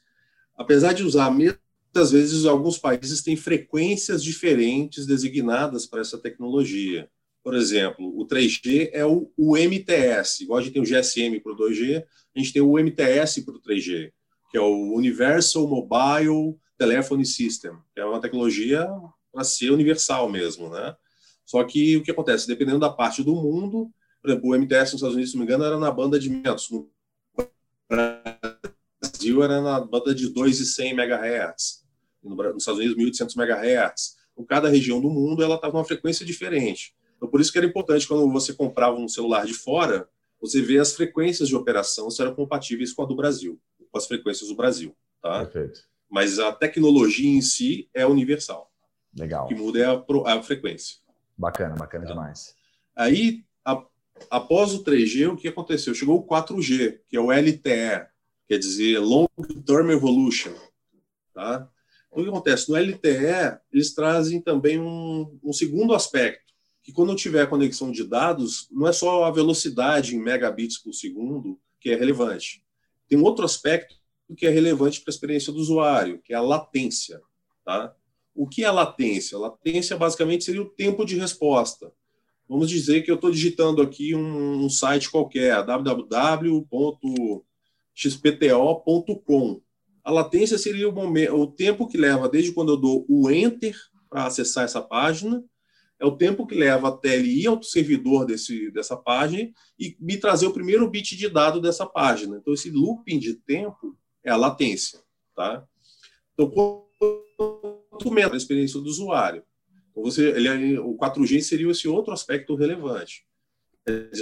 Apesar 0.55 0.93
de 0.93 1.03
usar 1.03 1.31
muitas 1.31 2.11
vezes 2.11 2.45
alguns 2.45 2.77
países 2.77 3.23
têm 3.23 3.35
frequências 3.35 4.23
diferentes 4.23 5.07
designadas 5.07 5.87
para 5.87 6.01
essa 6.01 6.19
tecnologia. 6.19 7.09
Por 7.47 7.55
exemplo, 7.55 8.05
o 8.19 8.27
3G 8.27 8.89
é 8.91 9.05
o, 9.05 9.31
MTS, 9.37 10.43
igual 10.43 10.59
a 10.59 10.61
gente 10.61 10.73
tem 10.73 10.81
o 10.81 10.85
GSM 10.85 11.39
para 11.39 11.53
o 11.53 11.55
2G, 11.55 12.03
a 12.35 12.39
gente 12.39 12.51
tem 12.51 12.61
o 12.61 12.77
MTS 12.77 13.45
para 13.45 13.55
o 13.55 13.61
3G, 13.61 14.11
que 14.51 14.57
é 14.57 14.59
o 14.59 14.93
Universal 14.93 15.65
Mobile 15.65 16.57
Telephone 16.77 17.25
System, 17.25 17.71
que 17.95 18.01
é 18.01 18.05
uma 18.05 18.19
tecnologia 18.19 18.85
para 19.31 19.45
ser 19.45 19.71
universal 19.71 20.29
mesmo, 20.29 20.69
né? 20.69 20.93
Só 21.45 21.63
que 21.63 21.95
o 21.95 22.03
que 22.03 22.11
acontece, 22.11 22.47
dependendo 22.47 22.79
da 22.79 22.89
parte 22.89 23.23
do 23.23 23.33
mundo, 23.33 23.89
por 24.21 24.29
exemplo, 24.29 24.49
o 24.49 24.53
MTS 24.53 24.91
nos 24.91 24.95
Estados 24.95 25.15
Unidos, 25.15 25.31
se 25.31 25.37
não 25.37 25.45
me 25.45 25.49
engano, 25.49 25.63
era 25.63 25.79
na 25.79 25.89
banda 25.89 26.19
de 26.19 26.27
500, 26.27 26.69
no 26.69 26.91
Brasil 27.89 29.41
era 29.41 29.61
na 29.61 29.79
banda 29.79 30.13
de 30.13 30.27
2,100 30.33 30.89
MHz, 30.91 31.85
nos 32.23 32.57
Estados 32.57 32.81
Unidos 32.81 32.97
1.800 32.97 33.37
MHz. 33.37 34.17
Em 34.37 34.43
cada 34.43 34.67
região 34.67 34.99
do 34.99 35.09
mundo 35.09 35.41
ela 35.41 35.55
estava 35.55 35.71
numa 35.71 35.85
frequência 35.85 36.25
diferente. 36.25 36.93
Então, 37.27 37.31
por 37.31 37.41
isso 37.41 37.51
que 37.51 37.57
era 37.57 37.67
importante, 37.67 38.07
quando 38.07 38.31
você 38.31 38.53
comprava 38.53 38.97
um 38.97 39.07
celular 39.07 39.45
de 39.45 39.53
fora, 39.53 40.07
você 40.39 40.61
vê 40.61 40.79
as 40.79 40.95
frequências 40.95 41.49
de 41.49 41.55
operação 41.55 42.09
se 42.09 42.21
eram 42.21 42.33
compatíveis 42.33 42.93
com 42.93 43.03
a 43.03 43.05
do 43.05 43.15
Brasil, 43.15 43.59
com 43.91 43.97
as 43.97 44.07
frequências 44.07 44.47
do 44.47 44.55
Brasil. 44.55 44.95
Tá? 45.21 45.45
Perfeito. 45.45 45.81
Mas 46.09 46.39
a 46.39 46.53
tecnologia 46.53 47.29
em 47.29 47.41
si 47.41 47.89
é 47.93 48.05
universal. 48.05 48.71
Legal. 49.13 49.45
O 49.45 49.47
que 49.49 49.55
muda 49.55 49.79
é 49.79 49.85
a, 49.85 50.33
a 50.33 50.41
frequência. 50.41 50.97
Bacana, 51.37 51.75
bacana 51.75 52.05
tá? 52.05 52.11
demais. 52.11 52.55
Aí, 52.95 53.43
a, 53.65 53.83
após 54.29 54.73
o 54.73 54.83
3G, 54.83 55.29
o 55.29 55.35
que 55.35 55.49
aconteceu? 55.49 55.93
Chegou 55.93 56.19
o 56.19 56.25
4G, 56.25 56.99
que 57.09 57.17
é 57.17 57.19
o 57.19 57.31
LTE, 57.31 58.07
quer 58.47 58.57
dizer 58.57 58.99
Long 58.99 59.27
Term 59.65 59.89
Evolution. 59.89 60.53
Tá? 61.33 61.69
Então, 62.07 62.21
o 62.21 62.23
que 62.23 62.29
acontece? 62.29 62.69
No 62.69 62.77
LTE, 62.77 63.59
eles 63.73 63.93
trazem 63.93 64.39
também 64.39 64.79
um, 64.79 65.37
um 65.43 65.51
segundo 65.51 65.93
aspecto, 65.93 66.46
que 66.87 66.93
quando 66.93 67.13
tiver 67.17 67.49
conexão 67.49 67.91
de 67.91 68.05
dados, 68.05 68.69
não 68.71 68.87
é 68.87 68.93
só 68.93 69.25
a 69.25 69.31
velocidade 69.31 70.15
em 70.15 70.21
megabits 70.21 70.77
por 70.77 70.93
segundo 70.93 71.59
que 71.81 71.89
é 71.89 71.95
relevante. 71.97 72.63
Tem 73.09 73.19
um 73.19 73.25
outro 73.25 73.43
aspecto 73.43 73.93
que 74.37 74.47
é 74.47 74.49
relevante 74.49 75.01
para 75.01 75.11
a 75.11 75.13
experiência 75.13 75.51
do 75.51 75.59
usuário, 75.59 76.21
que 76.23 76.31
é 76.31 76.37
a 76.37 76.41
latência. 76.41 77.19
Tá? 77.65 77.93
O 78.33 78.47
que 78.47 78.63
é 78.63 78.71
latência? 78.71 79.37
Latência 79.37 79.97
basicamente 79.97 80.45
seria 80.45 80.61
o 80.61 80.69
tempo 80.69 81.03
de 81.03 81.17
resposta. 81.17 81.91
Vamos 82.47 82.69
dizer 82.69 83.01
que 83.01 83.11
eu 83.11 83.15
estou 83.15 83.31
digitando 83.31 83.81
aqui 83.81 84.15
um, 84.15 84.63
um 84.63 84.69
site 84.69 85.11
qualquer, 85.11 85.65
www.xpto.com. 85.65 86.41
A 90.05 90.11
latência 90.11 90.57
seria 90.57 90.87
o, 90.87 90.93
momento, 90.93 91.35
o 91.35 91.47
tempo 91.47 91.85
que 91.85 91.97
leva 91.97 92.29
desde 92.29 92.53
quando 92.53 92.71
eu 92.71 92.77
dou 92.77 93.05
o 93.09 93.29
enter 93.29 93.75
para 94.09 94.25
acessar 94.25 94.63
essa 94.63 94.81
página 94.81 95.43
é 95.99 96.05
o 96.05 96.15
tempo 96.15 96.45
que 96.45 96.55
leva 96.55 96.89
até 96.89 97.15
ele 97.15 97.41
ir 97.41 97.47
ao 97.47 97.61
servidor 97.63 98.25
desse, 98.25 98.69
dessa 98.71 98.95
página 98.95 99.49
e 99.79 99.97
me 99.99 100.17
trazer 100.17 100.45
o 100.45 100.53
primeiro 100.53 100.89
bit 100.89 101.15
de 101.15 101.27
dado 101.27 101.59
dessa 101.59 101.85
página. 101.85 102.37
Então, 102.37 102.53
esse 102.53 102.69
looping 102.69 103.17
de 103.19 103.33
tempo 103.33 103.97
é 104.23 104.29
a 104.29 104.35
latência. 104.35 104.99
Tá? 105.35 105.65
Então, 106.33 106.49
quanto 106.49 108.11
menos 108.11 108.33
a 108.33 108.37
experiência 108.37 108.79
do 108.79 108.87
usuário. 108.87 109.43
Então, 109.91 110.03
você, 110.03 110.29
ele, 110.29 110.77
o 110.77 110.95
4G 110.95 111.41
seria 111.41 111.71
esse 111.71 111.87
outro 111.87 112.13
aspecto 112.13 112.55
relevante. 112.55 113.25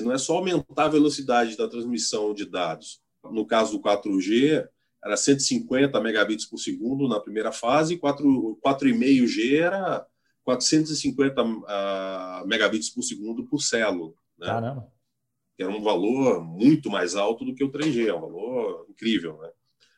Não 0.01 0.11
é 0.11 0.17
só 0.17 0.37
aumentar 0.37 0.85
a 0.85 0.89
velocidade 0.89 1.57
da 1.57 1.67
transmissão 1.67 2.33
de 2.33 2.45
dados. 2.45 3.01
No 3.23 3.45
caso 3.45 3.77
do 3.77 3.83
4G, 3.83 4.65
era 5.03 5.17
150 5.17 5.99
megabits 5.99 6.45
por 6.45 6.57
segundo 6.57 7.07
na 7.07 7.19
primeira 7.19 7.51
fase, 7.51 7.97
4,5G 7.97 9.59
era 9.59 10.05
450 10.45 11.43
uh, 11.43 12.47
megabits 12.47 12.89
por 12.89 13.03
segundo 13.03 13.45
por 13.45 13.59
célula. 13.59 14.13
Né? 14.37 14.45
Caramba! 14.45 14.93
Que 15.57 15.63
era 15.63 15.71
um 15.71 15.81
valor 15.81 16.43
muito 16.43 16.89
mais 16.89 17.15
alto 17.15 17.43
do 17.43 17.55
que 17.55 17.63
o 17.63 17.71
3G, 17.71 18.07
é 18.07 18.13
um 18.13 18.21
valor 18.21 18.85
incrível. 18.89 19.37
Né? 19.41 19.49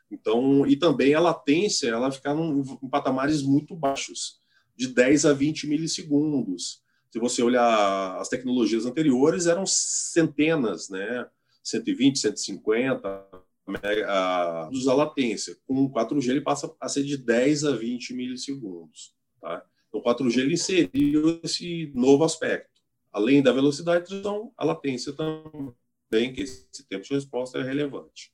Então, 0.09 0.65
e 0.65 0.77
também 0.77 1.13
a 1.13 1.19
latência, 1.19 1.89
ela 1.89 2.11
fica 2.11 2.33
num, 2.33 2.63
em 2.81 2.89
patamares 2.89 3.41
muito 3.41 3.75
baixos, 3.75 4.39
de 4.75 4.87
10 4.87 5.25
a 5.25 5.33
20 5.33 5.67
milissegundos. 5.67 6.81
Se 7.11 7.19
você 7.19 7.41
olhar 7.43 8.17
as 8.17 8.29
tecnologias 8.29 8.85
anteriores, 8.85 9.47
eram 9.47 9.65
centenas, 9.65 10.89
né? 10.89 11.27
120, 11.63 12.19
150 12.19 13.27
mega, 13.67 14.69
uh, 14.71 14.89
a 14.89 14.93
latência. 14.93 15.57
Com 15.65 15.85
o 15.85 15.91
4G, 15.91 16.29
ele 16.29 16.41
passa 16.41 16.73
a 16.79 16.87
ser 16.87 17.03
de 17.03 17.17
10 17.17 17.65
a 17.65 17.75
20 17.75 18.13
milissegundos. 18.13 19.13
Tá? 19.41 19.65
O 19.91 20.01
4G 20.01 20.39
ele 20.39 20.53
inseriu 20.53 21.39
esse 21.43 21.91
novo 21.95 22.23
aspecto. 22.23 22.81
Além 23.11 23.41
da 23.41 23.51
velocidade, 23.51 24.13
então, 24.13 24.51
a 24.57 24.65
latência 24.65 25.13
também, 25.13 26.33
que 26.33 26.41
esse 26.41 26.87
tempo 26.87 27.03
de 27.03 27.13
resposta 27.13 27.57
é 27.57 27.63
relevante. 27.63 28.31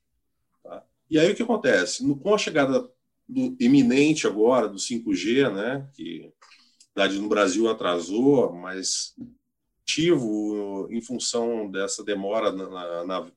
Tá? 0.63 0.84
E 1.10 1.18
aí 1.18 1.32
o 1.32 1.36
que 1.36 1.44
acontece? 1.44 2.06
No, 2.06 2.18
com 2.18 2.34
a 2.34 2.38
chegada 2.38 2.89
do 3.28 3.56
iminente 3.60 4.28
agora 4.28 4.68
do 4.68 4.78
5G, 4.78 5.54
né, 5.54 5.89
que 5.94 6.34
verdade 6.96 7.20
no 7.20 7.30
Brasil 7.30 7.70
atrasou, 7.70 8.54
mas 8.54 9.16
ativo 9.84 10.88
em 10.89 11.02
função 11.02 11.70
dessa 11.70 12.04
demora 12.04 12.52
na, 12.52 13.04
na, 13.04 13.32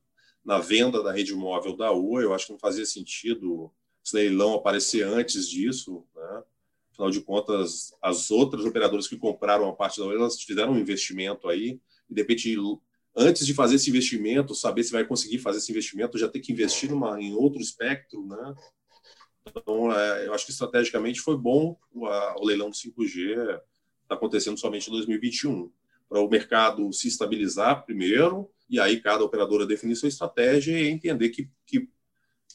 na, 0.45 0.59
venda 0.59 1.03
da 1.03 1.11
rede 1.11 1.35
móvel 1.35 1.75
da 1.75 1.91
Oi, 1.91 2.23
eu 2.23 2.33
acho 2.33 2.47
que 2.47 2.51
não 2.53 2.59
fazia 2.59 2.85
sentido 2.85 3.71
esse 4.03 4.15
leilão 4.15 4.53
aparecer 4.53 5.05
antes 5.05 5.47
disso, 5.47 6.05
né? 6.15 6.43
Afinal 6.97 7.11
de 7.11 7.21
contas, 7.21 7.93
as 8.01 8.31
outras 8.31 8.65
operadoras 8.65 9.07
que 9.07 9.17
compraram 9.17 9.69
a 9.69 9.73
parte 9.73 9.99
da 9.99 10.07
Oi, 10.07 10.15
elas 10.15 10.41
fizeram 10.41 10.73
um 10.73 10.79
investimento 10.79 11.47
aí, 11.47 11.79
e 12.09 12.13
de 12.13 12.21
repente, 12.21 12.55
antes 13.15 13.45
de 13.45 13.53
fazer 13.53 13.75
esse 13.75 13.91
investimento, 13.91 14.55
saber 14.55 14.83
se 14.83 14.91
vai 14.91 15.05
conseguir 15.05 15.37
fazer 15.37 15.59
esse 15.59 15.71
investimento, 15.71 16.17
já 16.17 16.27
ter 16.27 16.39
que 16.39 16.51
investir 16.51 16.89
numa, 16.89 17.21
em 17.21 17.35
outro 17.35 17.61
espectro, 17.61 18.25
né? 18.25 18.55
Então, 19.47 19.93
é, 19.93 20.25
eu 20.25 20.33
acho 20.33 20.45
que 20.45 20.51
estrategicamente 20.51 21.21
foi 21.21 21.37
bom 21.37 21.77
o, 21.93 22.43
leilão 22.43 22.71
do 22.71 22.75
5G 22.75 23.61
está 24.01 24.15
acontecendo 24.15 24.57
somente 24.57 24.87
em 24.87 24.93
2021, 24.93 25.71
para 26.09 26.19
o 26.19 26.29
mercado 26.29 26.91
se 26.91 27.07
estabilizar 27.07 27.85
primeiro, 27.85 28.49
e 28.67 28.79
aí 28.79 28.99
cada 28.99 29.23
operadora 29.23 29.67
definir 29.67 29.95
sua 29.95 30.09
estratégia 30.09 30.79
e 30.79 30.87
entender 30.87 31.29
que, 31.29 31.47
que 31.63 31.87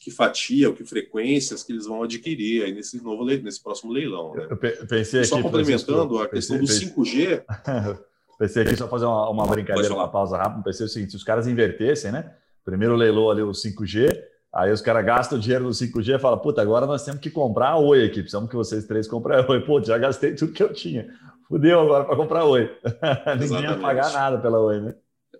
que 0.03 0.11
fatia, 0.11 0.67
ou 0.67 0.75
que 0.75 0.83
frequências 0.83 1.63
que 1.63 1.71
eles 1.71 1.85
vão 1.85 2.03
adquirir 2.03 2.65
aí 2.65 2.73
nesse 2.73 3.01
novo 3.01 3.23
nesse 3.23 3.63
próximo 3.63 3.93
leilão. 3.93 4.35
Né? 4.35 4.47
Eu 4.49 4.57
pensei 4.57 5.21
aqui, 5.21 5.29
só 5.29 5.41
complementando 5.41 6.21
a 6.21 6.27
questão 6.27 6.59
pensei, 6.59 6.89
do 6.89 6.93
5G. 6.93 7.43
pensei 8.37 8.63
aqui 8.63 8.75
só 8.75 8.87
fazer 8.89 9.05
uma, 9.05 9.29
uma 9.29 9.47
brincadeira, 9.47 9.93
uma 9.93 10.09
pausa 10.09 10.37
rápida. 10.37 10.63
Pensei 10.63 10.85
o 10.85 10.89
seguinte: 10.89 11.11
se 11.11 11.15
os 11.15 11.23
caras 11.23 11.47
invertessem, 11.47 12.11
né? 12.11 12.33
Primeiro 12.65 12.97
leilou 12.97 13.31
ali 13.31 13.41
o 13.41 13.51
5G, 13.51 14.13
aí 14.53 14.73
os 14.73 14.81
caras 14.81 15.05
gastam 15.05 15.39
dinheiro 15.39 15.63
no 15.63 15.69
5G 15.69 16.17
e 16.17 16.19
falam: 16.19 16.37
puta, 16.39 16.61
agora 16.61 16.85
nós 16.85 17.05
temos 17.05 17.21
que 17.21 17.29
comprar 17.29 17.69
a 17.69 17.77
Oi 17.77 18.03
aqui, 18.03 18.19
precisamos 18.19 18.49
que 18.49 18.57
vocês 18.57 18.85
três 18.85 19.07
comprem 19.07 19.39
a 19.39 19.49
Oi. 19.49 19.61
Pô, 19.65 19.81
já 19.81 19.97
gastei 19.97 20.35
tudo 20.35 20.51
que 20.51 20.61
eu 20.61 20.73
tinha. 20.73 21.07
Fudeu 21.47 21.79
agora 21.79 22.03
para 22.03 22.17
comprar 22.17 22.41
a 22.41 22.45
Oi. 22.45 22.69
Ninguém 23.39 23.61
ia 23.61 23.77
pagar 23.77 24.11
nada 24.11 24.37
pela 24.37 24.59
Oi, 24.59 24.81
né? 24.81 24.95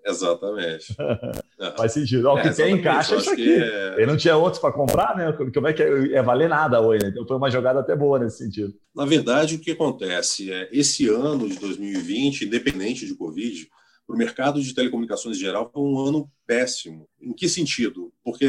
Exatamente. 0.05 0.95
Faz 1.77 1.93
sentido. 1.93 2.29
O 2.29 2.41
que 2.41 2.49
é, 2.49 2.51
tem 2.53 2.75
em 2.75 2.81
caixa 2.81 3.15
é 3.15 3.17
isso 3.17 3.29
aqui. 3.29 3.53
É... 3.53 3.95
Ele 3.95 4.05
não 4.05 4.17
tinha 4.17 4.35
outros 4.35 4.61
para 4.61 4.73
comprar, 4.73 5.15
né? 5.15 5.31
Como 5.53 5.67
é 5.67 5.73
que 5.73 5.81
é, 5.81 6.13
é 6.13 6.21
valer 6.21 6.49
nada 6.49 6.81
hoje? 6.81 7.03
Né? 7.03 7.09
Então 7.11 7.25
foi 7.25 7.37
uma 7.37 7.49
jogada 7.49 7.79
até 7.79 7.95
boa 7.95 8.19
nesse 8.19 8.39
sentido. 8.39 8.73
Na 8.93 9.05
verdade, 9.05 9.55
o 9.55 9.59
que 9.59 9.71
acontece 9.71 10.51
é 10.51 10.69
esse 10.71 11.07
ano 11.07 11.47
de 11.47 11.57
2020, 11.57 12.45
independente 12.45 13.05
de 13.05 13.15
Covid, 13.15 13.67
para 14.05 14.15
o 14.15 14.17
mercado 14.17 14.61
de 14.61 14.73
telecomunicações 14.73 15.37
em 15.37 15.39
geral 15.39 15.69
foi 15.71 15.81
um 15.81 15.97
ano 15.97 16.29
péssimo. 16.45 17.07
Em 17.21 17.33
que 17.33 17.47
sentido? 17.47 18.13
Porque 18.23 18.45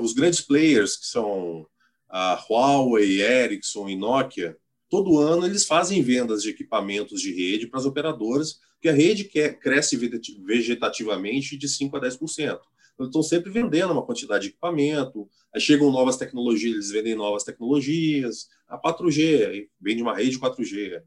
os 0.00 0.14
grandes 0.14 0.40
players, 0.40 0.96
que 0.96 1.06
são 1.06 1.66
a 2.08 2.42
Huawei, 2.48 3.20
Ericsson 3.20 3.88
e 3.88 3.96
Nokia, 3.96 4.56
todo 4.88 5.18
ano 5.18 5.44
eles 5.44 5.66
fazem 5.66 6.02
vendas 6.02 6.42
de 6.42 6.50
equipamentos 6.50 7.20
de 7.20 7.32
rede 7.32 7.66
para 7.66 7.80
as 7.80 7.86
operadoras, 7.86 8.60
que 8.84 8.88
a 8.90 8.92
rede 8.92 9.24
cresce 9.24 9.96
vegetativamente 9.96 11.56
de 11.56 11.66
5% 11.66 11.94
a 11.94 12.00
10%. 12.02 12.60
Então, 12.92 13.06
estão 13.06 13.22
sempre 13.22 13.50
vendendo 13.50 13.94
uma 13.94 14.04
quantidade 14.04 14.42
de 14.42 14.48
equipamento, 14.50 15.26
aí 15.54 15.58
chegam 15.58 15.90
novas 15.90 16.18
tecnologias, 16.18 16.74
eles 16.74 16.90
vendem 16.90 17.14
novas 17.14 17.44
tecnologias, 17.44 18.46
a 18.68 18.78
4G, 18.78 19.70
vende 19.80 20.02
uma 20.02 20.14
rede 20.14 20.38
4G. 20.38 21.02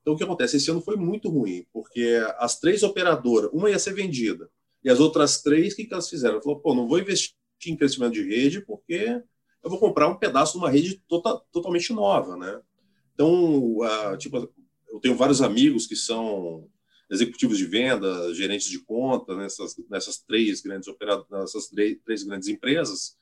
Então, 0.00 0.14
o 0.14 0.16
que 0.16 0.24
acontece? 0.24 0.56
Esse 0.56 0.70
ano 0.70 0.80
foi 0.80 0.96
muito 0.96 1.28
ruim, 1.28 1.66
porque 1.70 2.18
as 2.38 2.58
três 2.58 2.82
operadoras, 2.82 3.50
uma 3.52 3.68
ia 3.68 3.78
ser 3.78 3.92
vendida, 3.92 4.48
e 4.82 4.88
as 4.88 4.98
outras 4.98 5.42
três, 5.42 5.74
o 5.74 5.76
que, 5.76 5.86
elas 5.92 6.08
fizeram? 6.08 6.40
Falou, 6.40 6.60
pô, 6.60 6.74
não 6.74 6.88
vou 6.88 6.98
investir 6.98 7.34
em 7.66 7.76
crescimento 7.76 8.14
de 8.14 8.22
rede, 8.22 8.62
porque 8.62 9.20
eu 9.62 9.68
vou 9.68 9.78
comprar 9.78 10.08
um 10.08 10.16
pedaço 10.16 10.52
de 10.52 10.58
uma 10.60 10.70
rede 10.70 11.02
tota, 11.06 11.38
totalmente 11.52 11.92
nova, 11.92 12.38
né? 12.38 12.58
Então, 13.12 13.76
tipo, 14.16 14.50
eu 14.90 14.98
tenho 14.98 15.14
vários 15.14 15.42
amigos 15.42 15.86
que 15.86 15.94
são 15.94 16.66
executivos 17.10 17.56
de 17.58 17.64
venda, 17.64 18.34
gerentes 18.34 18.68
de 18.68 18.78
conta 18.80 19.36
nessas, 19.36 19.74
nessas 19.88 20.18
três 20.18 20.60
grandes 20.60 20.88
operadoras, 20.88 21.28
nessas 21.30 21.68
três, 21.68 21.98
três 22.04 22.22
grandes 22.22 22.48
empresas, 22.48 23.16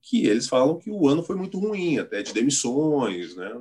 que 0.00 0.26
eles 0.26 0.48
falam 0.48 0.78
que 0.78 0.90
o 0.90 1.08
ano 1.08 1.22
foi 1.22 1.36
muito 1.36 1.58
ruim, 1.58 1.98
até 1.98 2.22
de 2.22 2.32
demissões, 2.32 3.34
né? 3.36 3.52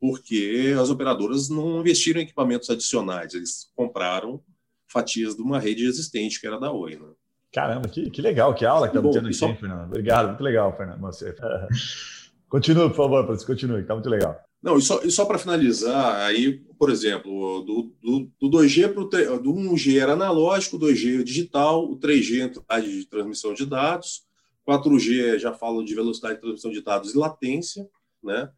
Porque 0.00 0.74
as 0.78 0.90
operadoras 0.90 1.48
não 1.48 1.80
investiram 1.80 2.20
em 2.20 2.24
equipamentos 2.24 2.68
adicionais, 2.68 3.32
eles 3.32 3.70
compraram 3.74 4.42
fatias 4.86 5.34
de 5.34 5.42
uma 5.42 5.58
rede 5.58 5.86
existente 5.86 6.40
que 6.40 6.46
era 6.46 6.60
da 6.60 6.70
Oi, 6.70 6.96
né? 6.96 7.08
Caramba, 7.52 7.88
que, 7.88 8.10
que 8.10 8.20
legal, 8.20 8.52
que 8.52 8.66
aula 8.66 8.88
que 8.88 8.96
estamos 8.96 9.14
tendo 9.14 9.28
aqui, 9.28 9.36
só... 9.36 9.54
Fernando. 9.54 9.86
Obrigado, 9.86 10.28
muito 10.28 10.42
legal, 10.42 10.76
Fernando. 10.76 11.00
Você. 11.00 11.34
continue, 12.48 12.88
por 12.88 12.96
favor, 12.96 13.24
Francisco, 13.24 13.52
continue, 13.52 13.80
está 13.82 13.94
muito 13.94 14.08
legal. 14.08 14.38
Não, 14.62 14.78
e 14.78 14.82
só, 14.82 15.02
e 15.02 15.10
só 15.10 15.26
para 15.26 15.38
finalizar, 15.38 16.22
aí, 16.22 16.58
por 16.78 16.90
exemplo, 16.90 17.60
do, 17.62 17.92
do, 18.02 18.30
do 18.40 18.58
2G 18.58 18.94
para 18.94 19.34
o 19.34 19.38
do 19.38 19.52
1G 19.52 20.00
era 20.00 20.14
analógico, 20.14 20.78
2G 20.78 21.22
digital, 21.22 21.84
o 21.84 21.98
3G 21.98 22.50
de 22.82 23.06
transmissão 23.06 23.52
de 23.52 23.66
dados, 23.66 24.22
4G 24.66 25.38
já 25.38 25.52
falo 25.52 25.84
de 25.84 25.94
velocidade 25.94 26.36
de 26.36 26.40
transmissão 26.40 26.70
de 26.70 26.80
dados 26.80 27.14
e 27.14 27.18
latência, 27.18 27.86
né? 28.22 28.50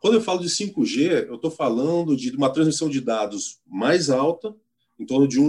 Quando 0.00 0.14
eu 0.14 0.20
falo 0.22 0.40
de 0.40 0.48
5G, 0.48 1.26
eu 1.28 1.34
estou 1.34 1.50
falando 1.50 2.16
de 2.16 2.34
uma 2.34 2.50
transmissão 2.50 2.88
de 2.88 3.00
dados 3.00 3.60
mais 3.66 4.08
alta, 4.08 4.54
em 4.98 5.04
torno 5.04 5.28
de 5.28 5.38
um 5.38 5.48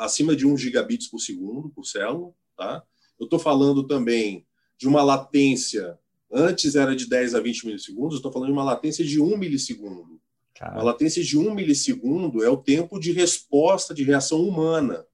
acima 0.00 0.34
de 0.34 0.46
1 0.46 0.56
gigabits 0.56 1.08
por 1.08 1.18
segundo 1.18 1.68
por 1.68 1.84
célula, 1.84 2.32
tá? 2.56 2.82
Eu 3.20 3.24
estou 3.24 3.38
falando 3.38 3.86
também 3.86 4.46
de 4.78 4.88
uma 4.88 5.02
latência 5.02 5.98
Antes 6.30 6.74
era 6.74 6.94
de 6.94 7.08
10 7.08 7.34
a 7.34 7.40
20 7.40 7.66
milissegundos, 7.66 8.16
estou 8.16 8.32
falando 8.32 8.48
de 8.48 8.52
uma 8.52 8.64
latência 8.64 9.04
de 9.04 9.20
1 9.20 9.36
milissegundo. 9.36 10.20
Caramba. 10.54 10.78
Uma 10.78 10.84
latência 10.84 11.22
de 11.22 11.38
1 11.38 11.54
milissegundo 11.54 12.42
é 12.42 12.48
o 12.48 12.56
tempo 12.56 12.98
de 12.98 13.12
resposta 13.12 13.94
de 13.94 14.02
reação 14.02 14.40
humana. 14.40 15.04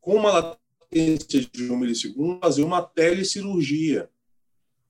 Com 0.00 0.16
uma 0.16 0.30
latência 0.32 1.40
de 1.52 1.70
1 1.70 1.76
milissegundo, 1.76 2.40
fazer 2.40 2.62
uma 2.62 2.82
telecirurgia. 2.82 4.10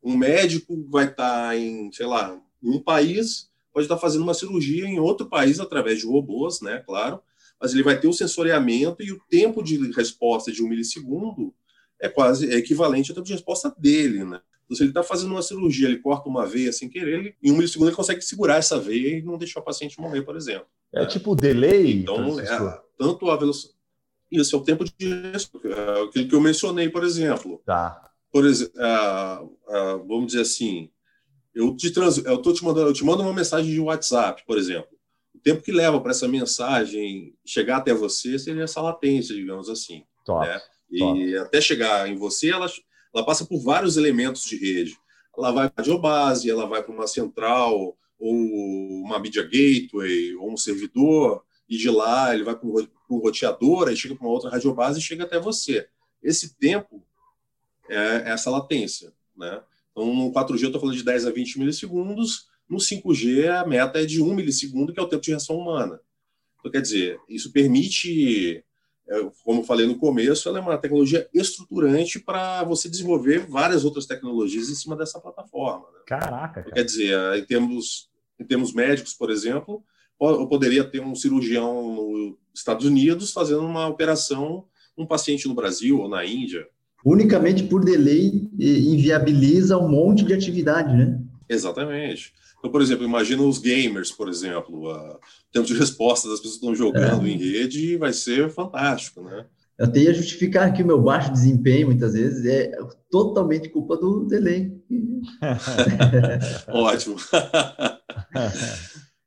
Um 0.03 0.17
médico 0.17 0.85
vai 0.91 1.05
estar 1.05 1.49
tá 1.49 1.57
em, 1.57 1.93
sei 1.93 2.07
lá, 2.07 2.41
em 2.63 2.71
um 2.71 2.81
país, 2.81 3.51
pode 3.73 3.85
estar 3.85 3.97
tá 3.97 4.01
fazendo 4.01 4.23
uma 4.23 4.35
cirurgia 4.35 4.85
em 4.85 4.99
outro 4.99 5.29
país 5.29 5.61
através 5.61 6.01
de 6.01 6.07
robôs, 6.07 6.61
né, 6.61 6.83
claro, 6.85 7.23
mas 7.61 7.73
ele 7.73 7.85
vai 7.85 7.99
ter 7.99 8.09
o 8.09 8.13
sensoriamento 8.13 9.03
e 9.03 9.13
o 9.13 9.21
tempo 9.31 9.63
de 9.63 9.77
resposta 9.93 10.51
de 10.51 10.63
um 10.63 10.69
milissegundo 10.69 11.55
é 12.01 12.09
quase 12.09 12.53
é 12.53 12.57
equivalente 12.57 13.11
ao 13.11 13.15
tempo 13.15 13.27
de 13.29 13.33
resposta 13.33 13.73
dele, 13.79 14.25
né? 14.25 14.41
Então, 14.73 14.77
se 14.77 14.83
ele 14.83 14.91
está 14.91 15.03
fazendo 15.03 15.33
uma 15.33 15.43
cirurgia, 15.43 15.87
ele 15.87 15.99
corta 15.99 16.29
uma 16.29 16.47
veia 16.47 16.73
sem 16.73 16.89
querer, 16.89 17.19
ele, 17.19 17.35
em 17.43 17.53
um 17.53 17.57
milissegundo 17.57 17.91
ele 17.91 17.97
consegue 17.97 18.23
segurar 18.23 18.57
essa 18.57 18.79
veia 18.79 19.19
e 19.19 19.23
não 19.23 19.37
deixar 19.37 19.61
o 19.61 19.65
paciente 19.65 20.01
morrer, 20.01 20.23
por 20.23 20.37
exemplo. 20.37 20.67
É, 20.95 21.03
é. 21.03 21.07
tipo 21.07 21.37
delay? 21.37 22.01
Então, 22.01 22.41
é, 22.41 22.81
tanto 22.99 23.31
a 23.31 23.37
velocidade. 23.37 23.77
Isso 24.31 24.57
é 24.57 24.59
o 24.59 24.63
tempo 24.63 24.83
de 24.85 24.93
é 25.13 26.03
aquilo 26.05 26.29
que 26.29 26.35
eu 26.35 26.41
mencionei, 26.41 26.89
por 26.89 27.05
exemplo. 27.05 27.61
Tá. 27.67 28.11
Por 28.31 28.47
exemplo, 28.47 28.73
vamos 30.07 30.29
dizer 30.29 30.41
assim, 30.41 30.91
eu 31.55 31.77
te 31.77 31.91
trans, 31.91 32.17
eu 32.25 32.39
tô 32.39 32.51
te 32.55 32.65
mandando, 32.65 32.89
eu 32.89 32.95
te 32.95 33.05
mando 33.05 33.23
uma 33.23 33.35
mensagem 33.35 33.71
de 33.71 33.79
WhatsApp, 33.79 34.43
por 34.47 34.57
exemplo. 34.57 34.89
O 35.35 35.39
tempo 35.39 35.63
que 35.63 35.71
leva 35.71 36.01
para 36.01 36.13
essa 36.13 36.27
mensagem 36.27 37.35
chegar 37.45 37.77
até 37.77 37.93
você 37.93 38.39
seria 38.39 38.63
essa 38.63 38.81
latência, 38.81 39.35
digamos 39.35 39.69
assim. 39.69 40.05
Top. 40.25 40.47
Né? 40.47 40.59
E 40.91 40.99
Top. 40.99 41.37
até 41.39 41.61
chegar 41.61 42.09
em 42.09 42.17
você, 42.17 42.51
ela 42.51 42.67
ela 43.15 43.25
passa 43.25 43.45
por 43.45 43.61
vários 43.61 43.97
elementos 43.97 44.45
de 44.45 44.57
rede. 44.57 44.99
Ela 45.37 45.51
vai 45.51 45.71
para 45.71 45.83
a 45.83 45.85
geobase, 45.85 46.51
ela 46.51 46.67
vai 46.67 46.83
para 46.83 46.95
uma 46.95 47.07
central, 47.07 47.97
ou 48.19 48.35
uma 49.05 49.19
media 49.19 49.43
gateway, 49.43 50.35
ou 50.37 50.53
um 50.53 50.57
servidor, 50.57 51.45
e 51.69 51.77
de 51.77 51.91
lá 51.91 52.35
ele 52.35 52.45
vai 52.45 52.55
para 52.55 52.69
um 52.69 53.19
roteador, 53.19 53.89
aí 53.89 53.97
chega 53.97 54.15
para 54.15 54.27
uma 54.27 54.33
outra 54.33 54.51
radiobase 54.51 54.99
e 54.99 55.03
chega 55.03 55.25
até 55.25 55.41
você. 55.41 55.89
Esse 56.23 56.55
tempo 56.57 57.03
é 57.89 58.31
essa 58.31 58.51
latência. 58.51 59.13
Né? 59.37 59.63
Então, 59.91 60.15
no 60.15 60.33
4G 60.33 60.63
eu 60.63 60.67
estou 60.67 60.81
falando 60.81 60.97
de 60.97 61.05
10 61.05 61.27
a 61.27 61.31
20 61.31 61.59
milissegundos, 61.59 62.49
no 62.69 62.79
5G 62.79 63.49
a 63.49 63.67
meta 63.67 64.01
é 64.01 64.05
de 64.05 64.23
1 64.23 64.35
milissegundo, 64.35 64.93
que 64.93 65.01
é 65.01 65.03
o 65.03 65.09
tempo 65.09 65.23
de 65.23 65.31
reação 65.31 65.57
humana. 65.57 66.01
Então, 66.59 66.71
quer 66.71 66.81
dizer, 66.81 67.19
isso 67.29 67.53
permite 67.53 68.59
é, 68.59 68.63
como 69.45 69.61
eu 69.61 69.65
falei 69.65 69.87
no 69.87 69.99
começo, 69.99 70.49
ela 70.49 70.59
é 70.59 70.63
uma 70.63 70.79
tecnologia 70.79 71.29
estruturante 71.35 72.19
para 72.19 72.65
você 72.65 72.89
desenvolver 72.89 73.47
várias 73.47 73.85
outras 73.85 74.07
tecnologias 74.07 74.69
em 74.69 74.75
cima 74.75 74.97
dessa 74.97 75.21
plataforma. 75.21 75.87
Né? 75.93 76.01
Caraca! 76.07 76.63
Cara. 76.63 76.75
Quer 76.75 76.85
dizer, 76.85 77.17
em 77.37 77.45
termos, 77.45 78.09
em 78.39 78.45
termos 78.45 78.73
médicos, 78.73 79.15
por 79.15 79.31
exemplo, 79.31 79.85
eu 80.21 80.47
poderia 80.47 80.85
ter 80.85 81.01
um 81.01 81.15
cirurgião 81.15 81.83
nos 81.83 82.37
Estados 82.55 82.87
Unidos 82.87 83.33
fazendo 83.33 83.67
uma 83.67 83.89
operação 83.89 84.67
um 84.97 85.07
paciente 85.07 85.49
no 85.49 85.55
Brasil 85.55 85.99
ou 86.01 86.09
na 86.09 86.25
Índia. 86.25 86.67
Unicamente 87.05 87.65
por 87.65 87.85
delay 87.85 88.49
inviabiliza 88.59 89.77
um 89.77 89.89
monte 89.89 90.25
de 90.25 90.33
atividade, 90.33 90.95
né? 90.95 91.21
Exatamente. 91.49 92.33
Então, 92.63 92.71
por 92.71 92.81
exemplo, 92.81 93.05
imagina 93.05 93.43
os 93.43 93.59
gamers, 93.59 94.13
por 94.13 94.29
exemplo, 94.29 94.89
o 94.89 95.19
tempo 95.51 95.67
de 95.67 95.75
resposta 95.75 96.29
das 96.29 96.39
pessoas 96.39 96.55
estão 96.55 96.73
jogando 96.77 97.27
é. 97.27 97.31
em 97.31 97.37
rede 97.37 97.97
vai 97.97 98.13
ser 98.13 98.49
fantástico, 98.51 99.21
né? 99.21 99.47
Eu 99.77 99.91
tenho 99.91 100.11
a 100.11 100.13
justificar 100.13 100.73
que 100.73 100.81
o 100.81 100.87
meu 100.87 101.03
baixo 101.03 101.33
desempenho, 101.33 101.89
muitas 101.89 102.13
vezes, 102.13 102.47
é 102.47 102.71
totalmente 103.11 103.69
culpa 103.69 103.97
do 103.97 104.25
delay. 104.27 104.71
Ótimo. 106.71 107.17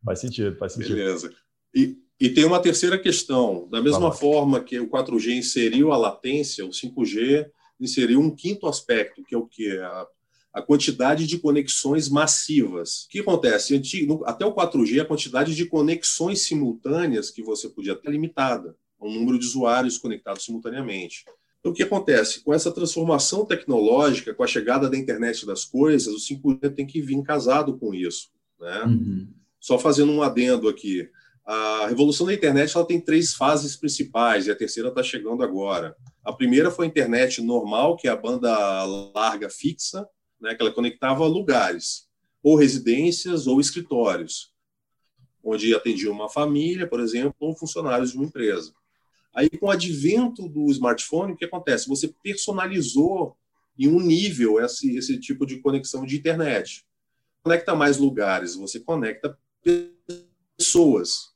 faz 0.06 0.20
sentido, 0.20 0.56
faz 0.56 0.72
sentido. 0.72 0.96
Beleza. 0.96 1.30
E, 1.76 1.98
e 2.18 2.30
tem 2.30 2.46
uma 2.46 2.62
terceira 2.62 2.98
questão. 2.98 3.68
Da 3.70 3.82
mesma 3.82 4.14
forma 4.14 4.64
que 4.64 4.80
o 4.80 4.90
4G 4.90 5.36
inseriu 5.36 5.92
a 5.92 5.98
latência, 5.98 6.66
o 6.66 6.70
5G 6.70 7.48
inseriu 7.82 8.22
um 8.22 8.34
quinto 8.34 8.66
aspecto, 8.66 9.26
que 9.26 9.36
é 9.36 9.38
o 9.38 9.46
que? 9.46 9.78
A 9.80 10.08
a 10.56 10.62
quantidade 10.62 11.28
de 11.28 11.38
conexões 11.38 12.08
massivas. 12.08 13.03
O 13.03 13.10
que 13.10 13.20
acontece? 13.20 13.80
Até 14.24 14.45
o 14.45 14.56
4G, 14.56 15.01
a 15.01 15.06
quantidade 15.06 15.53
de 15.53 15.66
conexões 15.66 16.43
simultâneas 16.43 17.30
que 17.30 17.43
você 17.43 17.68
podia 17.68 17.93
ter 17.93 18.08
é 18.08 18.12
limitada, 18.12 18.74
o 18.97 19.12
número 19.12 19.38
de 19.38 19.45
usuários 19.45 19.97
conectados 19.97 20.45
simultaneamente. 20.45 21.26
Então, 21.60 21.74
o 21.74 21.76
que 21.76 21.84
acontece? 21.84 22.39
Com 22.41 22.53
essa 22.53 22.72
transformação 22.72 23.43
tecnológica, 23.43 24.34
com 24.34 24.43
a 24.43 24.47
chegada 24.47 24.89
da 24.89 24.97
internet 24.97 25.45
das 25.45 25.66
coisas, 25.66 26.08
o 26.08 26.20
5G 26.20 26.74
tem 26.74 26.88
que 26.88 27.01
vir 27.01 27.22
casado 27.22 27.78
com 27.78 27.93
isso. 27.93 28.30
Né? 28.58 28.84
Uhum. 28.84 29.28
Só 29.60 29.78
fazendo 29.78 30.14
um 30.14 30.24
adendo 30.24 30.70
aqui. 30.70 31.10
A 31.45 31.86
revolução 31.88 32.28
da 32.28 32.34
internet 32.34 32.78
ela 32.78 32.88
tem 32.88 33.01
três 33.01 33.34
fases 33.34 33.76
principais, 33.76 34.47
e 34.47 34.51
a 34.51 34.56
terceira 34.56 34.88
está 34.88 35.03
chegando 35.03 35.43
agora. 35.43 35.97
A 36.24 36.32
primeira 36.32 36.72
foi 36.72 36.86
a 36.86 36.89
internet 36.89 37.41
normal, 37.41 37.97
que 37.97 38.08
é 38.08 38.12
a 38.12 38.16
banda 38.16 38.86
larga 39.14 39.49
fixa, 39.49 40.08
né, 40.40 40.56
que 40.56 40.62
ela 40.62 40.72
conectava 40.72 41.26
lugares, 41.26 42.08
ou 42.44 42.56
residências 42.56 43.48
ou 43.48 43.60
escritórios, 43.60 44.54
onde 45.44 45.74
atendia 45.74 46.12
uma 46.12 46.30
família, 46.30 46.88
por 46.88 47.00
exemplo, 47.00 47.36
ou 47.40 47.56
funcionários 47.56 48.12
de 48.12 48.18
uma 48.18 48.26
empresa. 48.26 48.74
Aí, 49.34 49.50
com 49.50 49.68
o 49.68 49.72
advento 49.72 50.48
do 50.48 50.72
smartphone, 50.72 51.34
o 51.34 51.36
que 51.36 51.46
acontece? 51.46 51.90
Você 51.90 52.14
personalizou 52.24 53.36
em 53.78 53.88
um 53.88 54.00
nível 54.00 54.64
esse, 54.64 54.96
esse 54.96 55.20
tipo 55.20 55.46
de 55.46 55.60
conexão 55.60 56.06
de 56.06 56.18
internet. 56.18 56.86
Conecta 57.44 57.76
mais 57.76 57.98
lugares, 57.98 58.56
você 58.56 58.80
conecta 58.80 59.38
pessoas. 60.58 61.34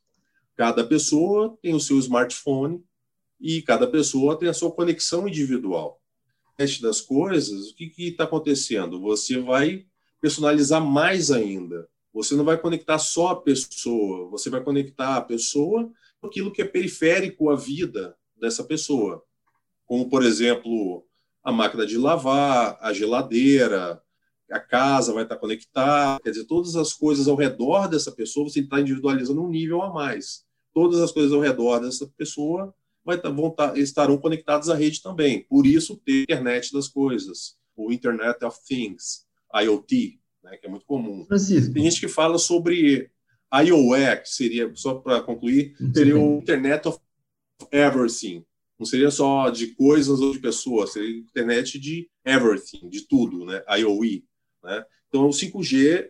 Cada 0.55 0.83
pessoa 0.85 1.57
tem 1.61 1.75
o 1.75 1.79
seu 1.79 1.99
smartphone 1.99 2.83
e 3.39 3.61
cada 3.61 3.85
pessoa 3.85 4.37
tem 4.37 4.47
a 4.47 4.53
sua 4.53 4.71
conexão 4.71 5.27
individual 5.27 5.98
das 6.81 6.99
coisas, 6.99 7.71
o 7.71 7.75
que 7.75 7.93
está 7.99 8.25
acontecendo? 8.25 8.99
Você 8.99 9.39
vai 9.39 9.85
personalizar 10.19 10.83
mais 10.83 11.31
ainda. 11.31 11.87
Você 12.13 12.35
não 12.35 12.43
vai 12.43 12.57
conectar 12.57 12.99
só 12.99 13.29
a 13.29 13.41
pessoa, 13.41 14.29
você 14.29 14.49
vai 14.49 14.61
conectar 14.61 15.15
a 15.15 15.21
pessoa 15.21 15.89
com 16.19 16.27
aquilo 16.27 16.51
que 16.51 16.61
é 16.61 16.65
periférico 16.65 17.49
à 17.49 17.55
vida 17.55 18.17
dessa 18.35 18.63
pessoa. 18.63 19.23
Como, 19.85 20.09
por 20.09 20.23
exemplo, 20.23 21.05
a 21.43 21.51
máquina 21.51 21.85
de 21.85 21.97
lavar, 21.97 22.77
a 22.81 22.91
geladeira, 22.91 24.01
a 24.51 24.59
casa 24.59 25.13
vai 25.13 25.23
estar 25.23 25.37
conectada, 25.37 26.21
quer 26.21 26.31
dizer, 26.31 26.45
todas 26.45 26.75
as 26.75 26.91
coisas 26.91 27.27
ao 27.27 27.35
redor 27.35 27.87
dessa 27.87 28.11
pessoa 28.11 28.49
você 28.49 28.59
está 28.59 28.81
individualizando 28.81 29.41
um 29.41 29.49
nível 29.49 29.81
a 29.81 29.93
mais. 29.93 30.43
Todas 30.73 30.99
as 30.99 31.11
coisas 31.11 31.31
ao 31.31 31.39
redor 31.39 31.79
dessa 31.79 32.05
pessoa 32.17 32.73
vai 33.09 33.17
estar, 33.17 33.29
vão 33.29 33.49
estar, 33.49 33.77
estarão 33.77 34.17
conectadas 34.17 34.69
à 34.69 34.75
rede 34.75 35.01
também. 35.01 35.43
Por 35.49 35.65
isso, 35.65 35.97
ter 36.05 36.23
internet 36.23 36.71
das 36.71 36.87
coisas, 36.87 37.57
o 37.75 37.91
Internet 37.91 38.43
of 38.45 38.57
Things, 38.67 39.25
IoT, 39.53 40.19
né, 40.43 40.57
que 40.57 40.67
é 40.67 40.69
muito 40.69 40.85
comum. 40.85 41.25
Francisco. 41.25 41.73
Tem 41.73 41.83
gente 41.83 41.99
que 41.99 42.07
fala 42.07 42.37
sobre 42.37 43.09
IOE, 43.51 44.17
que 44.21 44.29
seria, 44.29 44.71
só 44.75 44.95
para 44.95 45.21
concluir, 45.21 45.75
seria 45.93 46.17
o 46.17 46.37
Internet 46.37 46.87
of 46.87 46.99
Everything. 47.71 48.45
Não 48.77 48.85
seria 48.85 49.11
só 49.11 49.49
de 49.49 49.67
coisas 49.75 50.21
ou 50.21 50.31
de 50.31 50.39
pessoas, 50.39 50.93
seria 50.93 51.17
internet 51.17 51.77
de 51.77 52.09
everything, 52.23 52.87
de 52.87 53.05
tudo, 53.07 53.45
né? 53.45 53.61
IOE. 53.77 54.23
Né? 54.63 54.85
Então, 55.09 55.27
o 55.27 55.33
5G, 55.33 56.09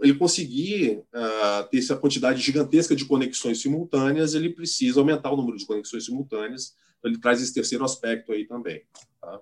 ele 0.00 0.14
conseguir 0.14 1.02
uh, 1.14 1.68
ter 1.70 1.78
essa 1.78 1.96
quantidade 1.96 2.40
gigantesca 2.40 2.96
de 2.96 3.04
conexões 3.04 3.60
simultâneas, 3.60 4.34
ele 4.34 4.50
precisa 4.50 5.00
aumentar 5.00 5.30
o 5.30 5.36
número 5.36 5.58
de 5.58 5.66
conexões 5.66 6.04
simultâneas. 6.04 6.74
Então, 6.98 7.10
ele 7.10 7.20
traz 7.20 7.42
esse 7.42 7.52
terceiro 7.52 7.84
aspecto 7.84 8.32
aí 8.32 8.46
também. 8.46 8.82
Tá? 9.20 9.40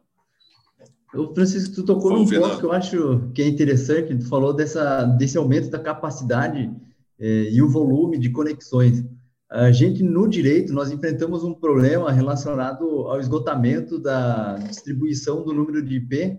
O 1.14 1.32
Francisco, 1.32 1.74
tu 1.74 1.85
tocou 1.85 2.11
num 2.11 2.26
ponto 2.26 2.59
que 2.59 2.64
eu 2.64 2.72
acho 2.72 3.30
que 3.32 3.43
é 3.43 3.47
interessante, 3.47 4.16
tu 4.18 4.28
falou 4.28 4.53
dessa, 4.53 5.05
desse 5.05 5.39
aumento 5.39 5.70
da 5.70 5.78
capacidade 5.78 6.74
eh, 7.20 7.51
e 7.53 7.62
o 7.62 7.68
volume 7.68 8.18
de 8.18 8.30
conexões. 8.30 9.05
A 9.49 9.70
gente, 9.70 10.03
no 10.03 10.26
direito, 10.26 10.72
nós 10.72 10.91
enfrentamos 10.91 11.45
um 11.45 11.55
problema 11.55 12.11
relacionado 12.11 12.85
ao 13.07 13.20
esgotamento 13.20 14.01
da 14.01 14.57
distribuição 14.57 15.45
do 15.45 15.53
número 15.53 15.80
de 15.80 15.97
IP, 15.99 16.39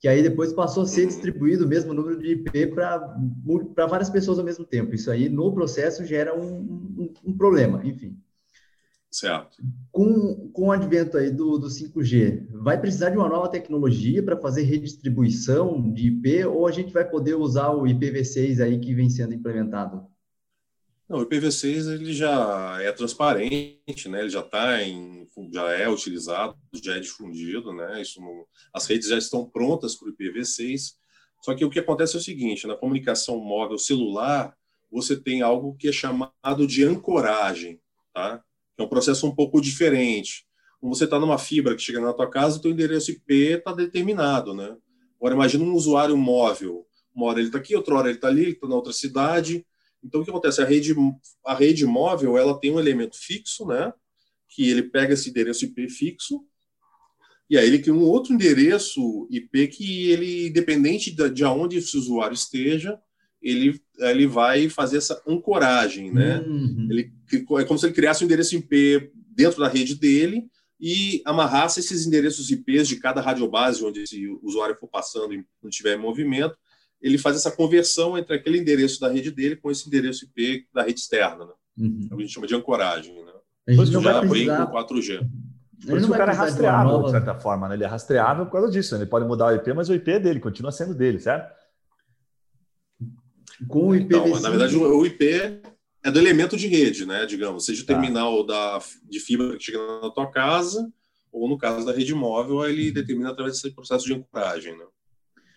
que 0.00 0.06
aí 0.06 0.22
depois 0.22 0.52
passou 0.52 0.84
a 0.84 0.86
ser 0.86 1.06
distribuído 1.06 1.64
o 1.64 1.68
mesmo 1.68 1.92
número 1.92 2.18
de 2.18 2.32
IP 2.32 2.68
para 2.68 3.86
várias 3.86 4.08
pessoas 4.08 4.38
ao 4.38 4.44
mesmo 4.44 4.64
tempo. 4.64 4.94
Isso 4.94 5.10
aí, 5.10 5.28
no 5.28 5.52
processo, 5.52 6.04
gera 6.04 6.38
um, 6.38 6.58
um, 6.58 7.14
um 7.24 7.36
problema, 7.36 7.84
enfim. 7.84 8.16
Certo. 9.10 9.56
Com, 9.90 10.50
com 10.52 10.66
o 10.66 10.72
advento 10.72 11.16
aí 11.16 11.30
do, 11.30 11.58
do 11.58 11.68
5G, 11.68 12.46
vai 12.50 12.78
precisar 12.78 13.10
de 13.10 13.16
uma 13.16 13.28
nova 13.28 13.48
tecnologia 13.48 14.22
para 14.22 14.36
fazer 14.36 14.62
redistribuição 14.62 15.92
de 15.92 16.08
IP 16.08 16.44
ou 16.44 16.66
a 16.66 16.70
gente 16.70 16.92
vai 16.92 17.08
poder 17.08 17.34
usar 17.34 17.70
o 17.70 17.84
IPv6 17.84 18.62
aí 18.62 18.78
que 18.78 18.94
vem 18.94 19.08
sendo 19.08 19.34
implementado? 19.34 20.06
Não, 21.08 21.20
o 21.20 21.26
IPv6 21.26 21.90
ele 21.90 22.12
já 22.12 22.78
é 22.82 22.92
transparente, 22.92 24.08
né? 24.10 24.20
Ele 24.20 24.28
já 24.28 24.40
está 24.40 24.82
em, 24.82 25.26
já 25.50 25.72
é 25.72 25.88
utilizado, 25.88 26.54
já 26.84 26.96
é 26.96 27.00
difundido, 27.00 27.72
né? 27.72 28.02
Isso 28.02 28.20
não, 28.20 28.44
as 28.74 28.84
redes 28.86 29.08
já 29.08 29.16
estão 29.16 29.48
prontas 29.48 29.96
para 29.96 30.08
o 30.08 30.12
IPv6. 30.12 30.96
Só 31.42 31.54
que 31.54 31.64
o 31.64 31.70
que 31.70 31.78
acontece 31.78 32.16
é 32.16 32.18
o 32.18 32.22
seguinte: 32.22 32.66
na 32.66 32.76
comunicação 32.76 33.40
móvel 33.40 33.78
celular, 33.78 34.54
você 34.92 35.16
tem 35.16 35.40
algo 35.40 35.74
que 35.76 35.88
é 35.88 35.92
chamado 35.92 36.66
de 36.66 36.84
ancoragem, 36.84 37.80
tá? 38.12 38.42
É 38.76 38.82
um 38.82 38.88
processo 38.88 39.26
um 39.26 39.34
pouco 39.34 39.62
diferente. 39.62 40.46
Quando 40.78 40.94
você 40.94 41.04
está 41.04 41.18
numa 41.18 41.38
fibra 41.38 41.74
que 41.74 41.82
chega 41.82 42.00
na 42.00 42.12
tua 42.12 42.28
casa, 42.28 42.58
o 42.58 42.60
teu 42.60 42.70
endereço 42.70 43.10
IP 43.12 43.32
está 43.54 43.72
determinado, 43.72 44.52
né? 44.52 44.76
Agora 45.16 45.34
imagina 45.34 45.64
um 45.64 45.72
usuário 45.72 46.16
móvel. 46.18 46.86
Uma 47.14 47.26
hora 47.28 47.38
ele 47.38 47.48
está 47.48 47.58
aqui, 47.58 47.74
outra 47.74 47.94
hora 47.94 48.08
ele 48.08 48.18
está 48.18 48.28
ali, 48.28 48.50
está 48.50 48.68
na 48.68 48.76
outra 48.76 48.92
cidade 48.92 49.66
então, 50.02 50.20
o 50.20 50.24
que 50.24 50.30
acontece? 50.30 50.60
A 50.62 50.64
rede, 50.64 50.94
a 51.44 51.54
rede 51.54 51.84
móvel 51.84 52.38
ela 52.38 52.58
tem 52.58 52.70
um 52.70 52.78
elemento 52.78 53.16
fixo, 53.16 53.66
né? 53.66 53.92
que 54.48 54.68
ele 54.68 54.82
pega 54.82 55.14
esse 55.14 55.30
endereço 55.30 55.64
IP 55.64 55.88
fixo, 55.88 56.40
e 57.50 57.56
aí 57.56 57.66
ele 57.66 57.78
cria 57.78 57.94
um 57.94 58.02
outro 58.02 58.32
endereço 58.32 59.26
IP 59.30 59.68
que 59.68 60.10
ele, 60.10 60.48
independente 60.48 61.10
de, 61.10 61.30
de 61.30 61.44
onde 61.44 61.78
esse 61.78 61.96
usuário 61.96 62.34
esteja, 62.34 62.98
ele, 63.40 63.80
ele 63.98 64.26
vai 64.26 64.68
fazer 64.68 64.98
essa 64.98 65.22
ancoragem, 65.26 66.12
né? 66.12 66.40
Uhum. 66.40 66.88
Ele, 66.90 67.12
é 67.32 67.64
como 67.64 67.78
se 67.78 67.86
ele 67.86 67.94
criasse 67.94 68.22
um 68.22 68.26
endereço 68.26 68.56
IP 68.56 69.12
dentro 69.14 69.60
da 69.60 69.68
rede 69.68 69.94
dele 69.94 70.46
e 70.80 71.22
amarrasse 71.24 71.80
esses 71.80 72.06
endereços 72.06 72.50
IPs 72.50 72.88
de 72.88 72.96
cada 72.96 73.20
radiobase 73.20 73.84
onde 73.84 74.02
esse 74.02 74.26
usuário 74.42 74.76
for 74.76 74.88
passando 74.88 75.32
e 75.32 75.44
não 75.62 75.70
estiver 75.70 75.96
em 75.96 76.00
movimento, 76.00 76.56
ele 77.00 77.18
faz 77.18 77.36
essa 77.36 77.50
conversão 77.50 78.18
entre 78.18 78.34
aquele 78.34 78.58
endereço 78.58 79.00
da 79.00 79.08
rede 79.08 79.30
dele 79.30 79.56
com 79.56 79.70
esse 79.70 79.86
endereço 79.86 80.24
IP 80.24 80.66
da 80.72 80.82
rede 80.82 81.00
externa. 81.00 81.46
Né? 81.46 81.52
Uhum. 81.78 82.08
A 82.12 82.20
gente 82.20 82.32
chama 82.32 82.46
de 82.46 82.54
ancoragem. 82.54 83.14
Né? 83.14 83.32
A 83.68 83.72
gente 83.72 83.92
não 83.92 84.02
já 84.02 84.20
precisar... 84.20 84.66
com 84.66 84.72
4G. 84.72 85.28
Por 85.86 85.98
isso 85.98 86.08
o 86.08 86.16
cara 86.16 86.32
é 86.32 86.34
rastreável, 86.34 86.98
de, 86.98 87.04
de 87.04 87.10
certa 87.12 87.34
forma, 87.36 87.68
né? 87.68 87.76
Ele 87.76 87.84
é 87.84 87.86
rastreável 87.86 88.46
por 88.46 88.52
causa 88.52 88.70
disso. 88.70 88.94
Né? 88.94 89.02
Ele 89.02 89.10
pode 89.10 89.26
mudar 89.26 89.46
o 89.46 89.54
IP, 89.54 89.72
mas 89.72 89.88
o 89.88 89.94
IP 89.94 90.10
é 90.10 90.18
dele, 90.18 90.40
continua 90.40 90.72
sendo 90.72 90.92
dele, 90.92 91.20
certo? 91.20 91.54
Com 93.68 93.88
o 93.88 93.94
IP. 93.94 94.06
Então, 94.06 94.40
na 94.40 94.50
verdade, 94.50 94.76
o 94.76 95.06
IP 95.06 95.62
é 96.02 96.10
do 96.10 96.18
elemento 96.18 96.56
de 96.56 96.66
rede, 96.66 97.06
né? 97.06 97.26
Digamos, 97.26 97.64
seja 97.64 97.82
o 97.82 97.86
tá. 97.86 97.92
terminal 97.92 98.44
da, 98.44 98.80
de 99.08 99.20
fibra 99.20 99.56
que 99.56 99.62
chega 99.62 99.78
na 100.00 100.10
tua 100.10 100.28
casa, 100.30 100.92
ou 101.30 101.48
no 101.48 101.56
caso 101.56 101.86
da 101.86 101.92
rede 101.92 102.14
móvel, 102.14 102.68
ele 102.68 102.90
determina 102.90 103.30
através 103.30 103.54
desse 103.54 103.72
processo 103.72 104.04
de 104.04 104.14
ancoragem, 104.14 104.76
né? 104.76 104.84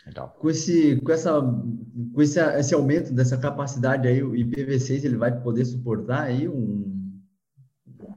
Legal. 0.06 0.36
Com 0.40 0.50
esse, 0.50 1.00
com 1.02 1.12
essa, 1.12 1.42
com 1.42 2.22
esse, 2.22 2.40
esse 2.40 2.74
aumento 2.74 3.14
dessa 3.14 3.38
capacidade 3.38 4.08
aí, 4.08 4.24
o 4.24 4.32
IPv6 4.32 5.06
ele 5.06 5.18
vai 5.18 5.40
poder 5.42 5.66
suportar 5.66 6.24
aí 6.24 6.48
um, 6.48 7.22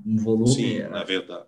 um 0.07 0.17
volume? 0.17 0.55
Sim, 0.55 0.79
na 0.85 1.05
verdade. 1.05 1.47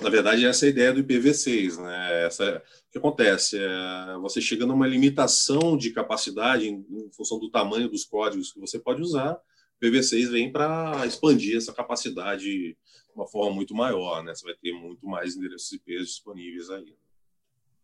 Na 0.00 0.10
verdade, 0.10 0.44
essa 0.44 0.66
é 0.66 0.68
a 0.68 0.70
ideia 0.70 0.92
do 0.92 1.04
IPv6, 1.04 1.80
né? 1.80 2.26
Essa, 2.26 2.62
o 2.88 2.90
que 2.90 2.98
acontece? 2.98 3.56
É, 3.58 4.18
você 4.20 4.40
chega 4.40 4.66
numa 4.66 4.88
limitação 4.88 5.76
de 5.76 5.90
capacidade 5.90 6.68
em, 6.68 6.84
em 6.90 7.12
função 7.12 7.38
do 7.38 7.48
tamanho 7.48 7.88
dos 7.88 8.04
códigos 8.04 8.52
que 8.52 8.58
você 8.58 8.78
pode 8.78 9.00
usar. 9.00 9.38
O 9.80 9.86
IPv6 9.86 10.30
vem 10.30 10.50
para 10.50 11.06
expandir 11.06 11.56
essa 11.56 11.72
capacidade 11.72 12.44
de 12.44 12.76
uma 13.14 13.26
forma 13.28 13.54
muito 13.54 13.72
maior, 13.72 14.24
né? 14.24 14.34
Você 14.34 14.44
vai 14.44 14.54
ter 14.56 14.72
muito 14.72 15.06
mais 15.06 15.36
endereços 15.36 15.70
IP 15.70 15.96
disponíveis 15.98 16.70
aí. 16.70 16.96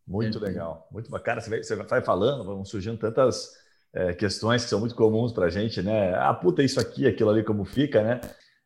Muito 0.07 0.39
é. 0.39 0.41
legal, 0.41 0.89
muito 0.91 1.11
bacana. 1.11 1.41
Você 1.41 1.51
vai, 1.51 1.63
você 1.63 1.77
vai 1.77 2.03
falando, 2.03 2.45
vão 2.45 2.65
surgindo 2.65 2.97
tantas 2.97 3.51
é, 3.93 4.13
questões 4.13 4.65
que 4.65 4.71
são 4.71 4.81
muito 4.81 4.95
comuns 4.95 5.33
para 5.33 5.47
a 5.47 5.51
gente, 5.51 5.83
né? 5.83 6.15
Ah, 6.15 6.35
puta, 6.35 6.63
isso 6.63 6.81
aqui, 6.81 7.07
aquilo 7.07 7.31
ali, 7.31 7.43
como 7.43 7.65
fica, 7.65 8.03
né? 8.03 8.21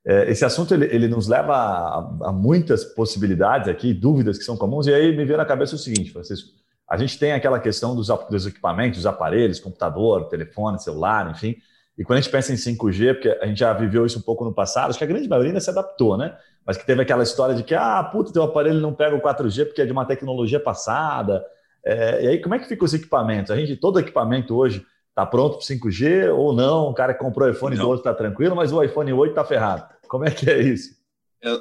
É, 0.07 0.30
esse 0.30 0.45
assunto 0.45 0.74
ele, 0.74 0.85
ele 0.87 1.09
nos 1.09 1.28
leva 1.28 1.55
a, 1.55 2.28
a, 2.28 2.32
muitas 2.32 2.85
possibilidades 2.85 3.68
aqui, 3.68 3.95
dúvidas 3.95 4.37
que 4.37 4.45
são 4.45 4.57
comuns, 4.57 4.87
e 4.87 4.93
aí 4.93 5.16
me 5.16 5.24
veio 5.24 5.39
na 5.39 5.47
cabeça 5.47 5.74
o 5.76 5.78
seguinte, 5.78 6.12
Francisco: 6.12 6.51
a 6.89 6.99
gente 6.99 7.18
tem 7.18 7.32
aquela 7.32 7.59
questão 7.59 7.97
dos, 7.97 8.09
dos 8.30 8.47
equipamentos, 8.47 8.99
dos 8.99 9.07
aparelhos, 9.07 9.61
computador, 9.61 10.28
telefone, 10.28 10.78
celular, 10.78 11.30
enfim. 11.30 11.57
E 11.97 12.05
quando 12.05 12.18
a 12.18 12.20
gente 12.20 12.32
pensa 12.32 12.53
em 12.53 12.57
5G, 12.57 13.14
porque 13.14 13.28
a 13.28 13.47
gente 13.47 13.59
já 13.59 13.72
viveu 13.72 14.05
isso 14.05 14.18
um 14.18 14.22
pouco 14.22 14.45
no 14.45 14.53
passado, 14.53 14.90
acho 14.90 14.99
que 14.99 15.05
a 15.05 15.07
grande 15.09 15.28
maioria 15.28 15.51
ainda 15.51 15.61
se 15.61 15.70
adaptou, 15.70 16.16
né? 16.16 16.36
Mas 16.66 16.76
que 16.76 16.84
teve 16.84 17.03
aquela 17.03 17.22
história 17.22 17.55
de 17.55 17.62
que, 17.62 17.74
ah, 17.74 18.03
puta, 18.03 18.32
teu 18.32 18.42
aparelho 18.42 18.80
não 18.80 18.92
pega 18.92 19.14
o 19.14 19.20
4G 19.20 19.66
porque 19.66 19.82
é 19.82 19.86
de 19.86 19.92
uma 19.92 20.05
tecnologia 20.05 20.59
passada. 20.59 21.45
É, 21.84 22.24
e 22.24 22.28
aí, 22.28 22.40
como 22.40 22.55
é 22.55 22.59
que 22.59 22.66
fica 22.66 22.84
os 22.84 22.95
equipamentos? 22.95 23.51
A 23.51 23.57
gente, 23.57 23.76
todo 23.76 24.01
equipamento 24.01 24.57
hoje 24.57 24.84
está 25.11 25.24
pronto 25.24 25.59
para 25.59 25.66
5G 25.66 26.34
ou 26.34 26.53
não? 26.53 26.88
O 26.88 26.95
cara 26.95 27.14
que 27.14 27.20
comprou 27.20 27.49
o 27.49 27.53
iPhone 27.53 27.76
não. 27.76 27.86
12 27.86 28.01
está 28.01 28.12
tranquilo, 28.14 28.57
mas 28.57 28.72
o 28.72 28.82
iPhone 28.82 29.12
8 29.12 29.30
está 29.30 29.45
ferrado. 29.45 29.86
Como 30.09 30.24
é 30.24 30.30
que 30.30 30.51
é 30.51 30.61
isso? 30.61 30.97
É, 31.42 31.57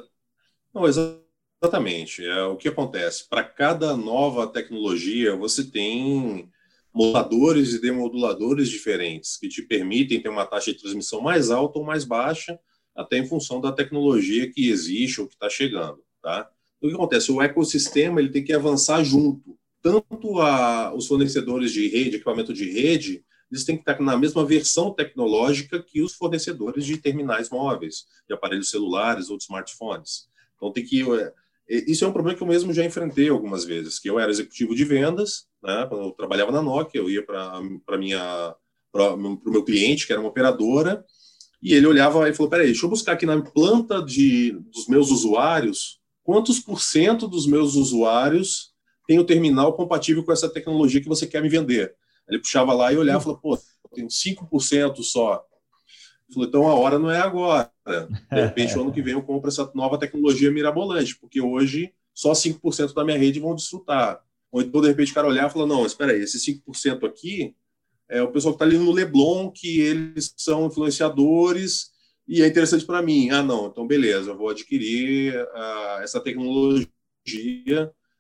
não, 0.74 0.88
exatamente. 0.88 2.26
É, 2.26 2.44
o 2.44 2.56
que 2.56 2.68
acontece? 2.68 3.28
Para 3.30 3.44
cada 3.44 3.96
nova 3.96 4.48
tecnologia, 4.48 5.36
você 5.36 5.64
tem 5.64 6.50
moduladores 6.94 7.74
e 7.74 7.82
demoduladores 7.82 8.70
diferentes 8.70 9.38
que 9.38 9.48
te 9.48 9.62
permitem 9.62 10.22
ter 10.22 10.30
uma 10.30 10.46
taxa 10.46 10.72
de 10.72 10.80
transmissão 10.80 11.22
mais 11.22 11.50
alta 11.50 11.80
ou 11.80 11.86
mais 11.86 12.06
baixa, 12.06 12.60
até 12.96 13.18
em 13.18 13.26
função 13.26 13.60
da 13.60 13.72
tecnologia 13.72 14.52
que 14.52 14.70
existe 14.70 15.20
ou 15.20 15.28
que 15.28 15.34
está 15.34 15.50
chegando, 15.50 16.00
tá? 16.22 16.50
Então, 16.78 16.90
o 16.90 16.92
que 16.92 16.96
acontece? 16.96 17.32
O 17.32 17.42
ecossistema 17.42 18.20
ele 18.20 18.30
tem 18.30 18.44
que 18.44 18.54
avançar 18.54 19.04
junto. 19.04 19.58
Tanto 19.82 20.40
a, 20.40 20.94
os 20.94 21.08
fornecedores 21.08 21.72
de 21.72 21.88
rede, 21.88 22.18
equipamento 22.18 22.54
de 22.54 22.72
rede, 22.72 23.24
eles 23.52 23.64
têm 23.64 23.76
que 23.76 23.82
estar 23.82 24.00
na 24.02 24.18
mesma 24.18 24.46
versão 24.46 24.92
tecnológica 24.94 25.82
que 25.82 26.02
os 26.02 26.14
fornecedores 26.14 26.86
de 26.86 26.98
terminais 26.98 27.50
móveis, 27.50 28.06
de 28.28 28.34
aparelhos 28.34 28.70
celulares 28.70 29.30
ou 29.30 29.38
de 29.38 29.44
smartphones. 29.44 30.28
Então 30.56 30.72
tem 30.72 30.86
que 30.86 31.04
é, 31.20 31.34
isso 31.68 32.04
é 32.04 32.08
um 32.08 32.14
problema 32.14 32.38
que 32.38 32.44
eu 32.44 32.48
mesmo 32.48 32.74
já 32.74 32.84
enfrentei 32.86 33.30
algumas 33.30 33.64
vezes, 33.64 34.00
que 34.00 34.10
eu 34.10 34.20
era 34.20 34.32
executivo 34.32 34.76
de 34.76 34.84
vendas, 34.84 35.48
né, 35.64 35.86
quando 35.88 36.06
eu 36.06 36.12
trabalhava 36.12 36.52
na 36.52 36.62
Nokia, 36.62 37.00
eu 37.00 37.10
ia 37.10 37.26
para 37.26 37.98
minha 37.98 38.56
para 38.92 39.16
o 39.16 39.40
meu 39.48 39.64
cliente, 39.64 40.06
que 40.06 40.14
era 40.14 40.22
uma 40.22 40.30
operadora, 40.30 41.04
e 41.62 41.74
ele 41.74 41.88
olhava 41.88 42.30
e 42.30 42.34
falou: 42.34 42.50
peraí, 42.50 42.68
deixa 42.68 42.86
eu 42.86 42.90
buscar 42.90 43.14
aqui 43.14 43.26
na 43.26 43.42
planta 43.42 44.04
de, 44.04 44.52
dos 44.72 44.88
meus 44.88 45.10
usuários 45.10 46.00
quantos 46.24 46.60
por 46.60 46.82
cento 46.82 47.28
dos 47.28 47.46
meus 47.46 47.76
usuários 47.76 48.72
tem 49.06 49.20
o 49.20 49.26
terminal 49.26 49.74
compatível 49.74 50.24
com 50.24 50.32
essa 50.32 50.50
tecnologia 50.50 51.02
que 51.02 51.10
você 51.10 51.28
quer 51.28 51.42
me 51.42 51.50
vender. 51.50 51.94
Ele 52.28 52.40
puxava 52.40 52.74
lá 52.74 52.92
e 52.92 52.98
olhava 52.98 53.20
e 53.20 53.24
falou: 53.24 53.38
pô, 53.38 53.56
eu 53.56 53.90
tenho 53.94 54.08
5% 54.08 55.04
só. 55.04 55.44
Ele 56.28 56.34
falou: 56.34 56.48
então 56.48 56.68
a 56.68 56.74
hora 56.74 56.98
não 56.98 57.12
é 57.12 57.20
agora. 57.20 57.70
De 58.32 58.42
repente, 58.42 58.78
o 58.78 58.82
ano 58.82 58.94
que 58.94 59.02
vem 59.02 59.14
eu 59.14 59.22
compro 59.22 59.50
essa 59.50 59.70
nova 59.76 59.98
tecnologia 59.98 60.50
mirabolante, 60.52 61.18
porque 61.20 61.42
hoje 61.42 61.94
só 62.14 62.32
5% 62.32 62.94
da 62.94 63.04
minha 63.04 63.18
rede 63.18 63.40
vão 63.40 63.56
desfrutar. 63.56 64.22
Ou 64.54 64.62
então, 64.62 64.82
de 64.82 64.88
repente, 64.88 65.12
o 65.12 65.16
cara 65.16 65.28
olhar 65.28 65.50
e 65.50 65.52
falar, 65.52 65.66
não, 65.66 65.84
espera 65.84 66.12
aí, 66.12 66.22
esse 66.22 66.38
5% 66.38 67.08
aqui 67.08 67.56
é 68.08 68.22
o 68.22 68.32
pessoal 68.32 68.54
que 68.54 68.64
está 68.64 68.66
ali 68.66 68.78
no 68.78 68.92
Leblon, 68.92 69.50
que 69.50 69.82
eles 69.82 70.32
são 70.38 70.68
influenciadores 70.68 71.88
e 72.28 72.44
é 72.44 72.48
interessante 72.48 72.86
para 72.86 73.02
mim. 73.02 73.32
Ah, 73.32 73.42
não, 73.42 73.66
então 73.66 73.88
beleza, 73.88 74.30
eu 74.30 74.38
vou 74.38 74.50
adquirir 74.50 75.36
uh, 75.36 76.04
essa 76.04 76.22
tecnologia 76.22 76.88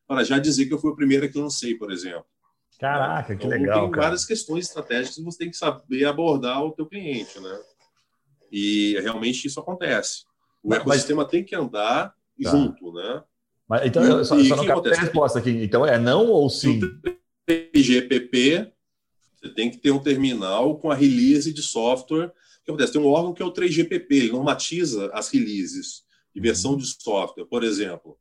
para 0.07 0.23
já 0.23 0.39
dizer 0.39 0.65
que 0.65 0.73
eu 0.73 0.79
fui 0.79 0.89
o 0.89 0.95
primeiro 0.95 1.31
que 1.31 1.37
lancei, 1.37 1.75
por 1.75 1.91
exemplo. 1.91 2.25
Caraca, 2.79 3.35
que 3.35 3.45
então, 3.45 3.49
legal. 3.49 3.81
Tem 3.81 3.91
cara. 3.91 4.03
várias 4.03 4.25
questões 4.25 4.65
estratégicas 4.65 5.15
que 5.15 5.23
você 5.23 5.37
tem 5.37 5.51
que 5.51 5.57
saber 5.57 6.05
abordar 6.05 6.63
o 6.63 6.71
teu 6.71 6.87
cliente, 6.87 7.39
né? 7.39 7.59
E 8.51 8.99
realmente 9.01 9.45
isso 9.45 9.59
acontece. 9.59 10.23
O 10.63 10.69
mas, 10.69 10.79
ecossistema 10.79 11.27
tem 11.27 11.45
que 11.45 11.55
andar 11.55 12.09
tá. 12.09 12.49
junto, 12.49 12.91
né? 12.91 13.23
Mas, 13.67 13.85
então, 13.85 14.03
eu 14.03 14.25
só, 14.25 14.41
só 14.43 14.55
não 14.55 14.65
captei 14.65 14.93
a 14.93 15.01
resposta 15.01 15.39
aqui. 15.39 15.49
Então, 15.49 15.85
é 15.85 15.97
não 15.97 16.27
ou 16.27 16.49
sim? 16.49 16.79
3GPP, 17.49 18.71
você 19.35 19.49
tem 19.53 19.69
que 19.69 19.77
ter 19.77 19.91
um 19.91 19.99
terminal 19.99 20.77
com 20.77 20.91
a 20.91 20.95
release 20.95 21.53
de 21.53 21.61
software. 21.61 22.27
O 22.27 22.65
que 22.65 22.71
acontece? 22.71 22.93
Tem 22.93 23.01
um 23.01 23.07
órgão 23.07 23.33
que 23.33 23.41
é 23.41 23.45
o 23.45 23.53
3GPP, 23.53 24.05
ele 24.11 24.31
normatiza 24.31 25.09
as 25.13 25.29
releases 25.29 26.03
de 26.33 26.41
versão 26.41 26.71
uhum. 26.71 26.77
de 26.77 26.85
software. 26.85 27.45
Por 27.45 27.63
exemplo, 27.63 28.17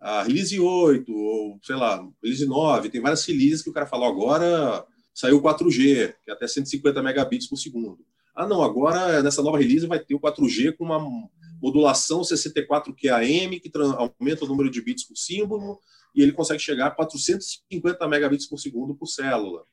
a 0.00 0.22
release 0.22 0.58
8, 0.58 1.12
ou 1.12 1.58
sei 1.62 1.76
lá, 1.76 2.06
release 2.22 2.46
9, 2.46 2.88
tem 2.88 3.00
várias 3.00 3.24
releases 3.24 3.62
que 3.62 3.70
o 3.70 3.72
cara 3.72 3.86
falou 3.86 4.08
agora 4.08 4.84
saiu 5.14 5.40
4G, 5.40 6.14
que 6.24 6.30
é 6.30 6.32
até 6.32 6.46
150 6.46 7.00
megabits 7.00 7.48
por 7.48 7.56
segundo. 7.56 8.00
Ah, 8.34 8.48
não, 8.48 8.62
agora 8.62 9.22
nessa 9.22 9.42
nova 9.42 9.58
release 9.58 9.86
vai 9.86 10.00
ter 10.00 10.14
o 10.14 10.20
4G 10.20 10.76
com 10.76 10.84
uma 10.84 10.98
modulação 11.64 12.20
64QAM, 12.20 13.58
que 13.58 13.70
aumenta 13.96 14.44
o 14.44 14.48
número 14.48 14.70
de 14.70 14.82
bits 14.82 15.04
por 15.04 15.16
símbolo, 15.16 15.80
e 16.14 16.20
ele 16.20 16.32
consegue 16.32 16.60
chegar 16.60 16.88
a 16.88 16.90
450 16.90 18.06
megabits 18.06 18.46
por 18.46 18.58
segundo 18.58 18.94
por 18.94 19.06
célula. 19.06 19.64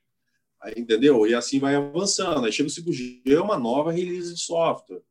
Aí, 0.62 0.74
entendeu? 0.78 1.28
E 1.28 1.36
assim 1.36 1.60
vai 1.60 1.76
avançando. 1.76 2.46
Aí 2.46 2.52
chega 2.52 2.70
o 2.70 2.72
5G, 2.72 3.24
é 3.26 3.42
uma 3.42 3.60
nova 3.60 3.92
release 3.92 4.34
de 4.34 4.40
software. 4.40 5.02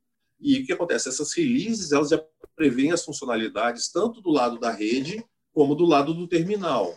E 0.41 0.61
o 0.61 0.67
que 0.67 0.73
acontece? 0.73 1.11
Essas 1.11 1.35
releases 1.35 1.93
elas 1.93 2.09
já 2.09 2.25
prevêem 2.57 2.93
as 2.93 3.05
funcionalidades 3.05 3.93
tanto 3.93 4.23
do 4.23 4.31
lado 4.31 4.59
da 4.59 4.71
rede 4.71 5.23
como 5.53 5.75
do 5.75 5.85
lado 5.85 6.15
do 6.15 6.27
terminal. 6.27 6.97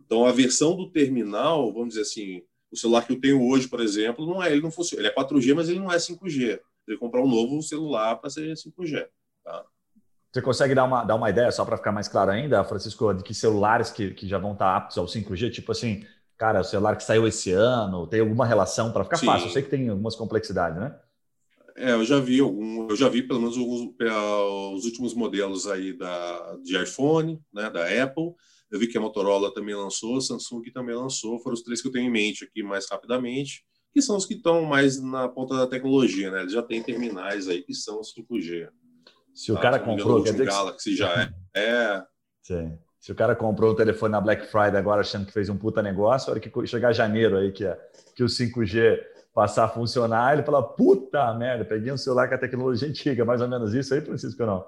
Então, 0.00 0.26
a 0.26 0.32
versão 0.32 0.74
do 0.76 0.90
terminal, 0.90 1.72
vamos 1.72 1.90
dizer 1.90 2.02
assim, 2.02 2.42
o 2.72 2.76
celular 2.76 3.06
que 3.06 3.12
eu 3.12 3.20
tenho 3.20 3.46
hoje, 3.46 3.68
por 3.68 3.80
exemplo, 3.80 4.26
não 4.26 4.42
é, 4.42 4.50
ele 4.50 4.60
não 4.60 4.72
funciona. 4.72 5.02
Ele 5.02 5.08
é 5.08 5.14
4G, 5.14 5.54
mas 5.54 5.68
ele 5.68 5.78
não 5.78 5.92
é 5.92 5.98
5G. 5.98 6.58
Ele 6.86 6.98
comprar 6.98 7.22
um 7.22 7.28
novo 7.28 7.62
celular 7.62 8.16
para 8.16 8.30
ser 8.30 8.54
5G. 8.54 9.06
Tá? 9.42 9.64
Você 10.32 10.42
consegue 10.42 10.74
dar 10.74 10.84
uma, 10.84 11.04
dar 11.04 11.14
uma 11.14 11.30
ideia, 11.30 11.52
só 11.52 11.64
para 11.64 11.76
ficar 11.76 11.92
mais 11.92 12.08
claro 12.08 12.30
ainda, 12.30 12.64
Francisco, 12.64 13.14
de 13.14 13.22
que 13.22 13.32
celulares 13.32 13.90
que, 13.90 14.12
que 14.12 14.26
já 14.26 14.38
vão 14.38 14.52
estar 14.52 14.66
tá 14.66 14.76
aptos 14.76 14.98
ao 14.98 15.06
5G, 15.06 15.50
tipo 15.50 15.70
assim, 15.70 16.04
cara, 16.36 16.60
o 16.60 16.64
celular 16.64 16.96
que 16.96 17.04
saiu 17.04 17.26
esse 17.26 17.52
ano, 17.52 18.06
tem 18.06 18.20
alguma 18.20 18.44
relação 18.44 18.92
para 18.92 19.04
ficar 19.04 19.16
Sim. 19.16 19.26
fácil? 19.26 19.46
Eu 19.48 19.52
sei 19.52 19.62
que 19.62 19.70
tem 19.70 19.88
algumas 19.88 20.16
complexidades, 20.16 20.78
né? 20.80 20.98
É, 21.76 21.92
eu 21.92 22.04
já 22.04 22.20
vi 22.20 22.38
algum, 22.40 22.88
eu 22.88 22.96
já 22.96 23.08
vi 23.08 23.22
pelo 23.22 23.40
menos 23.40 23.56
os, 23.56 23.94
os 24.74 24.84
últimos 24.84 25.12
modelos 25.12 25.66
aí 25.66 25.92
da, 25.92 26.56
de 26.62 26.80
iPhone, 26.80 27.40
né, 27.52 27.68
da 27.68 27.84
Apple. 28.02 28.32
Eu 28.70 28.78
vi 28.78 28.86
que 28.86 28.96
a 28.96 29.00
Motorola 29.00 29.52
também 29.52 29.74
lançou, 29.74 30.16
a 30.16 30.20
Samsung 30.20 30.62
também 30.72 30.94
lançou. 30.94 31.38
Foram 31.40 31.54
os 31.54 31.62
três 31.62 31.82
que 31.82 31.88
eu 31.88 31.92
tenho 31.92 32.06
em 32.06 32.12
mente 32.12 32.44
aqui 32.44 32.62
mais 32.62 32.88
rapidamente, 32.88 33.64
que 33.94 34.02
são 34.02 34.16
os 34.16 34.26
que 34.26 34.34
estão 34.34 34.62
mais 34.62 35.00
na 35.00 35.28
ponta 35.28 35.56
da 35.56 35.68
tecnologia, 35.68 36.28
né? 36.28 36.40
Eles 36.40 36.52
já 36.52 36.62
têm 36.62 36.82
terminais 36.82 37.48
aí 37.48 37.62
que 37.62 37.72
são 37.72 38.00
5G. 38.00 38.68
Se 39.32 39.52
o 39.52 39.54
tá? 39.54 39.60
cara 39.60 39.78
comprou, 39.78 40.20
quer 40.20 40.32
dizer 40.32 40.46
Galaxy 40.46 40.90
que... 40.90 40.96
já 40.96 41.32
é. 41.54 41.60
é. 41.60 42.02
Sim. 42.42 42.76
Se 42.98 43.12
o 43.12 43.14
cara 43.14 43.36
comprou 43.36 43.70
o 43.70 43.76
telefone 43.76 44.10
na 44.10 44.20
Black 44.20 44.46
Friday 44.46 44.76
agora 44.76 45.02
achando 45.02 45.26
que 45.26 45.32
fez 45.32 45.48
um 45.48 45.56
puta 45.56 45.80
negócio, 45.80 46.28
a 46.28 46.32
hora 46.32 46.40
que 46.40 46.66
chegar 46.66 46.92
janeiro 46.92 47.36
aí 47.36 47.52
que, 47.52 47.64
é, 47.64 47.78
que 48.16 48.24
o 48.24 48.26
5G 48.26 48.98
passar 49.32 49.64
a 49.64 49.68
funcionar, 49.68 50.32
ele 50.32 50.42
fala, 50.42 50.62
puta 50.62 51.32
merda, 51.34 51.64
peguei 51.64 51.92
um 51.92 51.96
celular 51.96 52.28
com 52.28 52.34
a 52.34 52.38
tecnologia 52.38 52.88
antiga, 52.88 53.24
mais 53.24 53.40
ou 53.40 53.48
menos 53.48 53.74
isso 53.74 53.94
aí, 53.94 54.00
Francisco, 54.00 54.44
não? 54.44 54.64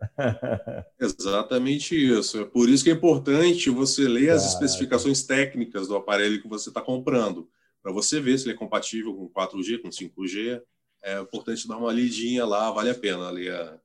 Exatamente 0.98 1.94
isso. 1.94 2.40
É 2.40 2.44
por 2.44 2.70
isso 2.70 2.84
que 2.84 2.90
é 2.90 2.94
importante 2.94 3.68
você 3.68 4.08
ler 4.08 4.30
as 4.30 4.46
especificações 4.46 5.24
técnicas 5.24 5.88
do 5.88 5.96
aparelho 5.96 6.40
que 6.40 6.48
você 6.48 6.70
está 6.70 6.80
comprando, 6.80 7.48
para 7.82 7.92
você 7.92 8.20
ver 8.20 8.38
se 8.38 8.44
ele 8.44 8.54
é 8.54 8.58
compatível 8.58 9.14
com 9.14 9.28
4G, 9.28 9.82
com 9.82 9.88
5G. 9.88 10.62
É 11.02 11.20
importante 11.20 11.66
dar 11.66 11.76
uma 11.76 11.92
lidinha 11.92 12.46
lá, 12.46 12.70
vale 12.70 12.90
a 12.90 12.94
pena 12.94 13.28
ali 13.28 13.48
a, 13.50 13.76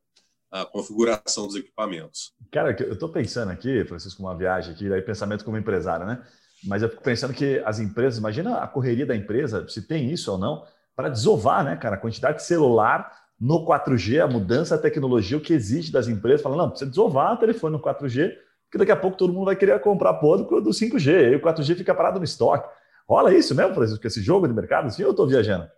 a 0.52 0.66
configuração 0.66 1.48
dos 1.48 1.56
equipamentos. 1.56 2.32
Cara, 2.52 2.76
eu 2.80 2.94
estou 2.94 3.10
pensando 3.10 3.52
aqui, 3.52 3.84
Francisco, 3.86 4.22
uma 4.22 4.38
viagem 4.38 4.74
aqui, 4.74 4.92
aí 4.94 5.02
pensamento 5.02 5.44
como 5.44 5.58
empresário, 5.58 6.06
né? 6.06 6.24
Mas 6.64 6.82
eu 6.82 6.90
fico 6.90 7.04
pensando 7.04 7.34
que 7.34 7.60
as 7.66 7.80
empresas, 7.80 8.20
imagina 8.20 8.58
a 8.58 8.68
correria 8.68 9.06
da 9.06 9.16
empresa, 9.16 9.68
se 9.68 9.82
tem 9.82 10.12
isso 10.12 10.32
ou 10.32 10.38
não, 10.38 10.66
para 10.96 11.10
desovar, 11.10 11.64
né, 11.64 11.76
cara? 11.76 11.96
A 11.96 12.00
quantidade 12.00 12.38
de 12.38 12.44
celular 12.44 13.12
no 13.40 13.66
4G, 13.66 14.20
a 14.20 14.28
mudança 14.28 14.76
da 14.76 14.82
tecnologia, 14.82 15.38
o 15.38 15.42
que 15.42 15.54
exige 15.54 15.92
das 15.92 16.08
empresas, 16.08 16.42
falando, 16.42 16.60
não, 16.60 16.70
precisa 16.70 16.90
desovar 16.90 17.34
o 17.34 17.38
telefone 17.38 17.74
no 17.74 17.82
4G, 17.82 18.36
porque 18.66 18.80
daqui 18.80 18.92
a 18.92 18.96
pouco 18.96 19.16
todo 19.16 19.32
mundo 19.32 19.46
vai 19.46 19.56
querer 19.56 19.80
comprar 19.80 20.16
pô 20.16 20.38
do 20.38 20.72
5G, 20.72 21.34
e 21.34 21.36
o 21.36 21.42
4G 21.42 21.76
fica 21.76 21.94
parado 21.94 22.18
no 22.18 22.26
estoque. 22.26 22.68
Rola 23.08 23.34
isso 23.34 23.56
mesmo, 23.56 23.74
Francisco, 23.74 24.06
esse 24.06 24.22
jogo 24.22 24.48
de 24.48 24.54
mercado, 24.54 24.88
assim, 24.88 25.04
ou 25.04 25.10
eu 25.10 25.12
estou 25.12 25.28
viajando? 25.28 25.70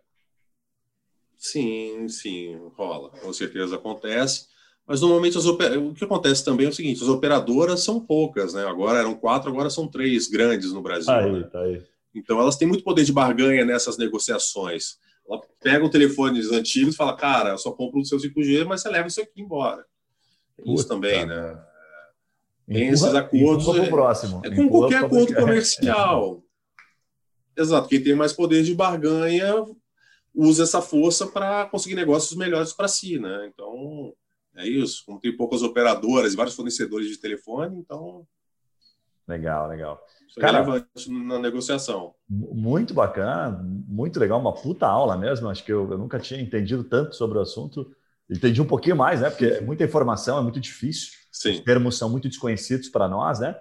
Sim, 1.38 2.08
sim, 2.10 2.60
rola. 2.76 3.12
Com 3.12 3.32
certeza 3.32 3.76
acontece. 3.76 4.48
Mas 4.86 5.02
normalmente 5.02 5.38
oper... 5.38 5.80
o 5.80 5.94
que 5.94 6.04
acontece 6.04 6.44
também 6.44 6.66
é 6.66 6.70
o 6.70 6.74
seguinte: 6.74 7.02
as 7.02 7.08
operadoras 7.08 7.82
são 7.82 8.00
poucas, 8.00 8.54
né? 8.54 8.66
Agora 8.66 9.00
eram 9.00 9.14
quatro, 9.14 9.50
agora 9.50 9.70
são 9.70 9.88
três 9.88 10.28
grandes 10.28 10.74
no 10.74 10.82
Brasil. 10.82 11.14
Aí, 11.14 11.32
né? 11.32 11.44
tá 11.44 11.62
aí. 11.62 11.82
Então 12.14 12.40
elas 12.40 12.58
têm 12.58 12.68
muito 12.68 12.84
poder 12.84 13.04
de 13.04 13.14
barganha 13.14 13.64
nessas 13.64 13.98
negociações. 13.98 14.98
Ela 15.30 15.40
pega 15.62 15.86
o 15.86 15.90
telefones 15.90 16.52
antigos 16.52 16.96
e 16.96 16.98
fala, 16.98 17.16
cara, 17.16 17.52
eu 17.52 17.58
só 17.60 17.72
compro 17.72 18.00
o 18.00 18.06
seu 18.06 18.18
5G, 18.18 18.66
mas 18.66 18.82
você 18.82 18.90
leva 18.90 19.08
isso 19.08 19.22
aqui 19.22 19.40
embora. 19.40 19.86
Tem 20.58 20.74
isso 20.74 20.88
também, 20.88 21.26
né? 21.26 21.58
Tem 22.68 22.78
empurra, 22.78 22.94
esses 22.94 23.16
acordos. 23.16 23.78
É, 23.78 23.90
próximo. 23.90 24.42
é 24.44 24.56
com 24.56 24.68
qualquer 24.68 25.04
acordo 25.06 25.36
comercial. 25.36 26.44
Exato. 27.60 27.90
Quem 27.90 28.02
tem 28.02 28.16
mais 28.16 28.32
poder 28.32 28.64
de 28.64 28.74
barganha 28.74 29.54
usa 30.34 30.64
essa 30.64 30.82
força 30.82 31.28
para 31.28 31.66
conseguir 31.66 31.96
negócios 31.96 32.38
melhores 32.38 32.72
para 32.72 32.88
si, 32.88 33.20
né? 33.20 33.50
Então, 33.54 34.14
é 34.56 34.66
isso. 34.66 35.04
Como 35.06 35.20
tem 35.20 35.36
poucas 35.36 35.62
operadoras 35.62 36.34
e 36.34 36.38
vários 36.38 36.56
fornecedores 36.56 37.08
de 37.10 37.18
telefone, 37.18 37.78
então. 37.78 38.26
Legal, 39.28 39.68
legal. 39.68 40.02
Isso 40.28 40.40
é 40.40 40.42
Cara, 40.42 40.60
relevante 40.60 41.12
na 41.12 41.38
negociação. 41.38 42.16
Muito 42.30 42.94
bacana, 42.94 43.62
muito 43.88 44.20
legal, 44.20 44.40
uma 44.40 44.54
puta 44.54 44.88
aula 44.88 45.18
mesmo. 45.18 45.50
Acho 45.50 45.64
que 45.64 45.74
eu, 45.74 45.92
eu 45.92 45.98
nunca 45.98 46.18
tinha 46.18 46.40
entendido 46.40 46.84
tanto 46.84 47.16
sobre 47.16 47.38
o 47.38 47.42
assunto. 47.42 47.94
Entendi 48.30 48.62
um 48.62 48.66
pouquinho 48.66 48.96
mais, 48.96 49.22
né? 49.22 49.30
Porque 49.30 49.46
é 49.46 49.62
muita 49.62 49.84
informação, 49.84 50.40
é 50.40 50.42
muito 50.42 50.60
difícil. 50.60 51.12
Sim. 51.32 51.52
Os 51.52 51.60
termos 51.60 51.98
são 51.98 52.10
muito 52.10 52.30
desconhecidos 52.30 52.88
para 52.90 53.08
nós, 53.08 53.40
né? 53.40 53.56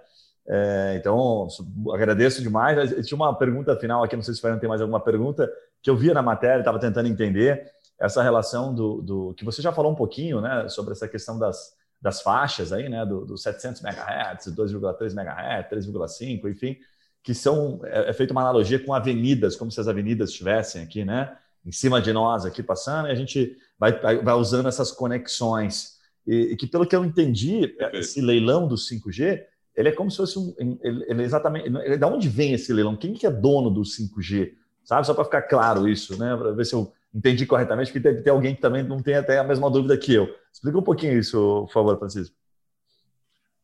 É, 0.51 0.95
então, 0.97 1.47
agradeço 1.93 2.41
demais. 2.41 2.91
Eu 2.91 3.03
tinha 3.03 3.15
uma 3.15 3.37
pergunta 3.37 3.75
final 3.75 4.03
aqui, 4.03 4.15
não 4.15 4.23
sei 4.23 4.33
se 4.33 4.39
o 4.39 4.41
Fernando 4.41 4.59
tem 4.59 4.67
mais 4.67 4.81
alguma 4.81 4.99
pergunta, 4.99 5.47
que 5.81 5.89
eu 5.89 5.95
via 5.95 6.13
na 6.13 6.23
matéria, 6.23 6.59
estava 6.59 6.79
tentando 6.79 7.07
entender 7.07 7.71
essa 7.99 8.23
relação 8.23 8.73
do, 8.73 9.01
do, 9.01 9.33
que 9.35 9.45
você 9.45 9.61
já 9.61 9.71
falou 9.71 9.91
um 9.91 9.95
pouquinho, 9.95 10.41
né, 10.41 10.67
sobre 10.69 10.93
essa 10.93 11.07
questão 11.07 11.37
das, 11.37 11.73
das 12.01 12.21
faixas 12.21 12.73
aí, 12.73 12.89
né, 12.89 13.05
do, 13.05 13.25
do 13.25 13.37
700 13.37 13.83
MHz, 13.83 14.47
2,3 14.55 15.11
MHz, 15.11 15.69
3,5, 15.69 16.49
enfim, 16.49 16.77
que 17.21 17.35
são 17.35 17.81
é, 17.83 18.09
é 18.09 18.13
feita 18.13 18.31
uma 18.31 18.41
analogia 18.41 18.79
com 18.83 18.93
avenidas, 18.93 19.55
como 19.55 19.69
se 19.69 19.79
as 19.79 19.87
avenidas 19.87 20.31
estivessem 20.31 20.81
aqui, 20.81 21.05
né, 21.05 21.37
em 21.63 21.71
cima 21.71 22.01
de 22.01 22.11
nós 22.11 22.45
aqui 22.45 22.63
passando, 22.63 23.09
e 23.09 23.11
a 23.11 23.15
gente 23.15 23.55
vai, 23.77 23.91
vai 23.99 24.33
usando 24.33 24.67
essas 24.67 24.91
conexões 24.91 25.99
e, 26.25 26.53
e 26.53 26.55
que 26.55 26.65
pelo 26.65 26.85
que 26.85 26.95
eu 26.95 27.03
entendi, 27.03 27.75
esse 27.93 28.21
leilão 28.21 28.67
do 28.67 28.75
5G 28.75 29.43
ele 29.79 29.87
é 29.89 29.91
como 29.93 30.11
se 30.11 30.17
fosse 30.17 30.37
um. 30.37 30.53
Ele, 30.81 31.05
ele 31.07 31.23
exatamente. 31.23 31.67
Ele, 31.67 31.97
da 31.97 32.05
onde 32.05 32.27
vem 32.27 32.51
esse 32.51 32.73
leilão? 32.73 32.97
Quem 32.97 33.13
que 33.13 33.25
é 33.25 33.31
dono 33.31 33.69
do 33.69 33.81
5G? 33.81 34.51
Sabe? 34.83 35.07
Só 35.07 35.13
para 35.13 35.23
ficar 35.23 35.43
claro 35.43 35.87
isso, 35.87 36.19
né? 36.19 36.35
Para 36.35 36.51
ver 36.51 36.65
se 36.65 36.75
eu 36.75 36.91
entendi 37.15 37.45
corretamente, 37.45 37.89
porque 37.89 38.01
deve 38.01 38.21
ter 38.21 38.29
alguém 38.29 38.53
que 38.53 38.61
também 38.61 38.83
não 38.83 39.01
tem 39.01 39.15
até 39.15 39.39
a 39.39 39.43
mesma 39.43 39.71
dúvida 39.71 39.97
que 39.97 40.13
eu. 40.13 40.27
Explica 40.51 40.77
um 40.77 40.83
pouquinho 40.83 41.17
isso, 41.17 41.63
por 41.65 41.71
favor, 41.71 41.97
Francisco. 41.97 42.35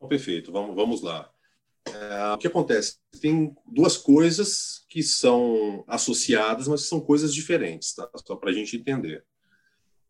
Perfeito, 0.08 0.54
vamos, 0.54 0.74
vamos 0.74 1.02
lá. 1.02 1.30
É, 1.86 2.34
o 2.34 2.38
que 2.38 2.48
acontece? 2.48 2.98
Tem 3.22 3.54
duas 3.66 3.98
coisas 3.98 4.86
que 4.88 5.04
são 5.04 5.84
associadas, 5.86 6.68
mas 6.68 6.84
são 6.84 7.02
coisas 7.02 7.34
diferentes, 7.34 7.94
tá? 7.94 8.10
só 8.26 8.38
para 8.38 8.52
a 8.52 8.54
gente 8.54 8.78
entender. 8.78 9.26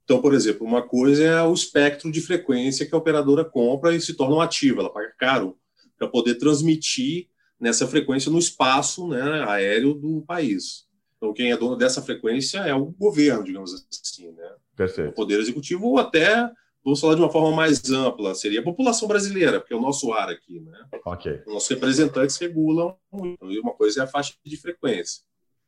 Então, 0.03 0.21
por 0.21 0.35
exemplo, 0.35 0.67
uma 0.67 0.83
coisa 0.83 1.23
é 1.23 1.41
o 1.41 1.53
espectro 1.53 2.11
de 2.11 2.21
frequência 2.21 2.85
que 2.85 2.93
a 2.93 2.97
operadora 2.97 3.43
compra 3.43 3.95
e 3.95 3.99
se 3.99 4.13
torna 4.13 4.35
um 4.35 4.41
ativo, 4.41 4.81
ela 4.81 4.93
paga 4.93 5.11
caro 5.17 5.57
para 6.05 6.11
poder 6.11 6.35
transmitir 6.35 7.27
nessa 7.59 7.87
frequência 7.87 8.31
no 8.31 8.37
espaço 8.37 9.07
né, 9.07 9.43
aéreo 9.47 9.93
do 9.93 10.21
país. 10.21 10.85
Então, 11.17 11.33
quem 11.33 11.51
é 11.51 11.57
dono 11.57 11.75
dessa 11.75 12.01
frequência 12.01 12.59
é 12.59 12.73
o 12.73 12.85
governo, 12.85 13.43
digamos 13.43 13.73
assim, 13.73 14.31
né? 14.31 14.51
Perfeito. 14.75 15.09
O 15.09 15.13
Poder 15.13 15.39
Executivo 15.39 15.87
ou 15.87 15.97
até 15.97 16.49
vamos 16.83 16.99
falar 16.99 17.15
de 17.15 17.21
uma 17.21 17.31
forma 17.31 17.55
mais 17.55 17.89
ampla, 17.89 18.35
seria 18.35 18.59
a 18.59 18.63
população 18.63 19.07
brasileira, 19.07 19.59
porque 19.59 19.73
é 19.73 19.77
o 19.77 19.81
nosso 19.81 20.13
ar 20.13 20.29
aqui, 20.29 20.59
né? 20.59 20.85
Ok. 21.03 21.41
Os 21.47 21.53
nossos 21.53 21.69
representantes 21.69 22.37
regulam. 22.37 22.95
E 23.43 23.59
uma 23.59 23.73
coisa 23.73 24.01
é 24.01 24.03
a 24.03 24.07
faixa 24.07 24.33
de 24.45 24.57
frequência. 24.57 25.23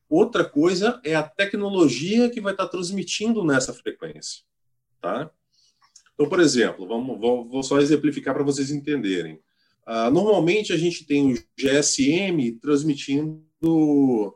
Outra 0.10 0.46
coisa 0.46 1.02
é 1.04 1.16
a 1.16 1.24
tecnologia 1.24 2.30
que 2.30 2.40
vai 2.40 2.54
estar 2.54 2.68
transmitindo 2.68 3.44
nessa 3.44 3.74
frequência, 3.74 4.44
tá? 5.02 5.32
Então, 6.14 6.30
por 6.30 6.40
exemplo, 6.40 6.88
vamos, 6.88 7.20
vou, 7.20 7.48
vou 7.48 7.64
só 7.64 7.80
exemplificar 7.80 8.34
para 8.34 8.44
vocês 8.44 8.70
entenderem. 8.70 9.40
Uh, 9.88 10.12
normalmente 10.12 10.74
a 10.74 10.78
gente 10.78 11.06
tem 11.06 11.34
o 11.34 11.44
GSM 11.58 12.60
transmitindo 12.62 14.36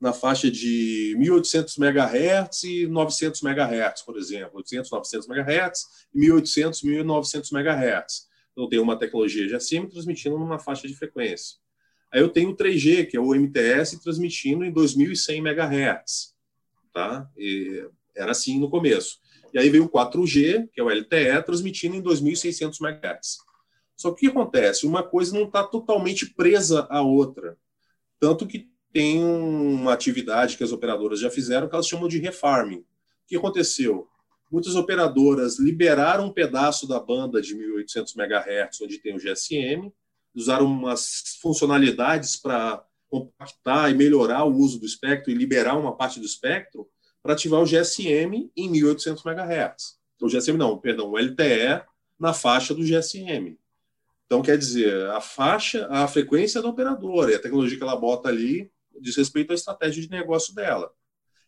na 0.00 0.12
faixa 0.12 0.48
de 0.48 1.16
1800 1.18 1.76
MHz 1.78 2.62
e 2.62 2.86
900 2.86 3.42
MHz, 3.42 4.02
por 4.02 4.16
exemplo, 4.16 4.58
800, 4.58 4.90
900 4.90 5.28
MHz 5.28 5.80
e 6.14 6.18
1800, 6.20 6.82
1900 6.82 7.50
MHz. 7.50 8.28
Então 8.52 8.68
tem 8.68 8.78
uma 8.78 8.96
tecnologia 8.96 9.48
GSM 9.48 9.88
transmitindo 9.88 10.38
numa 10.38 10.60
faixa 10.60 10.86
de 10.86 10.94
frequência. 10.94 11.56
Aí 12.12 12.20
eu 12.20 12.28
tenho 12.28 12.50
o 12.50 12.56
3G, 12.56 13.06
que 13.06 13.16
é 13.16 13.20
o 13.20 13.34
MTS, 13.34 14.00
transmitindo 14.00 14.64
em 14.64 14.70
2100 14.70 15.38
MHz. 15.38 16.34
Tá? 16.92 17.28
E 17.36 17.84
era 18.14 18.30
assim 18.30 18.60
no 18.60 18.70
começo. 18.70 19.18
E 19.52 19.58
aí 19.58 19.68
veio 19.68 19.86
o 19.86 19.88
4G, 19.88 20.68
que 20.72 20.80
é 20.80 20.84
o 20.84 20.88
LTE, 20.88 21.42
transmitindo 21.44 21.96
em 21.96 22.00
2600 22.00 22.80
MHz. 22.80 23.38
Só 23.96 24.10
que 24.10 24.26
o 24.26 24.32
que 24.32 24.38
acontece? 24.38 24.86
Uma 24.86 25.02
coisa 25.02 25.34
não 25.34 25.46
está 25.46 25.62
totalmente 25.62 26.26
presa 26.34 26.86
à 26.90 27.00
outra. 27.02 27.56
Tanto 28.18 28.46
que 28.46 28.68
tem 28.92 29.22
uma 29.22 29.92
atividade 29.92 30.56
que 30.56 30.64
as 30.64 30.72
operadoras 30.72 31.20
já 31.20 31.30
fizeram 31.30 31.68
que 31.68 31.74
elas 31.74 31.88
chamam 31.88 32.08
de 32.08 32.18
refarming. 32.18 32.78
O 32.78 32.86
que 33.26 33.36
aconteceu? 33.36 34.08
Muitas 34.50 34.76
operadoras 34.76 35.58
liberaram 35.58 36.26
um 36.26 36.32
pedaço 36.32 36.86
da 36.86 37.00
banda 37.00 37.42
de 37.42 37.54
1800 37.54 38.14
MHz, 38.14 38.80
onde 38.82 38.98
tem 38.98 39.16
o 39.16 39.18
GSM, 39.18 39.92
usaram 40.34 40.66
umas 40.66 41.38
funcionalidades 41.40 42.36
para 42.36 42.84
compactar 43.08 43.90
e 43.90 43.94
melhorar 43.94 44.44
o 44.44 44.54
uso 44.54 44.78
do 44.78 44.86
espectro 44.86 45.30
e 45.30 45.34
liberar 45.34 45.76
uma 45.76 45.96
parte 45.96 46.20
do 46.20 46.26
espectro 46.26 46.88
para 47.22 47.32
ativar 47.32 47.60
o 47.60 47.66
GSM 47.66 48.50
em 48.56 48.68
1800 48.68 49.24
MHz. 49.24 49.98
O 50.20 50.28
GSM 50.28 50.56
não, 50.56 50.78
perdão, 50.78 51.10
o 51.10 51.18
LTE 51.18 51.82
na 52.18 52.32
faixa 52.32 52.74
do 52.74 52.84
GSM. 52.84 53.56
Então, 54.26 54.42
quer 54.42 54.56
dizer, 54.56 55.10
a 55.10 55.20
faixa, 55.20 55.86
a 55.90 56.08
frequência 56.08 56.62
da 56.62 56.68
operadora 56.68 57.32
e 57.32 57.34
a 57.34 57.38
tecnologia 57.38 57.76
que 57.76 57.82
ela 57.82 57.96
bota 57.96 58.28
ali 58.28 58.70
diz 59.00 59.16
respeito 59.16 59.52
à 59.52 59.54
estratégia 59.54 60.02
de 60.02 60.10
negócio 60.10 60.54
dela. 60.54 60.90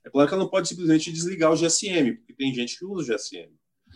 É 0.04 0.10
claro 0.10 0.28
que 0.28 0.34
ela 0.34 0.42
não 0.42 0.50
pode 0.50 0.68
simplesmente 0.68 1.12
desligar 1.12 1.52
o 1.52 1.56
GSM, 1.56 2.16
porque 2.16 2.32
tem 2.32 2.54
gente 2.54 2.78
que 2.78 2.84
usa 2.84 3.14
o 3.14 3.16
GSM. 3.16 3.50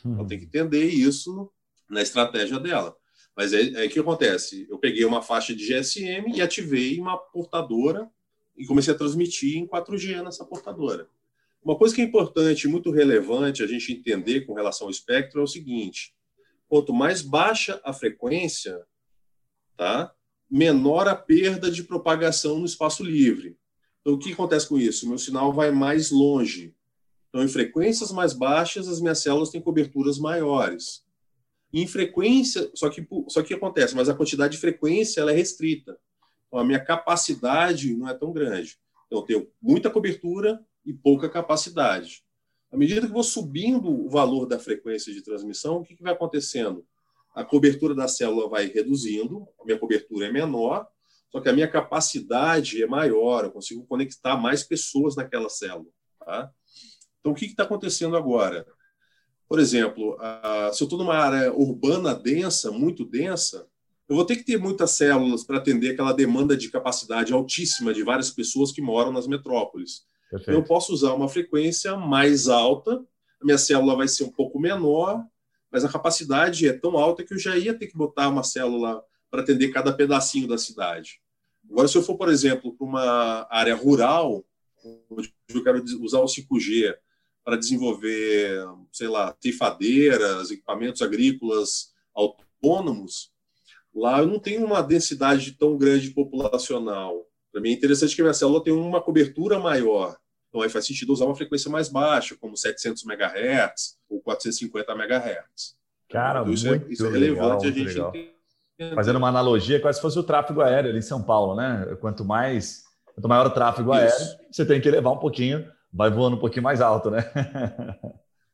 Uhum. 0.05 0.19
Ela 0.19 0.27
tem 0.27 0.39
que 0.39 0.47
entender 0.47 0.87
isso 0.87 1.51
na 1.89 2.03
estratégia 2.03 2.59
dela. 2.59 2.97
Mas 3.37 3.53
é, 3.53 3.85
é 3.85 3.89
que 3.89 3.99
acontece. 3.99 4.67
Eu 4.69 4.79
peguei 4.79 5.05
uma 5.05 5.23
faixa 5.23 5.55
de 5.55 5.65
GSM 5.65 6.35
e 6.35 6.43
ativei 6.43 6.99
uma 6.99 7.17
portadora 7.17 8.11
e 8.57 8.67
comecei 8.67 8.93
a 8.93 8.97
transmitir 8.97 9.57
em 9.57 9.67
4G 9.67 10.23
nessa 10.23 10.45
portadora. 10.45 11.09
Uma 11.63 11.77
coisa 11.77 11.95
que 11.95 12.01
é 12.01 12.05
importante, 12.05 12.67
muito 12.67 12.91
relevante 12.91 13.63
a 13.63 13.67
gente 13.67 13.93
entender 13.93 14.43
com 14.43 14.55
relação 14.55 14.87
ao 14.87 14.91
espectro 14.91 15.41
é 15.41 15.45
o 15.45 15.47
seguinte: 15.47 16.15
quanto 16.71 16.95
mais 16.95 17.21
baixa 17.21 17.81
a 17.85 17.93
frequência, 17.93 18.81
tá? 19.77 20.15
menor 20.49 21.09
a 21.09 21.17
perda 21.17 21.69
de 21.69 21.83
propagação 21.83 22.61
no 22.61 22.65
espaço 22.65 23.03
livre. 23.03 23.59
Então, 24.01 24.15
o 24.15 24.19
que 24.19 24.33
acontece 24.33 24.69
com 24.69 24.79
isso? 24.79 25.09
Meu 25.09 25.19
sinal 25.19 25.53
vai 25.53 25.73
mais 25.73 26.13
longe. 26.13 26.73
Então, 27.29 27.43
em 27.43 27.49
frequências 27.49 28.13
mais 28.13 28.33
baixas, 28.33 28.87
as 28.87 29.01
minhas 29.01 29.19
células 29.19 29.51
têm 29.51 29.61
coberturas 29.61 30.17
maiores. 30.19 31.05
Em 31.73 31.87
frequência, 31.89 32.71
só 32.75 32.89
que 32.89 33.07
só 33.29 33.43
que 33.43 33.53
acontece, 33.53 33.97
mas 33.97 34.09
a 34.09 34.15
quantidade 34.15 34.55
de 34.55 34.61
frequência 34.61 35.21
ela 35.21 35.33
é 35.33 35.35
restrita. 35.35 35.99
Então, 36.47 36.61
a 36.61 36.65
minha 36.65 36.83
capacidade 36.83 37.95
não 37.97 38.09
é 38.09 38.15
tão 38.15 38.33
grande. 38.33 38.79
Então, 39.07 39.19
eu 39.19 39.25
tenho 39.25 39.49
muita 39.61 39.91
cobertura 39.91 40.65
e 40.87 40.93
pouca 40.93 41.29
capacidade. 41.29 42.25
À 42.71 42.77
medida 42.77 43.07
que 43.07 43.13
vou 43.13 43.23
subindo 43.23 43.91
o 43.91 44.09
valor 44.09 44.47
da 44.47 44.59
frequência 44.59 45.13
de 45.13 45.23
transmissão, 45.23 45.79
o 45.79 45.83
que, 45.83 45.97
que 45.97 46.03
vai 46.03 46.13
acontecendo? 46.13 46.85
a 47.35 47.45
cobertura 47.45 47.95
da 47.95 48.09
célula 48.09 48.49
vai 48.49 48.67
reduzindo, 48.67 49.47
a 49.61 49.65
minha 49.65 49.79
cobertura 49.79 50.27
é 50.27 50.33
menor, 50.33 50.87
só 51.31 51.41
que 51.41 51.49
a 51.49 51.53
minha 51.53 51.69
capacidade 51.69 52.83
é 52.83 52.87
maior, 52.87 53.45
eu 53.45 53.53
consigo 53.53 53.87
conectar 53.87 54.37
mais 54.37 54.65
pessoas 54.65 55.15
naquela 55.15 55.49
célula. 55.49 55.91
Tá? 56.19 56.51
Então, 57.21 57.33
o 57.33 57.35
que 57.35 57.47
está 57.47 57.63
acontecendo 57.63 58.17
agora? 58.17 58.67
Por 59.49 59.59
exemplo, 59.59 60.17
se 60.73 60.83
eu 60.83 60.87
estou 60.87 60.99
numa 60.99 61.15
área 61.15 61.53
urbana 61.53 62.15
densa, 62.15 62.71
muito 62.71 63.05
densa, 63.05 63.67
eu 64.09 64.17
vou 64.17 64.25
ter 64.25 64.37
que 64.37 64.45
ter 64.45 64.59
muitas 64.59 64.93
células 64.93 65.45
para 65.45 65.59
atender 65.59 65.91
aquela 65.91 66.13
demanda 66.13 66.57
de 66.57 66.69
capacidade 66.69 67.33
altíssima 67.33 67.95
de 67.95 68.03
várias 68.03 68.31
pessoas 68.31 68.73
que 68.73 68.83
moram 68.83 69.13
nas 69.13 69.29
metrópoles. 69.29 70.05
Perfeito. 70.31 70.57
Eu 70.59 70.63
posso 70.63 70.93
usar 70.93 71.13
uma 71.13 71.29
frequência 71.29 71.97
mais 71.97 72.49
alta, 72.49 73.05
a 73.41 73.45
minha 73.45 73.59
célula 73.59 73.97
vai 73.97 74.07
ser 74.07 74.25
um 74.25 74.31
pouco 74.31 74.61
menor, 74.61 75.25
mas 75.71 75.85
a 75.85 75.89
capacidade 75.89 76.69
é 76.69 76.73
tão 76.73 76.97
alta 76.97 77.25
que 77.25 77.35
eu 77.35 77.39
já 77.39 77.57
ia 77.57 77.75
ter 77.75 77.87
que 77.87 77.97
botar 77.97 78.29
uma 78.29 78.43
célula 78.43 79.03
para 79.31 79.43
atender 79.43 79.69
cada 79.69 79.93
pedacinho 79.93 80.47
da 80.47 80.59
cidade. 80.59 81.21
Agora, 81.71 81.87
se 81.87 81.97
eu 81.97 82.03
for, 82.03 82.17
por 82.17 82.29
exemplo, 82.29 82.75
para 82.77 82.87
uma 82.87 83.47
área 83.51 83.75
rural, 83.75 84.45
onde 85.11 85.33
eu 85.55 85.63
quero 85.63 85.83
usar 86.01 86.21
o 86.21 86.27
5G 86.27 86.97
para 87.45 87.57
desenvolver, 87.57 88.65
sei 88.93 89.09
lá, 89.09 89.37
ceifadeiras, 89.41 90.51
equipamentos 90.51 91.03
agrícolas 91.03 91.93
autônomos, 92.15 93.33
lá 93.95 94.19
eu 94.19 94.27
não 94.27 94.39
tenho 94.39 94.65
uma 94.65 94.83
densidade 94.83 95.53
tão 95.53 95.77
grande 95.77 96.11
populacional. 96.11 97.27
Para 97.53 97.61
mim 97.61 97.71
é 97.71 97.73
interessante 97.73 98.15
que 98.15 98.23
a 98.23 98.25
minha 98.25 98.35
célula 98.35 98.63
tenha 98.63 98.77
uma 98.77 99.01
cobertura 99.01 99.59
maior. 99.59 100.17
Então, 100.49 100.63
aí 100.63 100.69
faz 100.69 100.87
sentido 100.87 101.13
usar 101.13 101.27
uma 101.27 101.35
frequência 101.35 101.71
mais 101.71 101.89
baixa, 101.89 102.37
como 102.41 102.57
700 102.57 103.05
MHz 103.05 103.97
ou 104.09 104.21
450 104.21 104.93
MHz. 104.93 105.77
Cara, 106.11 106.41
então, 106.41 106.53
isso, 106.53 106.69
é, 106.69 106.85
isso 106.89 107.07
é 107.07 107.11
relevante 107.11 107.67
legal, 107.67 107.69
a 107.69 107.71
gente 107.71 107.85
legal. 107.85 108.13
Fazendo 108.95 109.17
uma 109.17 109.29
analogia, 109.29 109.81
quase 109.81 109.99
se 109.99 110.03
fosse 110.03 110.19
o 110.19 110.23
tráfego 110.23 110.61
aéreo 110.61 110.91
ali 110.91 110.99
em 110.99 111.03
São 111.03 111.23
Paulo, 111.23 111.55
né? 111.55 111.97
Quanto 112.01 112.25
mais, 112.25 112.83
quanto 113.15 113.29
maior 113.29 113.47
o 113.47 113.51
tráfego 113.51 113.95
isso. 113.95 114.01
aéreo, 114.01 114.39
você 114.51 114.65
tem 114.65 114.81
que 114.81 114.89
elevar 114.89 115.13
um 115.13 115.19
pouquinho, 115.19 115.71
vai 115.93 116.11
voando 116.11 116.37
um 116.37 116.41
pouquinho 116.41 116.65
mais 116.65 116.81
alto, 116.81 117.11
né? 117.11 117.31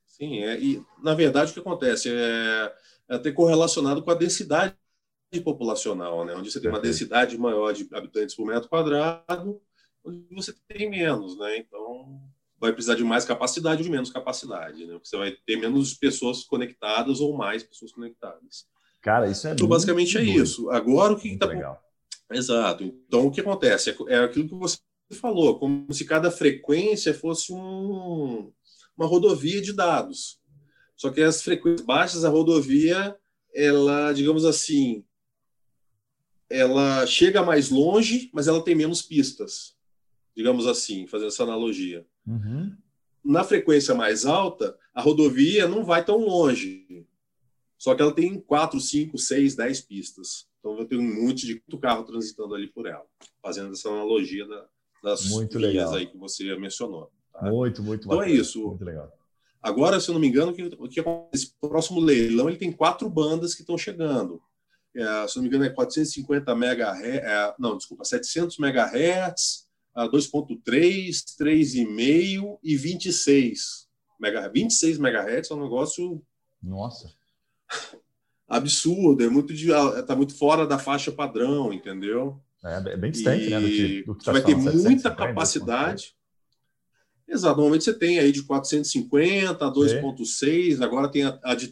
Sim, 0.04 0.42
é, 0.42 0.58
e 0.58 0.82
na 1.02 1.14
verdade 1.14 1.50
o 1.50 1.54
que 1.54 1.60
acontece 1.60 2.10
é, 2.10 2.72
é 3.08 3.16
até 3.16 3.30
correlacionado 3.30 4.02
com 4.02 4.10
a 4.10 4.14
densidade 4.14 4.74
populacional, 5.40 6.24
né? 6.24 6.34
Onde 6.34 6.50
você 6.50 6.60
tem 6.60 6.70
uma 6.70 6.80
densidade 6.80 7.36
maior 7.38 7.72
de 7.72 7.88
habitantes 7.92 8.34
por 8.34 8.46
metro 8.46 8.68
quadrado, 8.68 9.60
onde 10.04 10.26
você 10.34 10.54
tem 10.68 10.88
menos, 10.90 11.38
né? 11.38 11.58
Então, 11.58 12.20
vai 12.58 12.72
precisar 12.72 12.94
de 12.94 13.04
mais 13.04 13.24
capacidade 13.24 13.78
ou 13.78 13.84
de 13.84 13.90
menos 13.90 14.10
capacidade, 14.10 14.86
né? 14.86 14.98
Você 15.02 15.16
vai 15.16 15.32
ter 15.46 15.56
menos 15.56 15.94
pessoas 15.94 16.44
conectadas 16.44 17.20
ou 17.20 17.36
mais 17.36 17.62
pessoas 17.62 17.92
conectadas. 17.92 18.66
Cara, 19.02 19.30
isso 19.30 19.46
é 19.46 19.52
Então, 19.52 19.68
basicamente 19.68 20.18
é 20.18 20.22
isso. 20.22 20.70
Agora, 20.70 21.12
o 21.12 21.18
que 21.18 21.28
está... 21.28 21.46
Legal. 21.46 21.80
Exato. 22.30 22.84
Então, 22.84 23.26
o 23.26 23.30
que 23.30 23.40
acontece? 23.40 23.90
É, 23.90 24.14
é 24.14 24.18
aquilo 24.18 24.48
que 24.48 24.54
você 24.54 24.78
falou, 25.20 25.58
como 25.58 25.92
se 25.92 26.04
cada 26.04 26.30
frequência 26.30 27.14
fosse 27.14 27.52
um, 27.52 28.52
uma 28.96 29.06
rodovia 29.06 29.60
de 29.60 29.72
dados. 29.72 30.40
Só 30.96 31.10
que 31.10 31.20
as 31.20 31.42
frequências 31.42 31.86
baixas, 31.86 32.24
a 32.24 32.28
rodovia, 32.28 33.16
ela, 33.54 34.12
digamos 34.12 34.44
assim, 34.44 35.04
ela 36.50 37.06
chega 37.06 37.42
mais 37.42 37.70
longe, 37.70 38.30
mas 38.32 38.48
ela 38.48 38.62
tem 38.62 38.74
menos 38.74 39.02
pistas 39.02 39.76
digamos 40.36 40.66
assim, 40.66 41.06
fazendo 41.06 41.28
essa 41.28 41.42
analogia. 41.42 42.06
Uhum. 42.26 42.76
Na 43.24 43.42
frequência 43.42 43.94
mais 43.94 44.26
alta, 44.26 44.76
a 44.94 45.00
rodovia 45.00 45.66
não 45.66 45.82
vai 45.82 46.04
tão 46.04 46.18
longe. 46.18 47.06
Só 47.78 47.94
que 47.94 48.02
ela 48.02 48.12
tem 48.12 48.38
4, 48.38 48.78
5, 48.78 49.18
6, 49.18 49.56
10 49.56 49.80
pistas. 49.80 50.46
Então 50.60 50.78
eu 50.78 50.84
tenho 50.84 51.00
um 51.00 51.24
monte 51.26 51.46
de 51.46 51.62
carro 51.80 52.04
transitando 52.04 52.54
ali 52.54 52.68
por 52.68 52.86
ela, 52.86 53.04
fazendo 53.42 53.72
essa 53.72 53.88
analogia 53.88 54.46
da, 54.46 54.66
das 55.02 55.24
muito 55.30 55.58
legal. 55.58 55.94
aí 55.94 56.06
que 56.06 56.18
você 56.18 56.54
mencionou. 56.56 57.10
Tá? 57.32 57.50
Muito, 57.50 57.82
muito 57.82 58.06
Então 58.06 58.22
é 58.22 58.30
isso. 58.30 58.68
Muito 58.68 58.84
legal. 58.84 59.10
Agora, 59.62 59.98
se 59.98 60.08
eu 60.08 60.12
não 60.12 60.20
me 60.20 60.28
engano, 60.28 60.52
o 60.78 60.88
que 60.88 61.02
esse 61.32 61.52
próximo 61.60 61.98
leilão 61.98 62.48
ele 62.48 62.58
tem 62.58 62.70
quatro 62.70 63.08
bandas 63.08 63.54
que 63.54 63.62
estão 63.62 63.76
chegando. 63.76 64.40
É, 64.96 65.28
se 65.28 65.36
não 65.36 65.42
me 65.42 65.48
engano, 65.48 65.64
é 65.64 65.68
450 65.68 66.52
MHz, 66.52 67.02
é, 67.04 67.54
não, 67.58 67.76
desculpa, 67.76 68.04
700 68.04 68.58
MHz, 68.58 69.66
2.3, 69.94 71.24
3,5 71.38 72.58
e 72.62 72.76
26 72.76 73.86
MHz. 74.20 74.52
26 74.52 74.98
MHz 74.98 75.50
é 75.50 75.54
um 75.54 75.62
negócio. 75.62 76.22
Nossa. 76.62 77.12
Absurdo, 78.48 79.22
é 79.22 79.28
muito 79.28 79.52
de, 79.52 79.68
tá 80.06 80.14
muito 80.16 80.34
fora 80.36 80.66
da 80.66 80.78
faixa 80.78 81.12
padrão, 81.12 81.72
entendeu? 81.72 82.40
É, 82.64 82.92
é 82.92 82.96
bem 82.96 83.10
distante, 83.10 83.44
e 83.44 83.50
né? 83.50 83.60
Do 83.60 83.66
que, 83.66 84.02
do 84.04 84.14
que 84.14 84.24
tá 84.24 84.32
vai 84.32 84.42
ter 84.42 84.56
muita 84.56 85.14
capacidade. 85.14 86.14
Exato, 87.28 87.56
normalmente 87.56 87.84
você 87.84 87.92
tem 87.92 88.18
aí 88.18 88.30
de 88.30 88.44
450 88.44 89.66
a 89.66 89.72
2.6, 89.72 90.80
agora 90.80 91.08
tem 91.08 91.24
a, 91.24 91.38
a 91.42 91.54
de 91.54 91.68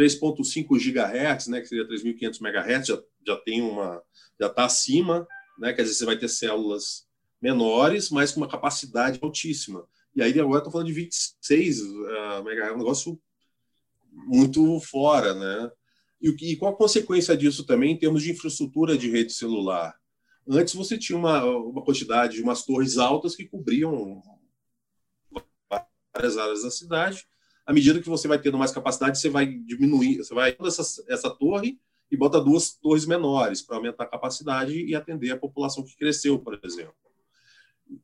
3.5 0.00 0.78
GHz, 0.78 1.48
né, 1.48 1.60
que 1.60 1.68
seria 1.68 1.86
3.500 1.86 2.40
MHz, 2.40 2.86
já, 2.86 3.02
já 3.26 3.36
tem 3.36 3.60
uma, 3.60 4.02
já 4.40 4.46
está 4.46 4.64
acima, 4.64 5.28
né, 5.58 5.74
quer 5.74 5.82
dizer, 5.82 5.94
você 5.94 6.06
vai 6.06 6.16
ter 6.16 6.28
células 6.28 7.06
menores, 7.40 8.08
mas 8.08 8.32
com 8.32 8.40
uma 8.40 8.48
capacidade 8.48 9.18
altíssima. 9.20 9.86
E 10.16 10.22
aí 10.22 10.38
agora 10.40 10.58
estou 10.58 10.72
falando 10.72 10.86
de 10.86 10.94
26 10.94 11.80
uh, 11.80 12.40
MHz, 12.40 12.72
um 12.72 12.78
negócio 12.78 13.20
muito 14.10 14.80
fora, 14.80 15.34
né? 15.34 15.70
E, 16.20 16.52
e 16.52 16.56
qual 16.56 16.72
a 16.72 16.76
consequência 16.76 17.36
disso 17.36 17.64
também 17.64 17.92
em 17.92 17.98
termos 17.98 18.22
de 18.22 18.32
infraestrutura 18.32 18.96
de 18.96 19.10
rede 19.10 19.32
celular? 19.32 19.94
Antes 20.48 20.74
você 20.74 20.98
tinha 20.98 21.16
uma, 21.16 21.44
uma 21.44 21.84
quantidade 21.84 22.34
de 22.34 22.42
umas 22.42 22.64
torres 22.64 22.98
altas 22.98 23.36
que 23.36 23.46
cobriam 23.46 24.20
várias 26.12 26.36
áreas 26.36 26.62
da 26.62 26.70
cidade. 26.70 27.24
À 27.70 27.72
medida 27.72 28.00
que 28.00 28.08
você 28.08 28.26
vai 28.26 28.36
tendo 28.36 28.58
mais 28.58 28.72
capacidade, 28.72 29.20
você 29.20 29.28
vai 29.28 29.46
diminuir, 29.46 30.16
você 30.16 30.34
vai 30.34 30.56
essa, 30.60 31.04
essa 31.08 31.30
torre 31.30 31.78
e 32.10 32.16
bota 32.16 32.40
duas 32.40 32.72
torres 32.74 33.06
menores 33.06 33.62
para 33.62 33.76
aumentar 33.76 34.02
a 34.02 34.08
capacidade 34.08 34.74
e 34.74 34.92
atender 34.92 35.30
a 35.30 35.38
população 35.38 35.84
que 35.84 35.96
cresceu, 35.96 36.36
por 36.40 36.58
exemplo. 36.64 36.96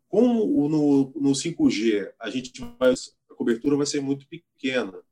Como 0.07 0.69
no, 0.69 1.12
no 1.21 1.33
5G 1.33 2.12
a 2.21 2.31
gente 2.31 2.53
vai, 2.79 2.95
a 3.29 3.35
cobertura 3.35 3.75
vai 3.75 3.87
ser 3.87 4.01
muito 4.01 4.29
pequena, 4.29 5.03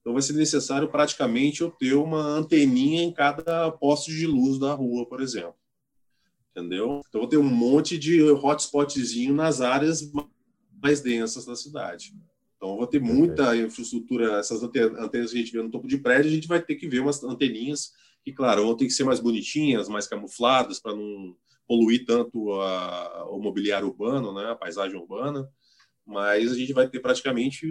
então 0.00 0.12
vai 0.12 0.22
ser 0.22 0.34
necessário 0.34 0.88
praticamente 0.88 1.62
eu 1.62 1.70
ter 1.72 1.94
uma 1.94 2.22
anteninha 2.22 3.02
em 3.02 3.12
cada 3.12 3.72
poste 3.72 4.12
de 4.12 4.28
luz 4.28 4.60
da 4.60 4.74
rua, 4.74 5.08
por 5.08 5.20
exemplo. 5.20 5.56
Entendeu? 6.52 7.02
Então 7.08 7.22
vou 7.22 7.28
ter 7.28 7.36
um 7.36 7.42
monte 7.42 7.98
de 7.98 8.22
hotspotzinho 8.22 9.34
nas 9.34 9.60
áreas 9.60 10.08
mais 10.80 11.00
densas 11.00 11.44
da 11.44 11.56
cidade. 11.56 12.14
Então, 12.58 12.76
vou 12.76 12.88
ter 12.88 13.00
muita 13.00 13.56
infraestrutura, 13.56 14.38
essas 14.38 14.64
antenas 14.64 15.30
que 15.30 15.38
a 15.38 15.40
gente 15.40 15.52
vê 15.52 15.62
no 15.62 15.70
topo 15.70 15.86
de 15.86 15.96
prédio, 15.96 16.28
a 16.28 16.34
gente 16.34 16.48
vai 16.48 16.60
ter 16.60 16.74
que 16.74 16.88
ver 16.88 16.98
umas 16.98 17.22
anteninhas 17.22 17.92
que, 18.24 18.32
claro, 18.32 18.66
vão 18.66 18.76
ter 18.76 18.84
que 18.84 18.90
ser 18.90 19.04
mais 19.04 19.20
bonitinhas, 19.20 19.88
mais 19.88 20.08
camufladas, 20.08 20.80
para 20.80 20.94
não 20.94 21.36
poluir 21.68 22.04
tanto 22.04 22.52
a, 22.60 23.26
o 23.30 23.40
mobiliário 23.40 23.86
urbano, 23.86 24.34
né, 24.34 24.50
a 24.50 24.56
paisagem 24.56 24.98
urbana, 24.98 25.48
mas 26.04 26.50
a 26.50 26.56
gente 26.56 26.72
vai 26.72 26.88
ter 26.88 26.98
praticamente 26.98 27.66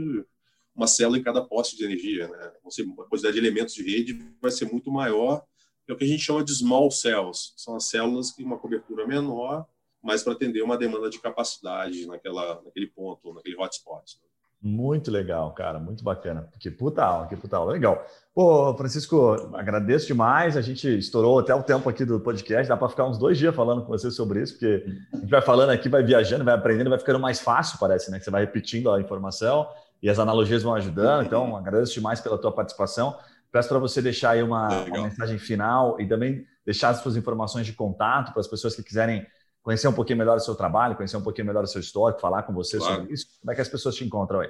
uma 0.73 0.87
célula 0.87 1.17
em 1.17 1.23
cada 1.23 1.43
poste 1.43 1.75
de 1.75 1.83
energia. 1.83 2.27
Né? 2.29 2.37
A 2.39 3.03
quantidade 3.09 3.33
de 3.33 3.39
elementos 3.39 3.73
de 3.73 3.83
rede 3.83 4.17
vai 4.41 4.51
ser 4.51 4.71
muito 4.71 4.89
maior, 4.89 5.43
é 5.87 5.93
o 5.93 5.97
que 5.97 6.03
a 6.03 6.07
gente 6.07 6.21
chama 6.21 6.43
de 6.43 6.53
small 6.53 6.91
cells, 6.91 7.53
são 7.57 7.75
as 7.75 7.85
células 7.85 8.31
que 8.31 8.43
uma 8.43 8.57
cobertura 8.59 9.07
menor, 9.07 9.65
mas 10.03 10.23
para 10.23 10.33
atender 10.33 10.61
uma 10.61 10.77
demanda 10.77 11.09
de 11.09 11.19
capacidade 11.19 12.05
naquela, 12.05 12.61
naquele 12.61 12.87
ponto, 12.87 13.33
naquele 13.33 13.57
hotspot. 13.57 14.17
Né? 14.21 14.26
Muito 14.61 15.11
legal, 15.11 15.53
cara, 15.53 15.79
muito 15.79 16.03
bacana. 16.03 16.49
Que 16.59 16.71
puta 16.71 17.03
aula, 17.03 17.27
que 17.27 17.35
puta 17.35 17.55
aula. 17.57 17.73
Legal. 17.73 18.03
Pô, 18.33 18.73
Francisco, 18.75 19.51
agradeço 19.53 20.07
demais. 20.07 20.57
A 20.57 20.61
gente 20.61 20.97
estourou 20.97 21.39
até 21.39 21.53
o 21.53 21.61
tempo 21.61 21.87
aqui 21.87 22.03
do 22.03 22.19
podcast. 22.19 22.67
Dá 22.67 22.75
para 22.75 22.89
ficar 22.89 23.05
uns 23.05 23.19
dois 23.19 23.37
dias 23.37 23.55
falando 23.55 23.83
com 23.83 23.89
você 23.89 24.09
sobre 24.09 24.41
isso, 24.41 24.53
porque 24.53 24.83
a 25.13 25.17
gente 25.17 25.29
vai 25.29 25.41
falando 25.41 25.69
aqui, 25.69 25.87
vai 25.87 26.01
viajando, 26.01 26.43
vai 26.43 26.55
aprendendo, 26.55 26.89
vai 26.89 26.97
ficando 26.97 27.19
mais 27.19 27.39
fácil, 27.39 27.77
parece, 27.79 28.09
né? 28.09 28.17
Que 28.17 28.25
você 28.25 28.31
vai 28.31 28.41
repetindo 28.41 28.91
a 28.91 28.99
informação 28.99 29.67
e 30.01 30.09
as 30.09 30.17
analogias 30.17 30.63
vão 30.63 30.73
ajudando. 30.73 31.25
Então, 31.25 31.55
agradeço 31.55 31.93
demais 31.93 32.19
pela 32.19 32.37
tua 32.37 32.51
participação. 32.51 33.15
Peço 33.51 33.69
para 33.69 33.79
você 33.79 34.01
deixar 34.01 34.31
aí 34.31 34.43
uma, 34.43 34.67
uma 34.67 35.03
mensagem 35.03 35.37
final 35.37 36.01
e 36.01 36.07
também 36.07 36.45
deixar 36.65 36.89
as 36.89 36.97
suas 36.97 37.15
informações 37.15 37.65
de 37.65 37.73
contato 37.73 38.31
para 38.33 38.41
as 38.41 38.47
pessoas 38.47 38.75
que 38.75 38.83
quiserem 38.83 39.25
conhecer 39.67 39.89
um 39.89 39.93
pouquinho 39.93 40.19
melhor 40.19 40.37
o 40.37 40.39
seu 40.39 40.55
trabalho, 40.55 40.95
conhecer 40.95 41.17
um 41.17 41.21
pouquinho 41.21 41.47
melhor 41.47 41.61
o 41.61 41.67
seu 41.67 41.81
histórico, 41.81 42.21
falar 42.21 42.43
com 42.43 42.53
você 42.53 42.77
claro. 42.77 43.01
sobre 43.01 43.13
isso? 43.13 43.27
Como 43.41 43.51
é 43.51 43.55
que 43.55 43.59
as 43.59 43.67
pessoas 43.67 43.95
te 43.95 44.05
encontram 44.05 44.39
aí? 44.39 44.49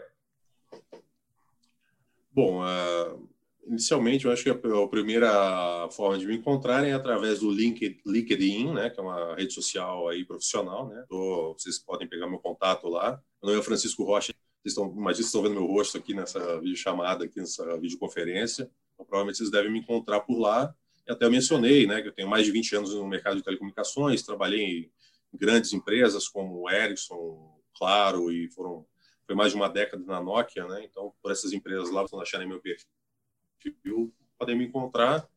Bom, 2.32 2.61
uh, 2.61 3.28
inicialmente 3.65 4.26
eu 4.26 4.32
acho 4.32 4.43
que 4.43 4.51
a, 4.51 4.88
primeira 4.88 5.89
forma 5.89 6.20
de 6.20 6.28
me 6.28 6.36
encontrar 6.36 6.86
é 6.86 6.93
através 6.93 7.39
do 7.39 7.49
LinkedIn, 7.49 8.74
né, 8.74 8.91
que 8.91 8.99
é 8.99 9.03
uma 9.03 9.34
rede 9.34 9.55
social 9.55 10.07
aí 10.07 10.24
profissional, 10.24 10.88
né? 10.88 11.03
Tô, 11.09 11.55
vocês 11.57 11.80
podem 11.80 12.07
pegar 12.07 12.28
meu 12.28 12.38
contato 12.38 12.88
lá. 12.88 13.20
Meu 13.41 13.53
nome 13.53 13.59
é 13.59 13.63
Francisco 13.63 14.03
Rocha. 14.03 14.36
Vocês 14.61 14.74
estão, 14.74 14.86
imagina 14.86 15.15
vocês 15.15 15.26
estão 15.26 15.41
vendo 15.41 15.55
meu 15.55 15.65
rosto 15.65 15.97
aqui 15.97 16.13
nessa 16.13 16.59
videochamada, 16.59 17.26
aqui 17.26 17.39
nessa 17.39 17.65
videoconferência. 17.80 18.70
Então, 18.93 19.03
provavelmente 19.03 19.39
vocês 19.39 19.49
devem 19.49 19.72
me 19.72 19.80
encontrar 19.80 20.20
por 20.20 20.38
lá. 20.38 20.76
E 21.07 21.11
até 21.11 21.26
eu 21.26 21.32
mencionei, 21.32 21.88
né, 21.88 22.03
que 22.03 22.09
eu 22.09 22.13
tenho 22.13 22.30
mais 22.30 22.45
de 22.45 22.51
20 22.51 22.76
anos 22.76 22.93
no 22.93 23.07
mercado 23.07 23.38
de 23.38 23.43
telecomunicações, 23.43 24.22
trabalhei 24.22 24.91
grandes 25.34 25.73
empresas 25.73 26.28
como 26.28 26.69
Ericsson, 26.69 27.57
Claro, 27.78 28.32
e 28.32 28.49
foram 28.51 28.86
foi 29.25 29.36
mais 29.36 29.51
de 29.51 29.57
uma 29.57 29.67
década 29.67 30.01
na 30.05 30.21
Nokia, 30.21 30.65
né? 30.67 30.86
Então, 30.89 31.13
por 31.21 31.32
essas 31.32 31.51
empresas 31.51 31.91
lá, 31.91 32.01
vocês 32.01 32.21
acharem 32.21 32.47
meu 32.47 32.61
perfil, 32.61 34.13
podem 34.39 34.57
me 34.57 34.65
encontrar. 34.65 35.28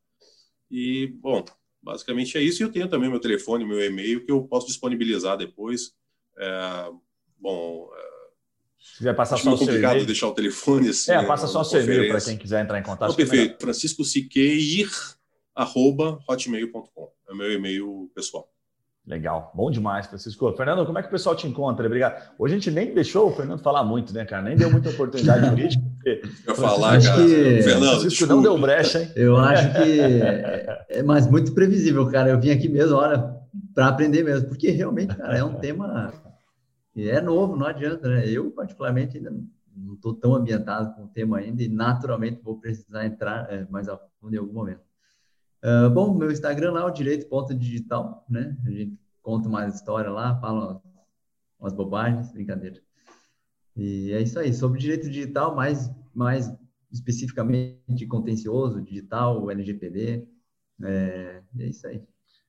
E, 0.71 1.09
bom, 1.21 1.45
basicamente 1.83 2.39
é 2.39 2.41
isso. 2.41 2.63
E 2.63 2.65
eu 2.65 2.71
tenho 2.71 2.89
também 2.89 3.11
meu 3.11 3.19
telefone, 3.19 3.65
meu 3.65 3.85
e-mail, 3.85 4.25
que 4.25 4.31
eu 4.31 4.45
posso 4.45 4.69
disponibilizar 4.69 5.37
depois. 5.37 5.93
É, 6.39 6.91
bom, 7.37 7.91
é, 7.93 8.11
se 8.79 9.03
vai 9.03 9.13
passar 9.13 9.37
só 9.39 9.55
o 9.55 9.59
seu 9.59 9.67
complicado 9.67 10.07
deixar 10.07 10.29
o 10.29 10.35
telefone 10.35 10.91
assim. 10.91 11.11
É, 11.11 11.27
passa 11.27 11.49
só 11.49 11.63
o 11.63 11.65
seu 11.65 11.83
e-mail 11.83 12.13
para 12.13 12.21
quem 12.21 12.39
quiser 12.39 12.63
entrar 12.63 12.79
em 12.79 12.85
contato. 12.85 13.09
Não, 13.09 13.17
perfeito. 13.17 13.61
Francisco 13.61 14.05
Siqueir, 14.05 14.89
arroba 15.53 16.21
hotmail.com. 16.29 17.13
É 17.29 17.33
o 17.33 17.37
meu 17.37 17.53
e-mail 17.53 18.09
pessoal. 18.15 18.50
Legal, 19.11 19.51
bom 19.57 19.73
demais, 19.73 20.07
Francisco. 20.07 20.53
Fernando, 20.53 20.87
como 20.87 20.97
é 20.97 21.03
que 21.03 21.09
o 21.09 21.11
pessoal 21.11 21.35
te 21.35 21.45
encontra? 21.45 21.85
Obrigado. 21.85 22.31
Hoje 22.39 22.55
a 22.55 22.57
gente 22.59 22.71
nem 22.71 22.95
deixou 22.95 23.29
o 23.29 23.33
Fernando 23.33 23.59
falar 23.59 23.83
muito, 23.83 24.15
né, 24.15 24.25
cara? 24.25 24.41
Nem 24.45 24.57
deu 24.57 24.71
muita 24.71 24.91
oportunidade 24.91 25.47
jurídica. 25.51 25.83
Eu 26.47 26.55
falar, 26.55 26.97
acho 26.97 27.09
cara. 27.09 27.25
Que... 27.25 27.63
Fernando, 27.63 27.89
Francisco 27.89 28.09
desculpa. 28.09 28.35
não 28.35 28.43
deu 28.43 28.57
brecha, 28.57 29.03
hein? 29.03 29.11
Eu 29.17 29.37
acho 29.37 29.73
que 29.73 30.01
é, 30.01 30.87
é 30.91 31.03
mais 31.03 31.27
muito 31.27 31.53
previsível, 31.53 32.09
cara. 32.09 32.31
Eu 32.31 32.41
vim 32.41 32.51
aqui 32.51 32.69
mesmo, 32.69 32.97
olha, 32.99 33.35
para 33.75 33.89
aprender 33.89 34.23
mesmo, 34.23 34.47
porque 34.47 34.71
realmente, 34.71 35.17
cara, 35.17 35.39
é 35.39 35.43
um 35.43 35.55
tema 35.59 36.13
que 36.95 37.11
é 37.11 37.21
novo, 37.21 37.57
não 37.57 37.67
adianta, 37.67 38.09
né? 38.09 38.29
Eu, 38.29 38.53
particularmente, 38.53 39.17
ainda 39.17 39.35
não 39.77 39.95
estou 39.95 40.15
tão 40.15 40.37
ambientado 40.37 40.95
com 40.95 41.03
o 41.03 41.09
tema 41.09 41.39
ainda 41.39 41.61
e 41.65 41.69
naturalmente 41.69 42.41
vou 42.45 42.61
precisar 42.61 43.05
entrar 43.05 43.53
é, 43.53 43.67
mais 43.69 43.89
a 43.89 43.99
fundo 44.21 44.37
em 44.37 44.39
algum 44.39 44.53
momento. 44.53 44.83
Uh, 45.63 45.91
bom, 45.91 46.15
meu 46.15 46.33
Instagram 46.33 46.73
lá 46.73 46.81
é 46.81 46.85
o 46.85 46.91
direito 46.91 47.29
ponto 47.29 47.55
digital, 47.55 48.25
né? 48.29 48.57
A 48.67 48.71
gente 48.71 48.99
conta 49.23 49.49
mais 49.49 49.75
história 49.75 50.11
lá, 50.11 50.39
fala 50.41 50.81
umas 51.59 51.75
bobagens, 51.75 52.33
brincadeira. 52.33 52.81
E 53.77 54.11
é 54.13 54.23
isso 54.23 54.39
aí. 54.39 54.55
Sobre 54.55 54.81
direito 54.81 55.11
digital, 55.11 55.55
mais, 55.55 55.91
mais 56.15 56.51
especificamente 56.91 58.07
contencioso, 58.09 58.81
digital, 58.81 59.51
LGPD, 59.51 60.27
é, 60.83 61.43
é 61.59 61.67
isso 61.67 61.87
aí. 61.87 62.03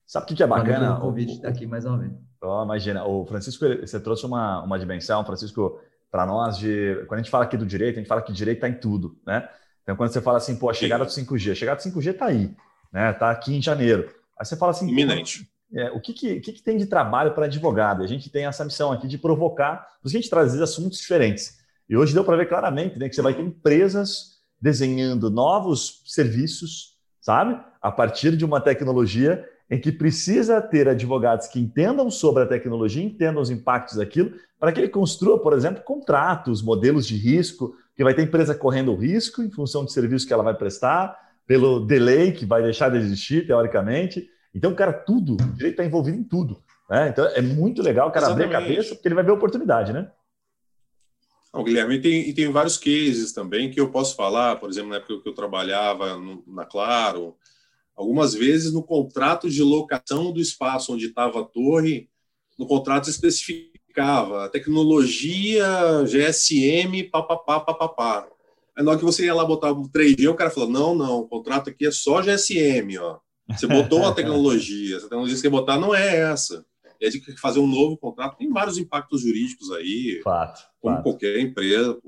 Sabe 0.06 0.24
o 0.24 0.28
que, 0.28 0.34
que 0.34 0.42
é 0.42 0.46
bacana? 0.46 0.96
O 0.96 1.00
convite 1.02 1.34
está 1.34 1.48
aqui 1.48 1.66
mais 1.66 1.84
uma 1.84 1.98
vez. 1.98 2.12
Oh, 2.42 2.62
imagina, 2.64 3.04
o 3.04 3.26
Francisco, 3.26 3.64
você 3.80 4.00
trouxe 4.00 4.24
uma, 4.24 4.62
uma 4.62 4.78
dimensão, 4.78 5.24
Francisco, 5.24 5.78
para 6.10 6.24
nós, 6.26 6.56
de 6.56 6.96
quando 7.06 7.20
a 7.20 7.22
gente 7.22 7.30
fala 7.30 7.44
aqui 7.44 7.58
do 7.58 7.66
direito, 7.66 7.96
a 7.96 7.98
gente 7.98 8.08
fala 8.08 8.22
que 8.22 8.32
direito 8.32 8.56
está 8.56 8.68
em 8.68 8.80
tudo, 8.80 9.18
né? 9.26 9.48
Então, 9.82 9.96
quando 9.96 10.10
você 10.10 10.20
fala 10.20 10.38
assim, 10.38 10.56
pô, 10.56 10.70
a 10.70 10.74
chegada 10.74 11.04
do 11.04 11.10
5G, 11.10 11.52
a 11.52 11.54
chegada 11.54 11.80
do 11.80 11.82
5G 11.82 12.10
está 12.10 12.26
aí 12.26 12.54
né? 12.92 13.12
Tá 13.12 13.30
aqui 13.30 13.56
em 13.56 13.62
janeiro. 13.62 14.08
Aí 14.38 14.44
você 14.44 14.56
fala 14.56 14.72
assim, 14.72 14.88
iminente. 14.88 15.48
É, 15.74 15.90
o 15.90 16.00
que, 16.00 16.12
que, 16.12 16.40
que, 16.40 16.62
tem 16.62 16.76
de 16.76 16.86
trabalho 16.86 17.32
para 17.32 17.46
advogado? 17.46 18.02
A 18.02 18.06
gente 18.06 18.28
tem 18.28 18.44
essa 18.44 18.64
missão 18.64 18.92
aqui 18.92 19.08
de 19.08 19.16
provocar, 19.16 19.88
por 20.02 20.08
isso 20.08 20.16
a 20.16 20.20
gente 20.20 20.28
traz 20.28 20.60
assuntos 20.60 20.98
diferentes. 20.98 21.58
E 21.88 21.96
hoje 21.96 22.12
deu 22.12 22.24
para 22.24 22.36
ver 22.36 22.46
claramente 22.46 22.98
né, 22.98 23.08
que 23.08 23.14
você 23.14 23.22
vai 23.22 23.34
ter 23.34 23.42
empresas 23.42 24.38
desenhando 24.60 25.30
novos 25.30 26.02
serviços, 26.04 26.98
sabe? 27.20 27.58
A 27.80 27.90
partir 27.90 28.36
de 28.36 28.44
uma 28.44 28.60
tecnologia 28.60 29.48
em 29.70 29.80
que 29.80 29.90
precisa 29.90 30.60
ter 30.60 30.86
advogados 30.86 31.46
que 31.46 31.58
entendam 31.58 32.10
sobre 32.10 32.42
a 32.42 32.46
tecnologia, 32.46 33.02
entendam 33.02 33.40
os 33.40 33.48
impactos 33.48 33.96
daquilo, 33.96 34.32
para 34.60 34.70
que 34.70 34.80
ele 34.80 34.88
construa, 34.88 35.40
por 35.40 35.54
exemplo, 35.54 35.82
contratos, 35.82 36.62
modelos 36.62 37.06
de 37.06 37.16
risco, 37.16 37.74
que 37.96 38.04
vai 38.04 38.14
ter 38.14 38.22
empresa 38.22 38.54
correndo 38.54 38.94
risco 38.94 39.42
em 39.42 39.50
função 39.50 39.84
do 39.84 39.90
serviço 39.90 40.26
que 40.26 40.32
ela 40.32 40.42
vai 40.42 40.54
prestar, 40.54 41.16
pelo 41.46 41.80
delay 41.80 42.32
que 42.32 42.46
vai 42.46 42.62
deixar 42.62 42.90
de 42.90 42.98
existir, 42.98 43.46
teoricamente. 43.46 44.28
Então, 44.54 44.74
cara, 44.74 44.92
tudo, 44.92 45.34
o 45.34 45.52
direito 45.54 45.74
está 45.74 45.84
envolvido 45.84 46.18
em 46.18 46.24
tudo. 46.24 46.62
Né? 46.88 47.08
Então, 47.08 47.26
é 47.26 47.40
muito 47.40 47.82
legal 47.82 48.08
o 48.08 48.12
cara 48.12 48.26
Exatamente. 48.26 48.54
abrir 48.54 48.56
a 48.56 48.68
cabeça, 48.68 48.94
porque 48.94 49.08
ele 49.08 49.14
vai 49.14 49.24
ver 49.24 49.30
a 49.30 49.34
oportunidade, 49.34 49.92
né? 49.92 50.10
Não, 51.52 51.62
Guilherme, 51.62 51.96
e 51.96 52.00
tem, 52.00 52.28
e 52.28 52.32
tem 52.32 52.50
vários 52.50 52.78
cases 52.78 53.32
também 53.32 53.70
que 53.70 53.78
eu 53.78 53.90
posso 53.90 54.16
falar, 54.16 54.56
por 54.56 54.70
exemplo, 54.70 54.90
na 54.90 54.96
época 54.96 55.20
que 55.20 55.28
eu 55.28 55.34
trabalhava 55.34 56.16
no, 56.16 56.42
na 56.46 56.64
Claro, 56.64 57.36
algumas 57.94 58.32
vezes 58.32 58.72
no 58.72 58.82
contrato 58.82 59.50
de 59.50 59.62
locação 59.62 60.32
do 60.32 60.40
espaço 60.40 60.94
onde 60.94 61.06
estava 61.06 61.40
a 61.40 61.44
torre, 61.44 62.08
no 62.58 62.66
contrato 62.66 63.10
especificava 63.10 64.48
tecnologia 64.48 65.66
GSM, 66.06 67.04
papapá, 67.10 67.60
papapá. 67.60 68.26
Aí 68.76 68.84
na 68.84 68.90
hora 68.90 68.98
que 68.98 69.04
você 69.04 69.24
ia 69.26 69.34
lá 69.34 69.44
botar 69.44 69.70
o 69.72 69.88
3G, 69.88 70.28
o 70.30 70.34
cara 70.34 70.50
falou: 70.50 70.68
não, 70.70 70.94
não, 70.94 71.18
o 71.20 71.28
contrato 71.28 71.70
aqui 71.70 71.86
é 71.86 71.90
só 71.90 72.22
GSM, 72.22 72.98
ó. 72.98 73.18
Você 73.50 73.66
botou 73.66 74.06
a 74.06 74.12
tecnologia, 74.14 74.96
essa 74.96 75.06
tecnologia 75.06 75.34
que 75.34 75.40
você 75.40 75.48
botar 75.48 75.78
não 75.78 75.94
é 75.94 76.16
essa. 76.32 76.64
e 77.00 77.06
aí 77.06 77.12
fazer 77.40 77.58
um 77.58 77.66
novo 77.66 77.96
contrato. 77.98 78.36
Tem 78.38 78.48
vários 78.50 78.78
impactos 78.78 79.20
jurídicos 79.22 79.70
aí, 79.72 80.20
fato, 80.24 80.62
como 80.80 80.96
fato. 80.96 81.02
qualquer 81.04 81.38
empresa 81.40 81.98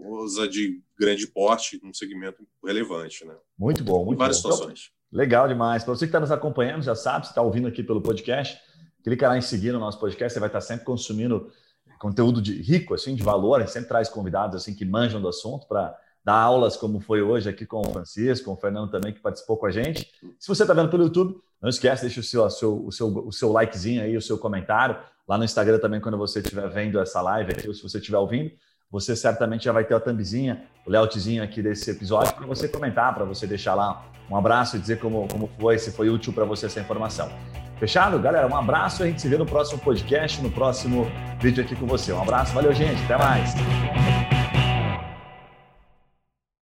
de 0.51 0.81
grande 0.99 1.27
porte, 1.27 1.81
num 1.83 1.93
segmento 1.93 2.47
relevante. 2.65 3.25
Né? 3.27 3.35
Muito 3.59 3.83
bom, 3.85 4.05
muito 4.05 4.17
Em 4.17 4.19
várias 4.19 4.41
bom. 4.41 4.53
situações. 4.53 4.91
Legal 5.13 5.47
demais. 5.47 5.85
Para 5.85 5.95
você 5.95 6.07
que 6.07 6.11
está 6.11 6.21
nos 6.21 6.33
acompanhando, 6.33 6.83
já 6.83 6.95
sabe, 6.95 7.27
se 7.27 7.33
está 7.33 7.43
ouvindo 7.43 7.69
aqui 7.69 7.83
pelo 7.83 8.01
podcast, 8.01 8.59
clica 9.03 9.29
lá 9.29 9.37
em 9.37 9.43
seguir 9.43 9.73
no 9.73 9.79
nosso 9.79 9.99
podcast, 10.01 10.33
você 10.33 10.41
vai 10.41 10.49
estar 10.49 10.61
sempre 10.61 10.85
consumindo 10.85 11.51
conteúdo 11.99 12.41
de 12.43 12.61
rico, 12.61 12.95
assim, 12.95 13.15
de 13.15 13.23
valor. 13.23 13.57
A 13.57 13.61
gente 13.65 13.73
sempre 13.73 13.89
traz 13.89 14.09
convidados 14.09 14.57
assim 14.57 14.75
que 14.75 14.85
manjam 14.85 15.21
do 15.21 15.29
assunto 15.29 15.67
para 15.67 15.97
dar 16.25 16.37
aulas 16.37 16.77
como 16.77 17.01
foi 17.01 17.21
hoje 17.21 17.49
aqui 17.49 17.67
com 17.67 17.81
o 17.81 17.93
Francisco, 17.93 18.47
com 18.47 18.53
o 18.53 18.57
Fernando 18.57 18.91
também, 18.91 19.13
que 19.13 19.21
participou 19.21 19.57
com 19.57 19.67
a 19.67 19.71
gente. 19.71 20.11
Se 20.39 20.49
você 20.49 20.63
está 20.63 20.73
vendo 20.73 20.89
pelo 20.89 21.05
YouTube, 21.05 21.37
não 21.61 21.69
esquece, 21.69 22.03
deixa 22.03 22.21
o 22.21 22.23
seu, 22.23 22.45
o 22.45 22.51
seu, 22.51 22.87
o 22.87 22.93
seu, 22.93 23.09
o 23.29 23.33
seu 23.33 23.53
likezinho 23.53 24.03
aí, 24.03 24.17
o 24.17 24.23
seu 24.23 24.39
comentário. 24.39 24.97
Lá 25.29 25.37
no 25.37 25.45
Instagram 25.45 25.79
também, 25.79 26.01
quando 26.01 26.17
você 26.17 26.41
estiver 26.41 26.69
vendo 26.69 26.99
essa 26.99 27.21
live 27.21 27.53
aqui, 27.53 27.69
ou 27.69 27.75
se 27.75 27.83
você 27.83 27.99
estiver 27.99 28.19
ouvindo, 28.19 28.51
você 28.91 29.17
certamente 29.17 29.65
já 29.65 29.73
vai 29.73 29.85
ter 29.85 29.95
a 29.95 30.01
thumbzinha, 30.01 30.65
o 30.87 30.91
layoutzinho 30.91 31.43
aqui 31.43 31.63
desse 31.63 31.91
episódio 31.91 32.35
para 32.35 32.47
você 32.47 32.69
comentar, 32.69 33.15
para 33.15 33.25
você 33.25 33.47
deixar 33.47 33.75
lá 33.75 34.05
um 34.31 34.37
abraço 34.37 34.77
e 34.77 34.79
dizer 34.79 34.99
como, 35.01 35.27
como 35.29 35.51
foi, 35.59 35.79
se 35.79 35.91
foi 35.91 36.09
útil 36.09 36.33
para 36.33 36.45
você 36.45 36.67
essa 36.67 36.81
informação. 36.81 37.31
Fechado? 37.79 38.19
Galera, 38.19 38.47
um 38.47 38.57
abraço 38.57 39.03
e 39.03 39.05
a 39.05 39.07
gente 39.09 39.21
se 39.21 39.29
vê 39.29 39.37
no 39.37 39.45
próximo 39.45 39.81
podcast, 39.81 40.41
no 40.41 40.51
próximo 40.51 41.11
vídeo 41.41 41.63
aqui 41.63 41.75
com 41.75 41.87
você. 41.87 42.13
Um 42.13 42.23
abraço, 42.23 42.55
valeu, 42.55 42.73
gente. 42.73 43.03
Até 43.05 43.19
mais. 43.19 44.34